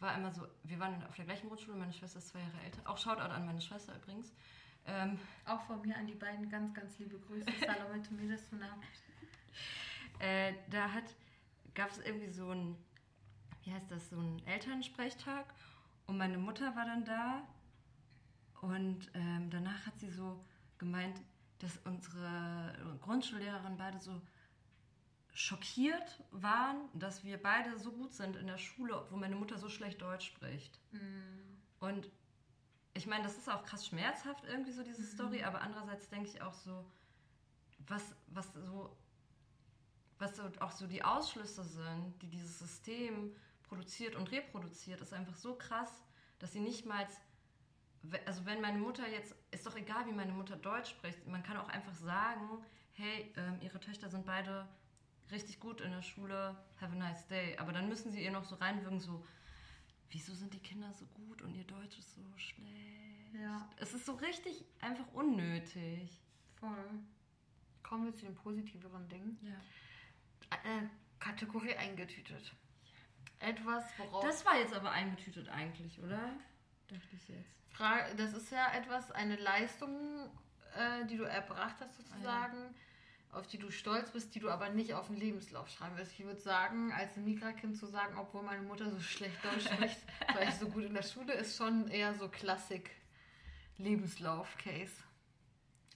war 0.00 0.14
immer 0.14 0.30
so, 0.30 0.46
wir 0.62 0.78
waren 0.78 1.02
auf 1.06 1.16
der 1.16 1.24
gleichen 1.24 1.48
Grundschule, 1.48 1.76
meine 1.76 1.92
Schwester 1.92 2.18
ist 2.18 2.28
zwei 2.28 2.40
Jahre 2.40 2.60
älter. 2.64 2.88
Auch 2.88 2.98
Shoutout 2.98 3.32
an 3.32 3.44
meine 3.46 3.60
Schwester 3.60 3.96
übrigens. 3.96 4.32
Ähm, 4.86 5.18
auch 5.44 5.62
von 5.62 5.80
mir 5.80 5.96
an 5.96 6.06
die 6.06 6.14
beiden 6.14 6.48
ganz, 6.48 6.72
ganz 6.72 6.98
liebe 6.98 7.18
Grüße. 7.18 7.46
Salome 7.66 8.02
Tumidesuna. 8.02 8.78
Äh, 10.18 10.54
da 10.70 10.88
gab 11.74 11.90
es 11.90 11.98
irgendwie 11.98 12.30
so 12.30 12.50
ein, 12.50 12.76
wie 13.62 13.72
heißt 13.72 13.90
das, 13.90 14.10
so 14.10 14.18
ein 14.18 14.44
Elternsprechtag 14.46 15.46
und 16.06 16.18
meine 16.18 16.38
Mutter 16.38 16.74
war 16.76 16.84
dann 16.84 17.04
da 17.04 17.46
und 18.60 19.10
ähm, 19.14 19.50
danach 19.50 19.86
hat 19.86 19.98
sie 19.98 20.10
so 20.10 20.44
gemeint, 20.78 21.20
dass 21.58 21.76
unsere 21.84 22.98
Grundschullehrerin 23.02 23.76
beide 23.76 23.98
so 24.00 24.20
schockiert 25.32 26.20
waren, 26.32 26.88
dass 26.94 27.22
wir 27.22 27.40
beide 27.40 27.78
so 27.78 27.92
gut 27.92 28.12
sind 28.12 28.34
in 28.36 28.48
der 28.48 28.58
Schule, 28.58 28.96
obwohl 28.96 29.20
meine 29.20 29.36
Mutter 29.36 29.56
so 29.56 29.68
schlecht 29.68 30.02
Deutsch 30.02 30.26
spricht. 30.26 30.80
Mhm. 30.90 31.58
Und 31.78 32.10
ich 32.94 33.06
meine, 33.06 33.22
das 33.22 33.38
ist 33.38 33.48
auch 33.48 33.64
krass 33.64 33.86
schmerzhaft 33.86 34.44
irgendwie 34.44 34.72
so 34.72 34.82
diese 34.82 35.02
mhm. 35.02 35.06
Story, 35.06 35.44
aber 35.44 35.60
andererseits 35.60 36.08
denke 36.08 36.28
ich 36.28 36.42
auch 36.42 36.54
so, 36.54 36.84
was, 37.86 38.16
was 38.26 38.52
so, 38.52 38.96
was 40.18 40.36
so 40.36 40.42
auch 40.60 40.72
so 40.72 40.86
die 40.86 41.02
Ausschlüsse 41.02 41.62
sind, 41.62 42.20
die 42.22 42.28
dieses 42.28 42.58
System 42.58 43.34
produziert 43.62 44.16
und 44.16 44.30
reproduziert, 44.30 45.00
ist 45.00 45.12
einfach 45.12 45.36
so 45.36 45.54
krass, 45.54 46.02
dass 46.38 46.52
sie 46.52 46.60
nicht 46.60 46.86
mal, 46.86 47.06
also 48.26 48.46
wenn 48.46 48.60
meine 48.60 48.78
Mutter 48.78 49.08
jetzt, 49.08 49.34
ist 49.50 49.66
doch 49.66 49.76
egal, 49.76 50.06
wie 50.06 50.12
meine 50.12 50.32
Mutter 50.32 50.56
Deutsch 50.56 50.90
spricht, 50.90 51.26
man 51.26 51.42
kann 51.42 51.56
auch 51.56 51.68
einfach 51.68 51.94
sagen, 51.94 52.64
hey, 52.92 53.32
ähm, 53.36 53.58
ihre 53.60 53.78
Töchter 53.78 54.08
sind 54.08 54.26
beide 54.26 54.66
richtig 55.30 55.60
gut 55.60 55.80
in 55.80 55.90
der 55.90 56.02
Schule, 56.02 56.56
have 56.80 56.92
a 56.92 56.98
nice 56.98 57.26
day. 57.28 57.56
Aber 57.58 57.72
dann 57.72 57.88
müssen 57.88 58.10
sie 58.10 58.24
ihr 58.24 58.30
noch 58.30 58.44
so 58.44 58.56
reinwirken, 58.56 59.00
so, 59.00 59.24
wieso 60.10 60.34
sind 60.34 60.54
die 60.54 60.60
Kinder 60.60 60.92
so 60.92 61.06
gut 61.06 61.42
und 61.42 61.54
ihr 61.54 61.64
Deutsch 61.64 61.98
ist 61.98 62.14
so 62.14 62.22
schlecht? 62.36 63.34
Ja. 63.34 63.68
Es 63.76 63.92
ist 63.94 64.06
so 64.06 64.14
richtig 64.14 64.64
einfach 64.80 65.06
unnötig. 65.12 66.20
Voll. 66.56 67.00
Kommen 67.82 68.06
wir 68.06 68.14
zu 68.14 68.24
den 68.24 68.34
positiveren 68.34 69.08
Dingen. 69.08 69.38
Ja. 69.42 69.60
Äh, 70.50 70.86
Kategorie 71.18 71.74
eingetütet 71.74 72.54
etwas, 73.40 73.84
worauf. 73.98 74.24
Das 74.24 74.44
war 74.44 74.58
jetzt 74.58 74.74
aber 74.74 74.90
eingetütet 74.90 75.48
eigentlich, 75.48 75.98
oder? 76.00 76.32
Dachte 76.88 77.08
ich 77.12 77.28
jetzt. 77.28 77.50
Frage, 77.70 78.14
das 78.16 78.32
ist 78.32 78.50
ja 78.50 78.72
etwas, 78.72 79.10
eine 79.12 79.36
Leistung, 79.36 80.30
äh, 80.74 81.04
die 81.06 81.16
du 81.16 81.24
erbracht 81.24 81.76
hast, 81.80 81.96
sozusagen, 81.96 82.56
ah, 82.56 82.74
ja. 83.32 83.38
auf 83.38 83.46
die 83.46 83.58
du 83.58 83.70
stolz 83.70 84.10
bist, 84.10 84.34
die 84.34 84.40
du 84.40 84.50
aber 84.50 84.70
nicht 84.70 84.94
auf 84.94 85.06
den 85.06 85.16
Lebenslauf 85.16 85.68
schreiben 85.68 85.96
wirst. 85.96 86.12
Ich 86.12 86.24
würde 86.24 86.40
sagen, 86.40 86.92
als 86.92 87.16
Migra-Kind 87.16 87.76
zu 87.76 87.86
sagen, 87.86 88.18
obwohl 88.18 88.42
meine 88.42 88.62
Mutter 88.62 88.90
so 88.90 89.00
schlecht 89.00 89.36
Deutsch 89.44 89.66
spricht, 89.72 90.00
weil 90.34 90.48
ich 90.48 90.54
so 90.56 90.68
gut 90.68 90.84
in 90.84 90.94
der 90.94 91.02
Schule, 91.02 91.34
ist 91.34 91.56
schon 91.56 91.88
eher 91.88 92.14
so 92.14 92.28
Klassik 92.28 92.90
Lebenslauf-Case. 93.76 95.04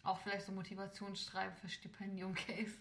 Auch 0.05 0.19
vielleicht 0.21 0.47
so 0.47 0.53
Motivationsschreiben 0.53 1.57
für 1.57 1.69
Stipendium-Case 1.69 2.77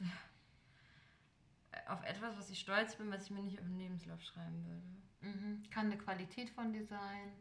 auf 1.88 2.04
etwas, 2.04 2.38
was 2.38 2.50
ich 2.50 2.60
stolz 2.60 2.96
bin, 2.96 3.12
was 3.12 3.26
ich 3.26 3.32
mir 3.32 3.42
nicht 3.42 3.60
auf 3.60 3.66
den 3.66 3.78
Lebenslauf 3.78 4.22
schreiben 4.22 4.66
würde. 4.66 5.38
Mhm. 5.38 5.64
Kann 5.70 5.88
eine 5.88 5.98
Qualität 5.98 6.50
von 6.50 6.74
dir 6.74 6.86
sein 6.86 7.32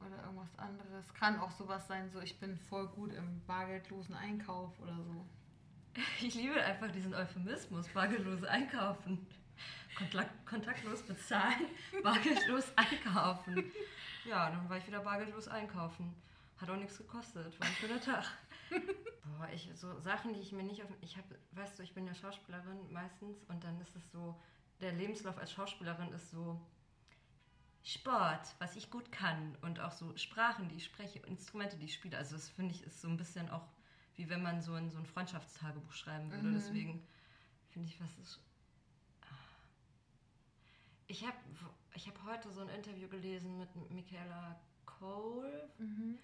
oder 0.00 0.22
irgendwas 0.22 0.58
anderes. 0.58 1.12
Kann 1.14 1.40
auch 1.40 1.50
sowas 1.50 1.86
sein, 1.88 2.10
so 2.10 2.20
ich 2.20 2.38
bin 2.38 2.56
voll 2.56 2.88
gut 2.88 3.12
im 3.12 3.40
bargeldlosen 3.46 4.14
Einkauf 4.14 4.78
oder 4.80 4.96
so. 5.02 5.26
Ich 6.20 6.34
liebe 6.34 6.62
einfach 6.62 6.90
diesen 6.90 7.14
Euphemismus, 7.14 7.88
bargeldlos 7.88 8.44
einkaufen. 8.44 9.26
Kontakt, 9.96 10.46
kontaktlos 10.46 11.02
bezahlen, 11.02 11.68
bargeldlos 12.02 12.70
einkaufen. 12.76 13.72
Ja, 14.26 14.50
dann 14.50 14.68
war 14.68 14.76
ich 14.76 14.86
wieder 14.86 15.00
bargeldlos 15.00 15.48
einkaufen. 15.48 16.14
Hat 16.58 16.68
auch 16.68 16.76
nichts 16.76 16.98
gekostet, 16.98 17.58
war 17.58 17.66
ein 17.66 17.74
schöner 17.74 18.00
Tag. 18.00 18.26
Boah, 19.38 19.48
ich, 19.52 19.70
so 19.74 19.98
Sachen, 20.00 20.34
die 20.34 20.40
ich 20.40 20.52
mir 20.52 20.62
nicht 20.62 20.82
auf. 20.82 20.88
Ich 21.00 21.16
habe, 21.16 21.38
weißt 21.52 21.78
du, 21.78 21.82
ich 21.82 21.94
bin 21.94 22.06
ja 22.06 22.14
Schauspielerin 22.14 22.90
meistens 22.92 23.42
und 23.48 23.64
dann 23.64 23.80
ist 23.80 23.94
es 23.96 24.10
so, 24.10 24.40
der 24.80 24.92
Lebenslauf 24.92 25.38
als 25.38 25.52
Schauspielerin 25.52 26.12
ist 26.12 26.30
so 26.30 26.60
Sport, 27.82 28.54
was 28.58 28.76
ich 28.76 28.90
gut 28.90 29.12
kann 29.12 29.56
und 29.62 29.80
auch 29.80 29.92
so 29.92 30.16
Sprachen, 30.16 30.68
die 30.68 30.76
ich 30.76 30.84
spreche, 30.84 31.20
Instrumente, 31.20 31.76
die 31.76 31.86
ich 31.86 31.94
spiele. 31.94 32.16
Also, 32.16 32.36
das 32.36 32.48
finde 32.48 32.74
ich 32.74 32.82
ist 32.82 33.00
so 33.00 33.08
ein 33.08 33.16
bisschen 33.16 33.48
auch 33.50 33.68
wie 34.16 34.28
wenn 34.30 34.42
man 34.42 34.62
so 34.62 34.74
in 34.76 34.90
so 34.90 34.98
ein 34.98 35.06
Freundschaftstagebuch 35.06 35.92
schreiben 35.92 36.30
würde. 36.30 36.48
Mhm. 36.48 36.54
Deswegen 36.54 37.06
finde 37.68 37.88
ich, 37.88 38.00
was 38.00 38.16
ist. 38.18 38.40
Ich 41.06 41.24
habe 41.24 41.36
ich 41.94 42.08
hab 42.08 42.24
heute 42.24 42.50
so 42.50 42.62
ein 42.62 42.68
Interview 42.70 43.08
gelesen 43.08 43.58
mit 43.58 43.68
Michaela 43.90 44.58
Cole. 44.86 45.70
Mhm 45.78 46.18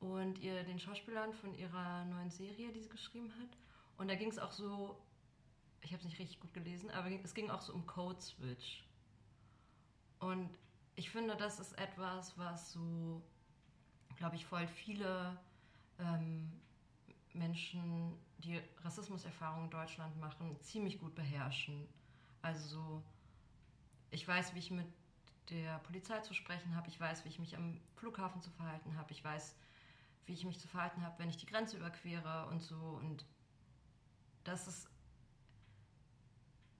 und 0.00 0.38
ihr 0.38 0.62
den 0.64 0.78
Schauspielern 0.78 1.32
von 1.34 1.54
ihrer 1.54 2.04
neuen 2.04 2.30
Serie, 2.30 2.72
die 2.72 2.80
sie 2.80 2.88
geschrieben 2.88 3.32
hat. 3.40 3.56
Und 3.96 4.08
da 4.08 4.14
ging 4.14 4.30
es 4.30 4.38
auch 4.38 4.52
so 4.52 4.96
ich 5.82 5.92
habe 5.92 6.00
es 6.00 6.04
nicht 6.04 6.18
richtig 6.18 6.40
gut 6.40 6.52
gelesen, 6.52 6.90
aber 6.90 7.10
es 7.10 7.34
ging 7.34 7.50
auch 7.50 7.60
so 7.60 7.72
um 7.72 7.86
Code 7.86 8.20
Switch. 8.20 8.84
Und 10.18 10.50
ich 10.96 11.10
finde, 11.10 11.36
das 11.36 11.60
ist 11.60 11.78
etwas, 11.78 12.36
was 12.36 12.72
so, 12.72 13.22
glaube 14.16 14.36
ich, 14.36 14.44
voll 14.44 14.66
viele 14.66 15.38
ähm, 15.98 16.52
Menschen, 17.32 18.18
die 18.38 18.60
Rassismuserfahrungen 18.82 19.66
in 19.66 19.70
Deutschland 19.70 20.18
machen, 20.18 20.60
ziemlich 20.60 20.98
gut 20.98 21.14
beherrschen. 21.14 21.86
Also 22.42 23.02
ich 24.10 24.26
weiß, 24.26 24.54
wie 24.54 24.58
ich 24.58 24.70
mit 24.70 24.86
der 25.50 25.78
Polizei 25.78 26.20
zu 26.20 26.34
sprechen 26.34 26.74
habe, 26.74 26.88
ich 26.88 27.00
weiß, 27.00 27.24
wie 27.24 27.28
ich 27.28 27.38
mich 27.38 27.56
am 27.56 27.80
Flughafen 27.96 28.42
zu 28.42 28.50
verhalten 28.50 28.96
habe, 28.96 29.12
ich 29.12 29.22
weiß, 29.22 29.54
wie 30.28 30.34
ich 30.34 30.44
mich 30.44 30.60
zu 30.60 30.68
verhalten 30.68 31.02
habe, 31.02 31.18
wenn 31.18 31.28
ich 31.28 31.36
die 31.36 31.46
Grenze 31.46 31.76
überquere 31.76 32.46
und 32.50 32.62
so. 32.62 32.76
Und 32.76 33.24
das 34.44 34.68
ist 34.68 34.88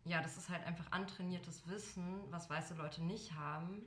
ja, 0.09 0.23
das 0.23 0.39
ist 0.39 0.49
halt 0.49 0.65
einfach 0.67 0.91
antrainiertes 0.91 1.69
Wissen, 1.69 2.21
was 2.31 2.49
weiße 2.49 2.75
Leute 2.75 3.03
nicht 3.03 3.35
haben, 3.35 3.83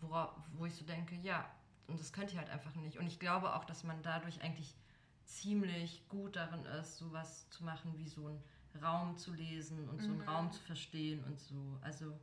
worauf, 0.00 0.34
wo 0.52 0.66
ich 0.66 0.74
so 0.74 0.84
denke, 0.84 1.14
ja, 1.16 1.48
und 1.86 1.98
das 1.98 2.12
könnt 2.12 2.32
ihr 2.32 2.38
halt 2.38 2.50
einfach 2.50 2.74
nicht. 2.74 2.98
Und 2.98 3.06
ich 3.06 3.18
glaube 3.18 3.54
auch, 3.54 3.64
dass 3.64 3.82
man 3.82 4.02
dadurch 4.02 4.42
eigentlich 4.42 4.76
ziemlich 5.24 6.06
gut 6.08 6.36
darin 6.36 6.64
ist, 6.66 6.98
sowas 6.98 7.48
zu 7.48 7.64
machen, 7.64 7.96
wie 7.96 8.08
so 8.08 8.26
einen 8.26 8.42
Raum 8.82 9.16
zu 9.16 9.32
lesen 9.32 9.88
und 9.88 10.02
so 10.02 10.08
einen 10.08 10.20
mhm. 10.20 10.28
Raum 10.28 10.52
zu 10.52 10.60
verstehen 10.60 11.24
und 11.24 11.40
so. 11.40 11.78
Also, 11.80 12.18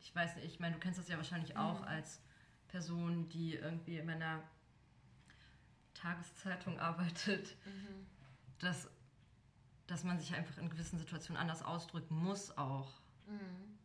ich 0.00 0.14
weiß 0.14 0.36
nicht, 0.36 0.46
ich 0.46 0.58
meine, 0.58 0.74
du 0.74 0.80
kennst 0.80 0.98
das 0.98 1.08
ja 1.08 1.16
wahrscheinlich 1.16 1.54
mhm. 1.54 1.60
auch 1.60 1.82
als 1.82 2.20
Person, 2.66 3.28
die 3.28 3.54
irgendwie 3.54 3.98
in 3.98 4.06
meiner 4.06 4.42
Tageszeitung 5.96 6.78
arbeitet, 6.78 7.56
mhm. 7.64 8.06
dass 8.58 8.88
dass 9.86 10.04
man 10.04 10.18
sich 10.18 10.34
einfach 10.34 10.58
in 10.58 10.68
gewissen 10.68 10.98
Situationen 10.98 11.40
anders 11.40 11.62
ausdrücken 11.62 12.16
muss 12.16 12.56
auch. 12.56 12.88
Mhm. 13.26 13.78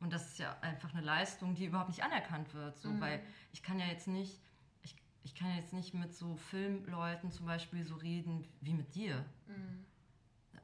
Und 0.00 0.12
das 0.12 0.26
ist 0.26 0.38
ja 0.38 0.58
einfach 0.60 0.92
eine 0.92 1.02
Leistung, 1.02 1.54
die 1.54 1.66
überhaupt 1.66 1.88
nicht 1.88 2.02
anerkannt 2.02 2.52
wird. 2.54 2.76
So, 2.78 2.90
mhm. 2.90 3.00
Weil 3.00 3.22
ich 3.52 3.62
kann 3.62 3.78
ja 3.78 3.86
jetzt 3.86 4.08
nicht, 4.08 4.40
ich, 4.82 4.96
ich 5.22 5.34
kann 5.34 5.54
jetzt 5.56 5.72
nicht 5.72 5.94
mit 5.94 6.14
so 6.14 6.36
Filmleuten 6.36 7.30
zum 7.30 7.46
Beispiel 7.46 7.84
so 7.84 7.94
reden 7.94 8.46
wie 8.60 8.74
mit 8.74 8.94
dir. 8.94 9.24
Mhm. 9.46 9.84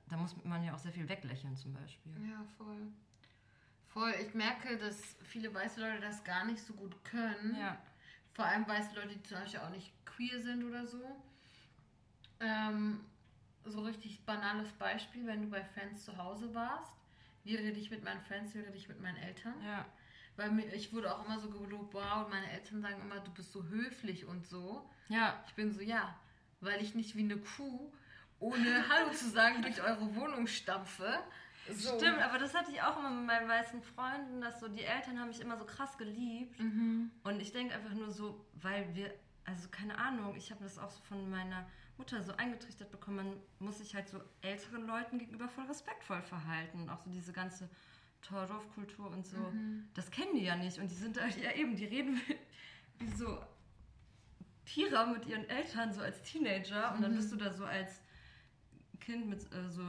Da 0.09 0.17
muss 0.17 0.35
man 0.45 0.65
ja 0.65 0.75
auch 0.75 0.79
sehr 0.79 0.93
viel 0.93 1.09
weglächeln 1.09 1.57
zum 1.57 1.73
Beispiel. 1.73 2.13
Ja, 2.29 2.45
voll. 2.59 2.89
Voll. 3.87 4.13
Ich 4.27 4.35
merke, 4.35 4.77
dass 4.77 5.01
viele 5.23 5.55
weiße 5.55 5.81
Leute 5.81 6.01
das 6.01 6.25
gar 6.25 6.45
nicht 6.45 6.61
so 6.61 6.75
gut 6.75 7.03
können. 7.05 7.57
Ja. 7.59 7.81
Vor 8.41 8.49
allem 8.49 8.67
weiße 8.67 8.95
Leute, 8.95 9.09
die 9.09 9.23
zum 9.25 9.39
Beispiel 9.39 9.61
auch 9.61 9.69
nicht 9.69 9.93
queer 10.07 10.41
sind 10.41 10.65
oder 10.65 10.87
so. 10.87 11.05
Ähm, 12.41 13.05
so 13.67 13.83
richtig 13.83 14.25
banales 14.25 14.73
Beispiel, 14.73 15.27
wenn 15.27 15.43
du 15.43 15.51
bei 15.51 15.63
Friends 15.63 16.07
zu 16.07 16.17
Hause 16.17 16.55
warst. 16.55 16.91
Wie 17.45 17.55
rede 17.55 17.79
ich 17.79 17.91
mit 17.91 18.03
meinen 18.03 18.23
Friends, 18.23 18.55
wie 18.55 18.61
rede 18.61 18.79
ich 18.79 18.89
mit 18.89 18.99
meinen 18.99 19.19
Eltern? 19.19 19.53
Ja. 19.63 19.85
Weil 20.37 20.53
mir, 20.53 20.73
ich 20.73 20.91
wurde 20.95 21.15
auch 21.15 21.27
immer 21.27 21.39
so 21.39 21.51
gelobt, 21.51 21.93
wow, 21.93 22.25
und 22.25 22.31
meine 22.31 22.51
Eltern 22.51 22.81
sagen 22.81 23.03
immer, 23.03 23.21
du 23.21 23.31
bist 23.31 23.53
so 23.53 23.63
höflich 23.65 24.25
und 24.25 24.47
so. 24.47 24.89
Ja. 25.11 25.45
Ich 25.47 25.53
bin 25.53 25.71
so, 25.71 25.83
ja, 25.83 26.19
weil 26.63 26.81
ich 26.81 26.95
nicht 26.95 27.17
wie 27.17 27.25
eine 27.25 27.37
Kuh 27.37 27.93
ohne 28.39 28.89
Hallo 28.89 29.11
zu 29.11 29.29
sagen 29.29 29.61
durch 29.61 29.83
eure 29.83 30.15
Wohnung 30.15 30.47
stampfe. 30.47 31.23
So. 31.75 31.97
Stimmt, 31.97 32.19
aber 32.19 32.39
das 32.39 32.55
hatte 32.55 32.71
ich 32.73 32.83
auch 32.83 32.99
immer 32.99 33.11
mit 33.11 33.27
meinen 33.27 33.49
weißen 33.49 33.83
Freunden, 33.83 34.41
dass 34.41 34.61
so 34.61 34.69
die 34.69 34.83
Eltern 34.83 35.19
haben 35.19 35.29
mich 35.29 35.41
immer 35.41 35.57
so 35.57 35.65
krass 35.65 35.97
geliebt. 35.99 36.59
Mhm. 36.61 37.11
Und 37.23 37.41
ich 37.41 37.53
denke 37.53 37.75
einfach 37.75 37.95
nur 37.95 38.11
so, 38.11 38.45
weil 38.55 38.95
wir, 38.95 39.13
also 39.45 39.69
keine 39.71 39.99
Ahnung, 39.99 40.35
ich 40.37 40.51
habe 40.51 40.63
das 40.63 40.79
auch 40.79 40.91
so 40.91 41.01
von 41.03 41.29
meiner 41.31 41.67
Mutter 41.97 42.23
so 42.23 42.33
eingetrichtert 42.33 42.91
bekommen, 42.91 43.17
man 43.59 43.69
muss 43.69 43.79
sich 43.79 43.95
halt 43.95 44.09
so 44.09 44.21
älteren 44.41 44.87
Leuten 44.87 45.19
gegenüber 45.19 45.49
voll 45.49 45.65
respektvoll 45.65 46.23
verhalten. 46.23 46.83
Und 46.83 46.91
auch 46.91 46.99
so 46.99 47.11
diese 47.11 47.33
ganze 47.33 47.69
Tordorf-Kultur 48.23 49.11
und 49.11 49.27
so, 49.27 49.39
mhm. 49.39 49.89
das 49.95 50.11
kennen 50.11 50.35
die 50.35 50.45
ja 50.45 50.57
nicht. 50.57 50.79
Und 50.79 50.91
die 50.91 50.95
sind 50.95 51.17
da, 51.17 51.27
ja 51.27 51.53
eben, 51.53 51.77
die 51.77 51.85
reden 51.85 52.21
wie, 52.99 53.11
so 53.17 53.39
Tiere 54.65 55.07
mit 55.09 55.27
ihren 55.27 55.49
Eltern, 55.49 55.93
so 55.93 56.01
als 56.01 56.23
Teenager. 56.23 56.95
Und 56.95 57.03
dann 57.03 57.15
bist 57.15 57.33
du 57.33 57.37
da 57.37 57.53
so 57.53 57.65
als 57.65 58.01
Kind 59.01 59.29
mit 59.29 59.41
äh, 59.53 59.69
so 59.69 59.83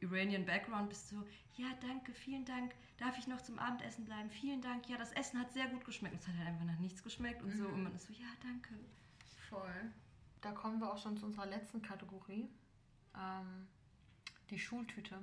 Iranian 0.00 0.44
Background, 0.44 0.88
bist 0.88 1.12
du, 1.12 1.24
ja, 1.56 1.68
danke, 1.80 2.12
vielen 2.12 2.44
Dank, 2.44 2.74
darf 2.98 3.18
ich 3.18 3.26
noch 3.26 3.40
zum 3.40 3.58
Abendessen 3.58 4.04
bleiben? 4.04 4.30
Vielen 4.30 4.62
Dank, 4.62 4.88
ja, 4.88 4.96
das 4.96 5.12
Essen 5.12 5.40
hat 5.40 5.52
sehr 5.52 5.66
gut 5.68 5.84
geschmeckt. 5.84 6.14
Und 6.14 6.20
es 6.20 6.28
hat 6.28 6.36
halt 6.38 6.48
einfach 6.48 6.64
nach 6.64 6.78
nichts 6.78 7.02
geschmeckt 7.02 7.42
und 7.42 7.54
mhm. 7.54 7.58
so. 7.58 7.68
Und 7.68 7.82
man 7.82 7.94
ist 7.94 8.06
so, 8.06 8.12
ja, 8.12 8.28
danke. 8.42 8.74
Voll 9.48 9.92
da 10.46 10.52
kommen 10.52 10.80
wir 10.80 10.92
auch 10.92 11.02
schon 11.02 11.16
zu 11.16 11.26
unserer 11.26 11.46
letzten 11.46 11.82
Kategorie. 11.82 12.48
Ähm, 13.16 13.66
die 14.50 14.58
Schultüte. 14.58 15.18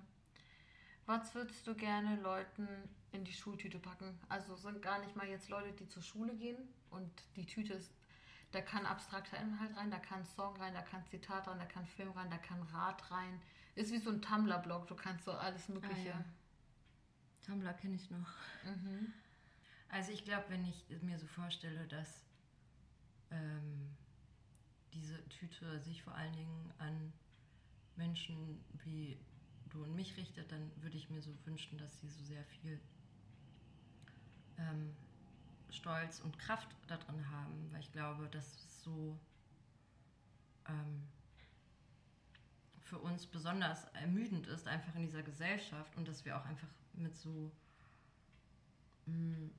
Was 1.06 1.34
würdest 1.34 1.66
du 1.66 1.76
gerne 1.76 2.18
Leuten 2.22 2.68
in 3.14 3.24
die 3.24 3.34
Schultüte 3.34 3.80
packen? 3.80 4.20
Also 4.28 4.56
sind 4.56 4.82
gar 4.82 4.99
nicht 4.99 5.16
mal 5.16 5.28
jetzt 5.28 5.49
Leute, 5.49 5.72
die 5.72 5.88
zur 5.88 6.04
Schule 6.04 6.36
gehen 6.36 6.58
und 6.89 7.10
die 7.38 7.45
Tüte 7.45 7.74
ist, 7.74 7.91
da 8.54 8.62
kann 8.62 8.86
abstrakter 8.86 9.38
Inhalt 9.38 9.76
rein, 9.76 9.89
da 9.89 9.97
kann 9.97 10.24
Song 10.26 10.56
rein, 10.58 10.74
da 10.74 10.82
kann 10.82 11.04
Zitat 11.08 11.47
rein, 11.47 11.58
da 11.58 11.66
kann 11.66 11.86
Film 11.88 12.12
rein, 12.12 12.30
da 12.30 12.38
kann 12.38 12.62
Rat 12.62 13.10
rein. 13.12 13.41
Ist 13.76 13.91
wie 13.91 13.97
so 13.97 14.12
ein 14.12 14.22
Tumblr-Blog, 14.22 14.88
du 14.88 14.95
kannst 14.95 15.26
so 15.26 15.32
alles 15.32 15.68
Mögliche. 15.70 16.14
Ah, 16.14 16.20
ja. 16.20 16.26
Tumblr 17.45 17.74
kenne 17.74 17.95
ich 17.95 18.10
noch. 18.12 18.30
Mhm. 18.64 19.12
Also 19.89 20.12
ich 20.12 20.24
glaube, 20.24 20.45
wenn 20.49 20.66
ich 20.66 20.86
mir 21.01 21.18
so 21.18 21.26
vorstelle, 21.26 21.88
dass 21.88 22.24
ähm, 23.32 23.89
diese 24.93 25.28
Tüte 25.30 25.80
sich 25.80 26.04
vor 26.04 26.14
allen 26.14 26.34
Dingen 26.34 26.74
an 26.78 27.12
Menschen 27.95 28.64
wie 28.84 29.18
du 29.72 29.84
und 29.84 29.95
mich 29.95 30.16
richtet, 30.18 30.51
dann 30.51 30.72
würde 30.82 30.97
ich 30.97 31.10
mir 31.10 31.22
so 31.22 31.32
wünschen, 31.45 31.80
dass 31.80 31.99
sie 31.99 32.08
so 32.08 32.24
sehr 32.24 32.43
viel 32.45 32.80
ähm, 34.60 34.95
Stolz 35.74 36.19
und 36.19 36.38
Kraft 36.39 36.69
da 36.88 36.97
drin 36.97 37.30
haben, 37.32 37.69
weil 37.71 37.82
ich 37.82 37.91
glaube, 37.91 38.28
dass 38.30 38.45
es 38.45 38.84
so 38.84 39.17
ähm, 40.67 41.03
für 42.84 42.99
uns 42.99 43.26
besonders 43.26 43.86
ermüdend 43.93 44.47
ist, 44.47 44.67
einfach 44.67 44.95
in 44.95 45.03
dieser 45.03 45.24
Gesellschaft 45.24 45.95
und 45.95 46.07
dass 46.07 46.26
wir 46.26 46.38
auch 46.38 46.45
einfach 46.45 46.67
mit 46.93 47.15
so 47.15 47.51
mh, 49.05 49.15
mm, 49.15 49.51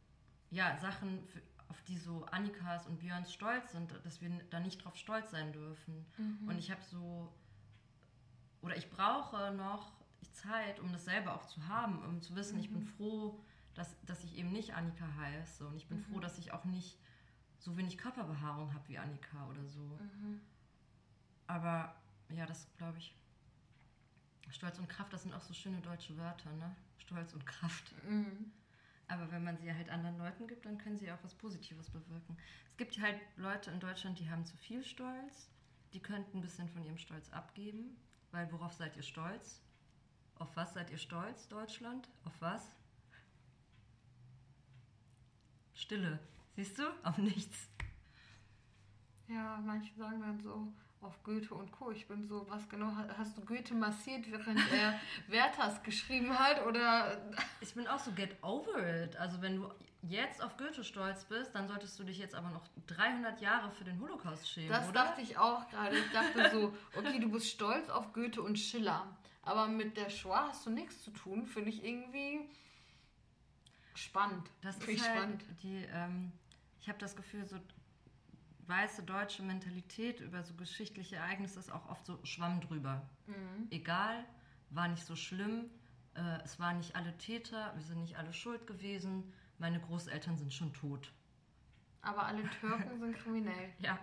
ja, 0.51 0.77
Sachen, 0.79 1.27
für, 1.27 1.43
auf 1.69 1.83
die 1.83 1.99
so 1.99 2.25
Annikas 2.27 2.87
und 2.87 3.01
Björns 3.01 3.33
stolz 3.33 3.73
sind, 3.73 3.93
dass 4.05 4.21
wir 4.21 4.31
da 4.51 4.61
nicht 4.61 4.85
drauf 4.85 4.97
stolz 4.97 5.31
sein 5.31 5.53
dürfen. 5.53 6.07
Mhm. 6.17 6.49
Und 6.49 6.59
ich 6.59 6.71
habe 6.71 6.83
so, 6.83 7.33
oder 8.63 8.77
ich 8.77 8.89
brauche 8.91 9.53
noch 9.53 9.93
Zeit, 10.33 10.79
um 10.81 10.93
das 10.93 11.05
selber 11.05 11.35
auch 11.35 11.47
zu 11.47 11.67
haben, 11.67 12.05
um 12.05 12.23
zu 12.23 12.37
wissen, 12.37 12.57
mhm. 12.57 12.61
ich 12.61 12.71
bin 12.71 12.83
mhm. 12.83 12.87
froh, 12.87 13.41
dass, 13.75 13.97
dass 14.05 14.25
ich 14.25 14.37
eben 14.37 14.53
nicht 14.53 14.75
Annika 14.75 15.07
heiße. 15.17 15.67
Und 15.67 15.77
ich 15.77 15.89
bin 15.89 15.99
mhm. 15.99 16.05
froh, 16.05 16.21
dass 16.21 16.39
ich 16.39 16.53
auch 16.53 16.65
nicht 16.65 16.99
so 17.59 17.77
wenig 17.77 17.99
Körperbehaarung 17.99 18.73
habe 18.75 18.89
wie 18.89 18.99
Annika 18.99 19.47
oder 19.49 19.67
so. 19.67 19.81
Mhm. 19.81 20.41
Aber 21.47 21.95
ja, 22.31 22.47
das 22.47 22.67
glaube 22.77 22.99
ich. 22.99 23.15
Stolz 24.51 24.79
und 24.79 24.89
Kraft, 24.89 25.13
das 25.13 25.23
sind 25.23 25.35
auch 25.35 25.41
so 25.41 25.55
schöne 25.55 25.81
deutsche 25.81 26.17
Wörter, 26.19 26.53
ne? 26.53 26.77
Stolz 26.99 27.33
und 27.33 27.47
Kraft. 27.47 27.95
Mhm. 28.09 28.53
Aber 29.09 29.31
wenn 29.31 29.43
man 29.45 29.57
sie 29.59 29.73
halt 29.73 29.91
anderen 29.91 30.19
Leuten 30.19 30.47
gibt, 30.47 30.65
dann 30.67 30.79
können 30.79 30.97
sie 30.97 31.11
auch 31.11 31.19
was 31.23 31.35
Positives 31.35 31.91
bewirken. 31.91 32.37
Es 32.71 32.77
gibt 32.77 33.01
halt 33.01 33.21
Leute 33.37 33.71
in 33.71 33.81
Deutschland, 33.81 34.19
die 34.19 34.29
haben 34.31 34.45
zu 34.45 34.57
viel 34.57 34.85
Stolz. 34.85 35.51
Die 35.93 36.01
könnten 36.01 36.39
ein 36.39 36.41
bisschen 36.41 36.69
von 36.69 36.85
ihrem 36.85 36.99
Stolz 36.99 37.31
abgeben. 37.31 37.97
Weil 38.33 38.51
worauf 38.53 38.73
seid 38.73 38.97
ihr 38.97 39.03
stolz? 39.03 39.61
Auf 40.37 40.57
was 40.57 40.75
seid 40.75 40.91
ihr 40.91 40.99
stolz, 40.99 41.49
Deutschland? 41.49 42.09
Auf 42.25 42.33
was? 42.41 42.75
Stille. 45.75 46.19
Siehst 46.57 46.79
du? 46.79 46.83
Auf 47.03 47.19
nichts. 47.19 47.69
Ja, 49.29 49.61
manche 49.65 49.93
sagen 49.97 50.21
dann 50.21 50.39
so, 50.41 50.73
auf 51.01 51.23
Goethe 51.23 51.55
und 51.55 51.71
Co. 51.73 51.91
Ich 51.91 52.07
bin 52.07 52.27
so, 52.27 52.47
was 52.49 52.69
genau 52.69 52.93
hast 53.19 53.37
du 53.37 53.43
Goethe 53.45 53.75
massiert, 53.75 54.31
während 54.31 54.61
er 54.73 54.99
Werthers 55.29 55.83
geschrieben 55.83 56.39
hat? 56.39 56.65
Oder 56.67 57.21
ich 57.61 57.75
bin 57.75 57.87
auch 57.87 57.99
so, 57.99 58.13
get 58.13 58.37
over 58.43 59.03
it. 59.05 59.17
Also 59.17 59.41
wenn 59.43 59.57
du 59.57 59.71
jetzt 60.03 60.43
auf 60.43 60.57
Goethe 60.57 60.85
stolz 60.85 61.25
bist, 61.25 61.55
dann 61.55 61.67
solltest 61.67 61.99
du 61.99 62.05
dich 62.05 62.19
jetzt 62.19 62.35
aber 62.35 62.51
noch 62.51 62.67
300 62.87 63.41
Jahre 63.41 63.71
für 63.71 63.85
den 63.85 63.99
Holocaust 64.01 64.49
schämen, 64.49 64.69
Das 64.71 64.85
oder? 64.89 65.05
dachte 65.05 65.23
ich 65.23 65.39
auch 65.39 65.69
gerade. 65.71 65.97
Ich 65.99 66.13
dachte 66.13 66.51
so, 66.51 66.75
okay, 66.99 67.19
du 67.19 67.31
bist 67.31 67.49
stolz 67.49 67.89
auf 67.89 68.13
Goethe 68.13 68.43
und 68.43 68.59
Schiller, 68.59 69.07
aber 69.43 69.67
mit 69.67 69.97
der 69.97 70.11
Shoah 70.11 70.49
hast 70.49 70.67
du 70.67 70.71
nichts 70.71 71.03
zu 71.03 71.11
tun. 71.11 71.47
Finde 71.47 71.71
ich 71.71 71.83
irgendwie 71.85 72.49
spannend. 73.95 74.51
Das 74.63 74.77
ist 74.79 74.87
halt 74.87 74.99
spannend. 75.01 75.45
Die, 75.63 75.85
ähm, 75.93 76.33
ich 76.81 76.89
habe 76.89 76.99
das 76.99 77.17
Gefühl, 77.17 77.47
so 77.47 77.59
weiße 78.67 79.03
deutsche 79.03 79.43
Mentalität 79.43 80.21
über 80.21 80.43
so 80.43 80.55
geschichtliche 80.55 81.17
Ereignisse 81.17 81.61
ist 81.61 81.71
auch 81.71 81.89
oft 81.89 82.05
so 82.07 82.19
Schwamm 82.25 82.61
drüber. 82.61 83.03
Mhm. 83.27 83.69
Egal, 83.71 84.25
war 84.71 84.89
nicht 84.89 85.05
so 85.05 85.17
schlimm, 85.17 85.71
äh, 86.15 86.43
es 86.45 86.59
waren 86.59 86.79
nicht 86.79 86.97
alle 86.97 87.17
Täter, 87.19 87.73
wir 87.75 87.83
sind 87.83 88.01
nicht 88.01 88.17
alle 88.17 88.33
schuld 88.33 88.67
gewesen, 88.67 89.33
meine 89.59 89.81
Großeltern 89.81 90.37
sind 90.37 90.53
schon 90.53 90.73
tot. 90.73 91.13
Aber 92.03 92.27
alle 92.27 92.43
Türken 92.61 92.99
sind 92.99 93.17
kriminell. 93.17 93.73
Ja. 93.79 93.99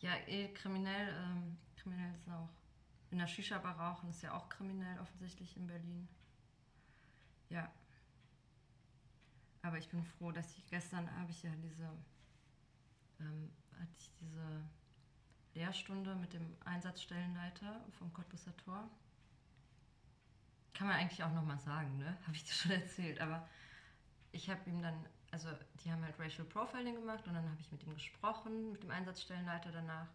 Ja, 0.00 0.12
eh, 0.26 0.48
kriminell, 0.48 1.14
ähm, 1.24 1.56
kriminell 1.76 2.12
ist 2.14 2.28
auch. 2.28 2.48
in 3.10 3.18
der 3.18 3.26
Shisha-Bar 3.26 3.78
rauchen 3.78 4.10
ist 4.10 4.22
ja 4.22 4.32
auch 4.34 4.48
kriminell 4.48 4.98
offensichtlich 5.00 5.56
in 5.56 5.66
Berlin. 5.66 6.08
Ja. 7.50 7.70
Aber 9.62 9.78
ich 9.78 9.88
bin 9.88 10.02
froh, 10.04 10.32
dass 10.32 10.56
ich 10.56 10.66
gestern 10.66 11.08
habe 11.18 11.30
ich 11.30 11.42
ja 11.42 11.50
diese, 11.62 11.88
ähm, 13.20 13.50
hatte 13.78 13.92
ich 13.98 14.10
diese 14.20 14.62
Lehrstunde 15.54 16.14
mit 16.16 16.32
dem 16.32 16.56
Einsatzstellenleiter 16.64 17.80
vom 17.98 18.12
Cottbusser 18.12 18.56
Tor. 18.56 18.88
Kann 20.74 20.86
man 20.88 20.96
eigentlich 20.96 21.22
auch 21.22 21.32
nochmal 21.32 21.58
sagen, 21.60 21.98
ne? 21.98 22.16
Habe 22.26 22.34
ich 22.36 22.44
dir 22.44 22.52
schon 22.52 22.70
erzählt. 22.82 23.20
Aber 23.20 23.48
ich 24.32 24.48
habe 24.50 24.68
ihm 24.68 24.82
dann, 24.82 25.06
also 25.30 25.48
die 25.84 25.92
haben 25.92 26.02
halt 26.02 26.18
Racial 26.18 26.46
Profiling 26.46 26.94
gemacht 26.96 27.26
und 27.28 27.34
dann 27.34 27.48
habe 27.48 27.60
ich 27.60 27.70
mit 27.70 27.82
ihm 27.84 27.94
gesprochen, 27.94 28.72
mit 28.72 28.82
dem 28.82 28.90
Einsatzstellenleiter 28.90 29.70
danach 29.70 30.08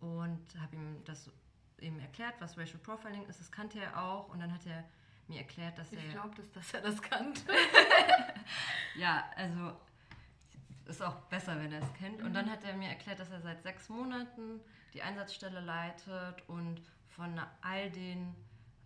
und 0.00 0.58
habe 0.60 0.76
ihm 0.76 1.04
das 1.04 1.30
eben 1.78 1.98
erklärt, 2.00 2.34
was 2.40 2.56
Racial 2.56 2.78
Profiling 2.78 3.26
ist. 3.26 3.40
Das 3.40 3.50
kannte 3.52 3.80
er 3.80 4.00
auch 4.02 4.28
und 4.28 4.38
dann 4.40 4.52
hat 4.52 4.64
er 4.66 4.84
mir 5.28 5.38
erklärt, 5.40 5.76
dass 5.76 5.90
Ich 5.92 6.04
er. 6.04 6.10
glaube, 6.12 6.34
dass, 6.36 6.50
dass 6.52 6.72
er 6.74 6.80
das 6.82 7.02
kannte. 7.02 7.42
Ja, 9.06 9.22
also 9.36 9.72
ist 10.86 11.00
auch 11.00 11.14
besser, 11.30 11.56
wenn 11.60 11.70
er 11.70 11.80
es 11.80 11.94
kennt. 11.94 12.20
Und 12.22 12.34
dann 12.34 12.50
hat 12.50 12.64
er 12.64 12.76
mir 12.76 12.88
erklärt, 12.88 13.20
dass 13.20 13.30
er 13.30 13.40
seit 13.40 13.62
sechs 13.62 13.88
Monaten 13.88 14.60
die 14.94 15.02
Einsatzstelle 15.02 15.60
leitet 15.60 16.42
und 16.48 16.82
von 17.10 17.40
all 17.62 17.88
den 17.92 18.34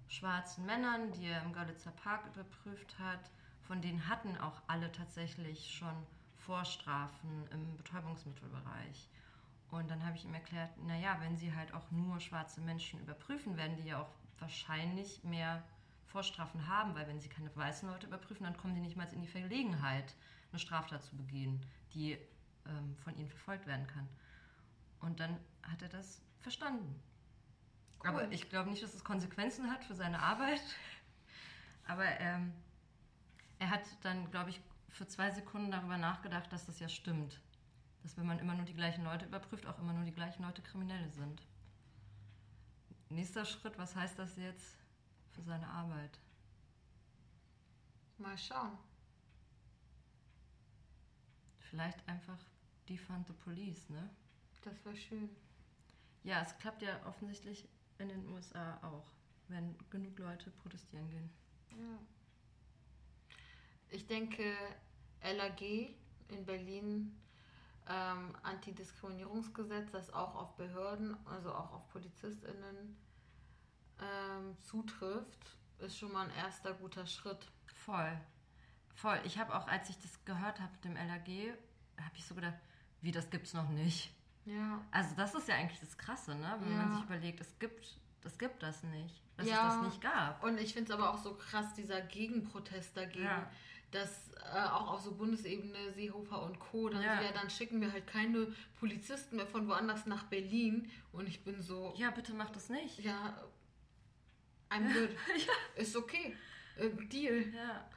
schwarzen 0.09 0.67
Männern, 0.67 1.11
die 1.13 1.25
er 1.25 1.43
im 1.43 1.55
Görlitzer 1.55 1.93
Park 1.93 2.27
überprüft 2.35 2.99
hat, 2.99 3.31
von 3.63 3.81
denen 3.81 4.11
hatten 4.11 4.37
auch 4.37 4.61
alle 4.67 4.93
tatsächlich 4.93 5.75
schon 5.75 6.07
Vorstrafen 6.37 7.49
im 7.51 7.79
Betäubungsmittelbereich. 7.79 9.09
Und 9.71 9.91
dann 9.91 10.05
habe 10.05 10.17
ich 10.19 10.27
ihm 10.27 10.35
erklärt, 10.35 10.77
naja, 10.85 11.17
wenn 11.23 11.39
sie 11.39 11.55
halt 11.55 11.73
auch 11.73 11.91
nur 11.91 12.21
schwarze 12.21 12.61
Menschen 12.61 13.01
überprüfen, 13.01 13.57
werden 13.57 13.79
die 13.79 13.89
ja 13.89 14.03
auch 14.03 14.11
wahrscheinlich 14.39 15.25
mehr 15.25 15.63
Vorstrafen 16.11 16.67
haben, 16.67 16.95
weil 16.95 17.07
wenn 17.07 17.21
sie 17.21 17.29
keine 17.29 17.55
weißen 17.55 17.89
Leute 17.89 18.07
überprüfen, 18.07 18.45
dann 18.45 18.57
kommen 18.57 18.75
die 18.75 18.81
nicht 18.81 18.97
mal 18.97 19.07
in 19.13 19.23
die 19.23 19.29
Verlegenheit, 19.29 20.15
eine 20.51 20.59
Straftat 20.59 21.05
zu 21.05 21.17
begehen, 21.17 21.65
die 21.95 22.19
ähm, 22.67 22.97
von 23.05 23.17
ihnen 23.17 23.29
verfolgt 23.29 23.67
werden 23.67 23.87
kann. 23.87 24.09
Und 25.01 25.21
dann 25.21 25.39
hat 25.63 25.83
er 25.83 25.89
das 25.89 26.21
verstanden. 26.41 27.01
Cool. 28.03 28.09
Aber 28.09 28.33
ich 28.33 28.49
glaube 28.49 28.71
nicht, 28.71 28.83
dass 28.83 28.95
es 28.95 29.05
Konsequenzen 29.05 29.71
hat 29.71 29.85
für 29.85 29.95
seine 29.95 30.21
Arbeit. 30.21 30.63
Aber 31.87 32.05
ähm, 32.05 32.53
er 33.59 33.71
hat 33.71 33.83
dann, 34.03 34.31
glaube 34.31 34.51
ich, 34.51 34.61
für 34.89 35.07
zwei 35.07 35.31
Sekunden 35.31 35.71
darüber 35.71 35.97
nachgedacht, 35.97 36.53
dass 36.53 36.67
das 36.67 36.81
ja 36.81 36.89
stimmt. 36.89 37.41
Dass 38.03 38.17
wenn 38.17 38.27
man 38.27 38.39
immer 38.39 38.55
nur 38.55 38.65
die 38.65 38.75
gleichen 38.75 39.05
Leute 39.05 39.27
überprüft, 39.27 39.67
auch 39.67 39.79
immer 39.79 39.93
nur 39.93 40.05
die 40.05 40.13
gleichen 40.15 40.43
Leute 40.43 40.63
Kriminelle 40.63 41.09
sind. 41.11 41.43
Nächster 43.11 43.45
Schritt, 43.45 43.79
was 43.79 43.95
heißt 43.95 44.19
das 44.19 44.37
jetzt 44.37 44.80
für 45.41 45.47
seine 45.47 45.67
Arbeit? 45.69 46.19
Mal 48.19 48.37
schauen. 48.37 48.77
Vielleicht 51.59 52.07
einfach 52.09 52.39
defund 52.89 53.27
the 53.27 53.33
police, 53.33 53.89
ne? 53.89 54.11
Das 54.63 54.85
wäre 54.85 54.97
schön. 54.97 55.31
Ja, 56.25 56.43
es 56.43 56.57
klappt 56.59 56.83
ja 56.83 57.01
offensichtlich 57.07 57.67
in 57.99 58.09
den 58.09 58.29
USA 58.29 58.79
auch, 58.83 59.07
wenn 59.49 59.75
genug 59.89 60.19
Leute 60.19 60.51
protestieren 60.51 61.09
gehen. 61.09 61.31
Ja. 61.71 61.99
Ich 63.89 64.07
denke, 64.07 64.55
LAG 65.23 65.63
in 66.29 66.45
Berlin, 66.45 67.19
ähm, 67.89 68.37
Antidiskriminierungsgesetz, 68.43 69.91
das 69.93 70.13
auch 70.13 70.35
auf 70.35 70.57
Behörden, 70.57 71.17
also 71.27 71.53
auch 71.53 71.73
auf 71.73 71.89
PolizistInnen 71.89 72.97
ähm, 74.01 74.57
zutrifft, 74.63 75.57
ist 75.79 75.99
schon 75.99 76.13
mal 76.13 76.29
ein 76.29 76.35
erster 76.37 76.75
guter 76.75 77.07
Schritt. 77.07 77.47
Voll. 77.85 78.19
Voll. 78.95 79.21
Ich 79.25 79.39
habe 79.39 79.55
auch, 79.55 79.67
als 79.69 79.89
ich 79.89 79.99
das 79.99 80.25
gehört 80.25 80.61
habe 80.61 80.73
mit 80.73 80.85
dem 80.85 80.95
LAG, 80.95 81.55
habe 82.01 82.17
ich 82.17 82.25
so 82.27 82.35
gedacht, 82.35 82.55
wie, 83.01 83.13
das 83.13 83.31
gibt's 83.31 83.55
noch 83.55 83.69
nicht. 83.71 84.13
Ja. 84.45 84.81
Also 84.91 85.15
das 85.17 85.35
ist 85.35 85.49
ja 85.49 85.55
eigentlich 85.57 85.81
das 85.81 85.97
Krasse, 85.97 86.35
ne? 86.35 86.57
Wenn 86.61 86.73
Ja. 86.73 86.79
man 86.83 86.93
sich 86.97 87.05
überlegt, 87.05 87.41
es 87.41 87.59
gibt, 87.59 87.99
es 88.25 88.39
gibt 88.39 88.63
das 88.63 88.83
nicht. 88.83 89.23
Dass 89.37 89.47
Ja. 89.47 89.69
es 89.69 89.75
das 89.77 89.85
nicht 89.85 90.01
gab. 90.03 90.43
Und 90.45 90.59
ich 90.59 90.75
finde 90.75 90.93
es 90.93 90.99
aber 90.99 91.11
auch 91.15 91.19
so 91.19 91.35
krass, 91.35 91.73
dieser 91.75 92.01
Gegenprotest 92.03 92.97
dagegen. 92.97 93.25
Ja. 93.25 93.51
Dass 93.91 94.31
äh, 94.55 94.59
auch 94.71 94.93
auf 94.93 95.01
so 95.01 95.15
Bundesebene 95.17 95.93
Seehofer 95.95 96.43
und 96.43 96.59
Co. 96.61 96.89
Dann, 96.91 97.03
Ja. 97.03 97.21
ja, 97.23 97.33
dann 97.33 97.49
schicken 97.51 97.81
wir 97.81 97.91
halt 97.91 98.07
keine 98.07 98.55
Polizisten 98.79 99.37
mehr 99.37 99.47
von 99.47 99.67
woanders 99.67 100.07
nach 100.07 100.25
Berlin. 100.25 100.91
Und 101.13 101.27
ich 101.27 101.43
bin 101.43 101.61
so, 101.63 101.95
Ja, 101.97 102.11
bitte 102.11 102.35
mach 102.35 102.51
das 102.51 102.69
nicht. 102.69 102.99
ja, 103.01 103.37
I'm 104.71 104.93
good. 104.93 105.11
Ist 105.77 105.97
okay. 105.97 106.37
Äh, 106.77 106.91
Deal. 107.07 107.53
Ja. 107.55 107.89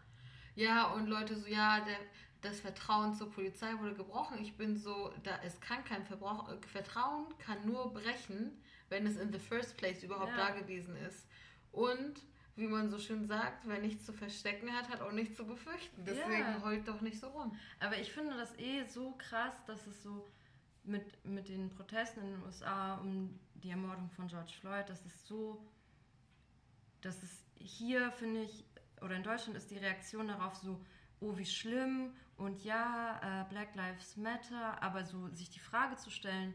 Ja, 0.56 0.92
und 0.94 1.08
Leute 1.08 1.36
so, 1.36 1.48
ja, 1.48 1.80
der, 1.82 1.98
das 2.42 2.60
Vertrauen 2.60 3.14
zur 3.14 3.32
Polizei 3.32 3.74
wurde 3.80 3.96
gebrochen. 3.96 4.38
Ich 4.42 4.56
bin 4.56 4.76
so, 4.78 5.12
da 5.24 5.40
es 5.44 5.60
kann 5.62 5.84
kein 5.84 6.06
Verbrauch, 6.06 6.50
äh, 6.50 6.58
Vertrauen 6.68 7.26
kann 7.40 7.66
nur 7.66 7.92
brechen, 7.94 8.62
wenn 8.90 9.08
es 9.08 9.18
in 9.18 9.32
the 9.32 9.40
first 9.40 9.78
place 9.78 10.04
überhaupt 10.04 10.32
Ja. 10.38 10.50
da 10.50 10.50
gewesen 10.52 10.96
ist. 10.98 11.28
Und 11.72 12.22
wie 12.56 12.68
man 12.68 12.88
so 12.90 13.00
schön 13.00 13.26
sagt, 13.26 13.68
wer 13.68 13.80
nichts 13.80 14.06
zu 14.06 14.14
verstecken 14.14 14.72
hat, 14.72 14.88
hat 14.90 15.02
auch 15.02 15.12
nichts 15.12 15.36
zu 15.38 15.46
befürchten. 15.46 16.06
Deswegen 16.06 16.40
Ja. 16.42 16.62
heult 16.64 16.88
doch 16.88 17.02
nicht 17.02 17.20
so 17.20 17.28
rum. 17.30 17.58
Aber 17.80 17.98
ich 17.98 18.12
finde 18.12 18.38
das 18.38 18.56
eh 18.60 18.84
so 18.86 19.14
krass, 19.18 19.54
dass 19.66 19.88
es 19.88 20.04
so 20.04 20.28
mit, 20.84 21.26
mit 21.26 21.48
den 21.50 21.70
Protesten 21.70 22.20
in 22.22 22.32
den 22.34 22.44
USA 22.44 22.96
um 22.98 23.40
die 23.56 23.72
Ermordung 23.72 24.10
von 24.12 24.28
George 24.28 24.52
Floyd, 24.60 24.88
das 24.88 25.04
ist 25.06 25.26
so, 25.26 25.66
dass 27.06 27.22
es 27.24 27.44
hier, 27.56 28.12
finde 28.12 28.44
ich, 28.44 28.66
oder 29.02 29.16
in 29.16 29.24
Deutschland 29.24 29.58
ist 29.58 29.72
die 29.72 29.78
Reaktion 29.78 30.28
darauf 30.28 30.56
so, 30.56 30.80
oh, 31.20 31.38
wie 31.38 31.46
schlimm 31.46 32.14
und 32.38 32.64
ja, 32.64 33.20
äh, 33.22 33.50
Black 33.50 33.76
Lives 33.76 34.18
Matter, 34.18 34.82
aber 34.82 35.06
so 35.06 35.28
sich 35.30 35.50
die 35.50 35.60
Frage 35.60 35.96
zu 35.98 36.10
stellen, 36.10 36.54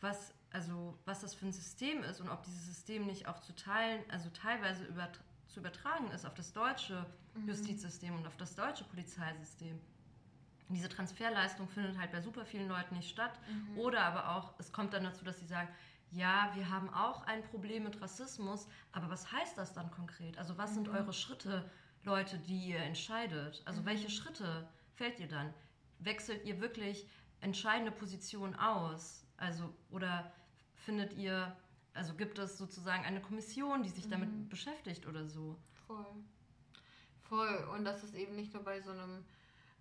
was, 0.00 0.34
also, 0.50 0.98
was 1.04 1.20
das 1.20 1.34
für 1.34 1.46
ein 1.46 1.52
System 1.52 2.02
ist 2.02 2.20
und 2.20 2.28
ob 2.28 2.42
dieses 2.44 2.66
System 2.66 3.06
nicht 3.06 3.26
auch 3.26 3.40
zu 3.40 3.54
teilen, 3.54 4.02
also 4.10 4.28
teilweise 4.30 4.84
übert 4.84 5.20
zu 5.48 5.60
übertragen 5.60 6.10
ist 6.10 6.26
auf 6.26 6.34
das 6.34 6.52
deutsche 6.52 7.06
Justizsystem 7.46 8.14
und 8.16 8.26
auf 8.26 8.36
das 8.36 8.56
deutsche 8.56 8.84
Polizeisystem. 8.84 9.80
Diese 10.68 10.88
Transferleistung 10.88 11.68
findet 11.68 11.98
halt 11.98 12.10
bei 12.10 12.20
super 12.20 12.44
vielen 12.44 12.68
Leuten 12.68 12.96
nicht 12.96 13.08
statt. 13.08 13.38
Oder 13.76 14.00
aber 14.04 14.30
auch, 14.30 14.54
es 14.58 14.72
kommt 14.72 14.94
dann 14.94 15.04
dazu, 15.04 15.24
dass 15.24 15.38
sie 15.38 15.46
sagen, 15.46 15.68
ja, 16.14 16.50
wir 16.54 16.70
haben 16.70 16.88
auch 16.90 17.22
ein 17.26 17.42
Problem 17.42 17.82
mit 17.84 18.00
Rassismus, 18.00 18.68
aber 18.92 19.10
was 19.10 19.30
heißt 19.32 19.58
das 19.58 19.72
dann 19.72 19.90
konkret? 19.90 20.38
Also 20.38 20.56
was 20.56 20.74
sind 20.74 20.88
eure 20.88 21.12
Schritte, 21.12 21.68
Leute, 22.04 22.38
die 22.38 22.68
ihr 22.68 22.78
entscheidet? 22.78 23.62
Also 23.64 23.84
welche 23.84 24.08
Schritte 24.10 24.68
fällt 24.94 25.18
ihr 25.18 25.26
dann? 25.28 25.52
Wechselt 25.98 26.44
ihr 26.44 26.60
wirklich 26.60 27.08
entscheidende 27.40 27.90
Positionen 27.90 28.54
aus? 28.54 29.26
Also, 29.38 29.74
oder 29.90 30.32
findet 30.76 31.14
ihr, 31.14 31.56
also 31.94 32.14
gibt 32.14 32.38
es 32.38 32.58
sozusagen 32.58 33.04
eine 33.04 33.20
Kommission, 33.20 33.82
die 33.82 33.88
sich 33.88 34.08
damit 34.08 34.48
beschäftigt 34.48 35.06
oder 35.06 35.26
so? 35.26 35.58
Voll. 35.86 36.06
Voll. 37.22 37.68
Und 37.74 37.84
das 37.84 38.04
ist 38.04 38.14
eben 38.14 38.36
nicht 38.36 38.54
nur 38.54 38.62
bei 38.62 38.80
so 38.80 38.90
einem, 38.92 39.24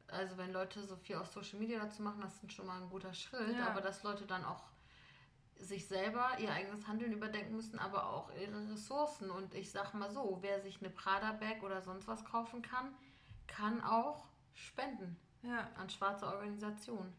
also 0.08 0.38
wenn 0.38 0.52
Leute 0.52 0.84
so 0.84 0.96
viel 0.96 1.18
auf 1.18 1.28
Social 1.28 1.60
Media 1.60 1.80
dazu 1.80 2.02
machen, 2.02 2.22
das 2.22 2.42
ist 2.44 2.54
schon 2.54 2.66
mal 2.66 2.82
ein 2.82 2.90
guter 2.90 3.14
Schritt, 3.14 3.56
Ja. 3.56 3.68
aber 3.68 3.82
dass 3.82 4.02
Leute 4.02 4.26
dann 4.26 4.44
auch 4.44 4.64
sich 5.64 5.88
selber 5.88 6.28
ihr 6.40 6.52
eigenes 6.52 6.88
Handeln 6.88 7.12
überdenken 7.12 7.56
müssen, 7.56 7.80
aber 7.80 8.10
auch 8.10 8.32
ihre 8.36 8.72
Ressourcen. 8.72 9.30
Und 9.30 9.54
ich 9.54 9.72
sag 9.72 9.94
mal 9.94 10.12
so, 10.12 10.40
wer 10.42 10.62
sich 10.62 10.80
eine 10.80 10.90
Prada-Bag 10.90 11.64
oder 11.64 11.82
sonst 11.82 12.08
was 12.08 12.26
kaufen 12.26 12.62
kann, 12.62 12.94
kann 13.48 13.82
auch 13.84 14.26
spenden 14.54 15.18
Ja. 15.42 15.70
an 15.78 15.90
schwarze 15.90 16.26
Organisationen. 16.28 17.14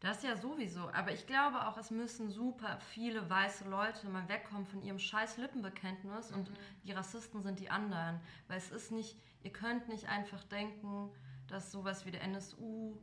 Das 0.00 0.22
ja 0.22 0.34
sowieso, 0.34 0.88
aber 0.94 1.12
ich 1.12 1.26
glaube 1.26 1.66
auch, 1.66 1.76
es 1.76 1.90
müssen 1.90 2.30
super 2.30 2.78
viele 2.80 3.28
weiße 3.28 3.68
Leute 3.68 4.08
mal 4.08 4.26
wegkommen 4.30 4.64
von 4.64 4.80
ihrem 4.82 4.98
scheiß 4.98 5.36
Lippenbekenntnis 5.36 6.32
und 6.32 6.50
die 6.84 6.92
Rassisten 6.92 7.42
sind 7.42 7.60
die 7.60 7.68
anderen. 7.70 8.18
Weil 8.48 8.56
es 8.56 8.70
ist 8.70 8.92
nicht, 8.92 9.18
ihr 9.42 9.52
könnt 9.52 9.88
nicht 9.88 10.08
einfach 10.08 10.42
denken, 10.44 11.10
dass 11.48 11.70
sowas 11.70 12.06
wie 12.06 12.12
der 12.12 12.22
NSU 12.22 12.96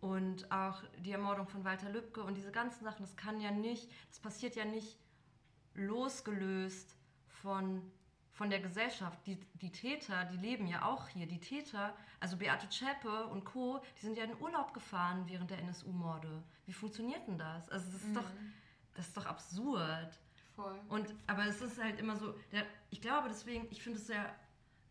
und 0.00 0.50
auch 0.52 0.82
die 0.98 1.12
Ermordung 1.12 1.48
von 1.48 1.64
Walter 1.64 1.90
Lübcke 1.90 2.22
und 2.22 2.34
diese 2.34 2.52
ganzen 2.52 2.84
Sachen, 2.84 3.02
das 3.02 3.16
kann 3.16 3.40
ja 3.40 3.50
nicht, 3.50 3.90
das 4.08 4.20
passiert 4.20 4.56
ja 4.56 4.64
nicht 4.64 4.98
losgelöst 5.74 6.96
von, 7.42 7.82
von 8.32 8.50
der 8.50 8.60
Gesellschaft. 8.60 9.18
Die, 9.26 9.38
die 9.54 9.72
Täter, 9.72 10.24
die 10.24 10.36
leben 10.36 10.66
ja 10.66 10.84
auch 10.84 11.08
hier. 11.08 11.26
Die 11.26 11.40
Täter, 11.40 11.94
also 12.20 12.36
Beate 12.36 12.68
Zschäpe 12.68 13.26
und 13.26 13.44
Co., 13.44 13.82
die 13.98 14.06
sind 14.06 14.16
ja 14.16 14.24
in 14.24 14.38
Urlaub 14.40 14.74
gefahren 14.74 15.24
während 15.28 15.50
der 15.50 15.58
NSU-Morde. 15.60 16.42
Wie 16.66 16.72
funktioniert 16.72 17.26
denn 17.26 17.38
das? 17.38 17.68
Also 17.70 17.90
das 17.90 18.02
ist 18.02 18.16
doch, 18.16 18.30
das 18.94 19.08
ist 19.08 19.16
doch 19.16 19.26
absurd. 19.26 20.20
Voll. 20.54 20.80
Und, 20.88 21.14
aber 21.26 21.46
es 21.46 21.60
ist 21.60 21.82
halt 21.82 21.98
immer 21.98 22.16
so, 22.16 22.34
der, 22.52 22.64
ich 22.90 23.00
glaube 23.00 23.28
deswegen, 23.28 23.66
ich 23.70 23.82
finde 23.82 23.98
es 23.98 24.08
ja 24.08 24.34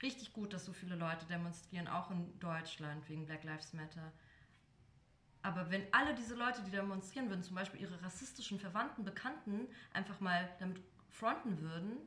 richtig 0.02 0.34
gut, 0.34 0.54
dass 0.54 0.66
so 0.66 0.74
viele 0.74 0.96
Leute 0.96 1.26
demonstrieren, 1.26 1.88
auch 1.88 2.12
in 2.12 2.40
Deutschland 2.40 3.08
wegen 3.10 3.26
Black 3.26 3.44
Lives 3.44 3.74
Matter. 3.74 4.12
Aber 5.46 5.70
wenn 5.70 5.86
alle 5.94 6.16
diese 6.16 6.34
Leute, 6.34 6.64
die 6.64 6.72
demonstrieren 6.72 7.30
würden, 7.30 7.44
zum 7.44 7.56
Beispiel 7.56 7.80
ihre 7.80 8.02
rassistischen 8.02 8.60
Verwandten, 8.60 9.04
Bekannten, 9.04 9.68
einfach 9.94 10.20
mal 10.20 10.50
damit 10.60 10.82
fronten 11.12 11.60
würden, 11.62 11.98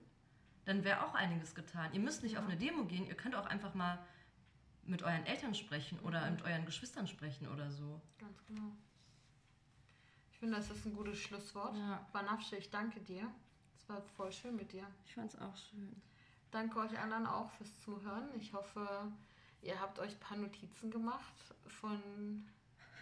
dann 0.64 0.82
wäre 0.82 1.04
auch 1.06 1.14
einiges 1.14 1.54
getan. 1.54 1.92
Ihr 1.94 2.00
müsst 2.00 2.24
nicht 2.24 2.32
Ja. 2.32 2.40
auf 2.40 2.46
eine 2.46 2.56
Demo 2.56 2.84
gehen, 2.84 3.06
ihr 3.06 3.14
könnt 3.14 3.36
auch 3.36 3.46
einfach 3.46 3.74
mal 3.74 4.04
mit 4.82 5.02
euren 5.04 5.24
Eltern 5.24 5.54
sprechen 5.54 6.00
oder 6.00 6.24
Mhm. 6.26 6.32
mit 6.36 6.42
euren 6.42 6.66
Geschwistern 6.66 7.06
sprechen 7.06 7.46
oder 7.46 7.70
so. 7.70 8.00
Ganz 8.18 8.44
genau. 8.44 8.72
Ich 10.32 10.38
finde, 10.38 10.56
das 10.56 10.68
ist 10.70 10.84
ein 10.84 10.94
gutes 10.94 11.18
Schlusswort. 11.18 11.76
Ja, 11.76 12.06
Banafsche, 12.12 12.56
ich 12.56 12.70
danke 12.70 13.00
dir. 13.00 13.30
Es 13.76 13.88
war 13.88 14.02
voll 14.02 14.32
schön 14.32 14.56
mit 14.56 14.72
dir. 14.72 14.86
ich 15.04 15.14
fand's 15.14 15.36
auch 15.36 15.56
schön. 15.56 16.02
Danke 16.50 16.78
euch 16.80 16.98
anderen 16.98 17.26
auch 17.26 17.50
fürs 17.52 17.80
Zuhören. 17.82 18.28
Ich 18.36 18.52
hoffe, 18.52 19.12
ihr 19.62 19.80
habt 19.80 19.98
euch 20.00 20.12
ein 20.14 20.20
paar 20.20 20.36
Notizen 20.38 20.90
gemacht 20.90 21.54
von 21.66 22.48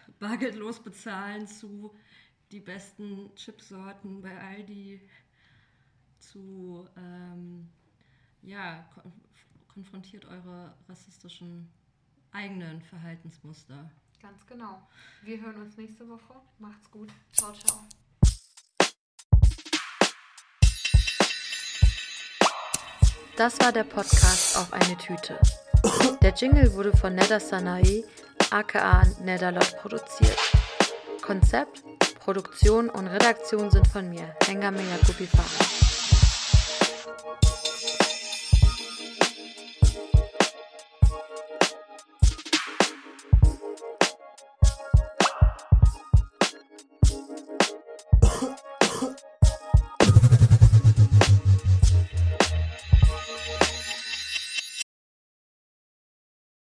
Bargeldlos 0.19 0.79
bezahlen 0.79 1.47
zu 1.47 1.95
die 2.51 2.59
besten 2.59 3.33
Chipsorten 3.35 4.21
bei 4.21 4.39
Aldi, 4.39 5.01
zu, 6.19 6.87
ähm, 6.97 7.69
ja, 8.41 8.87
kon 8.93 9.11
konfrontiert 9.67 10.25
eure 10.25 10.75
rassistischen 10.89 11.69
eigenen 12.31 12.81
Verhaltensmuster. 12.81 13.91
ganz 14.19 14.43
genau. 14.47 14.87
Wir 15.21 15.39
hören 15.39 15.61
uns 15.61 15.77
nächste 15.77 16.09
Woche. 16.09 16.33
Macht's 16.57 16.89
gut. 16.89 17.09
Ciao, 17.31 17.53
ciao. 17.53 17.87
Das 23.35 23.59
war 23.59 23.71
der 23.71 23.83
Podcast 23.83 24.57
auf 24.57 24.73
eine 24.73 24.97
Tüte. 24.97 25.39
Der 26.23 26.33
Jingle 26.33 26.73
wurde 26.73 26.97
von 26.97 27.13
Neda 27.13 27.39
Sanai, 27.39 28.03
aka 28.51 29.03
Nedalot, 29.23 29.77
produziert. 29.77 30.37
Konzept, 31.21 31.83
Produktion 32.19 32.89
und 32.89 33.07
Redaktion 33.07 33.71
sind 33.71 33.87
von 33.87 34.09
mir, 34.09 34.35
Hengame 34.45 34.79
Yakubi 34.79 35.25
Farah. 35.27 35.86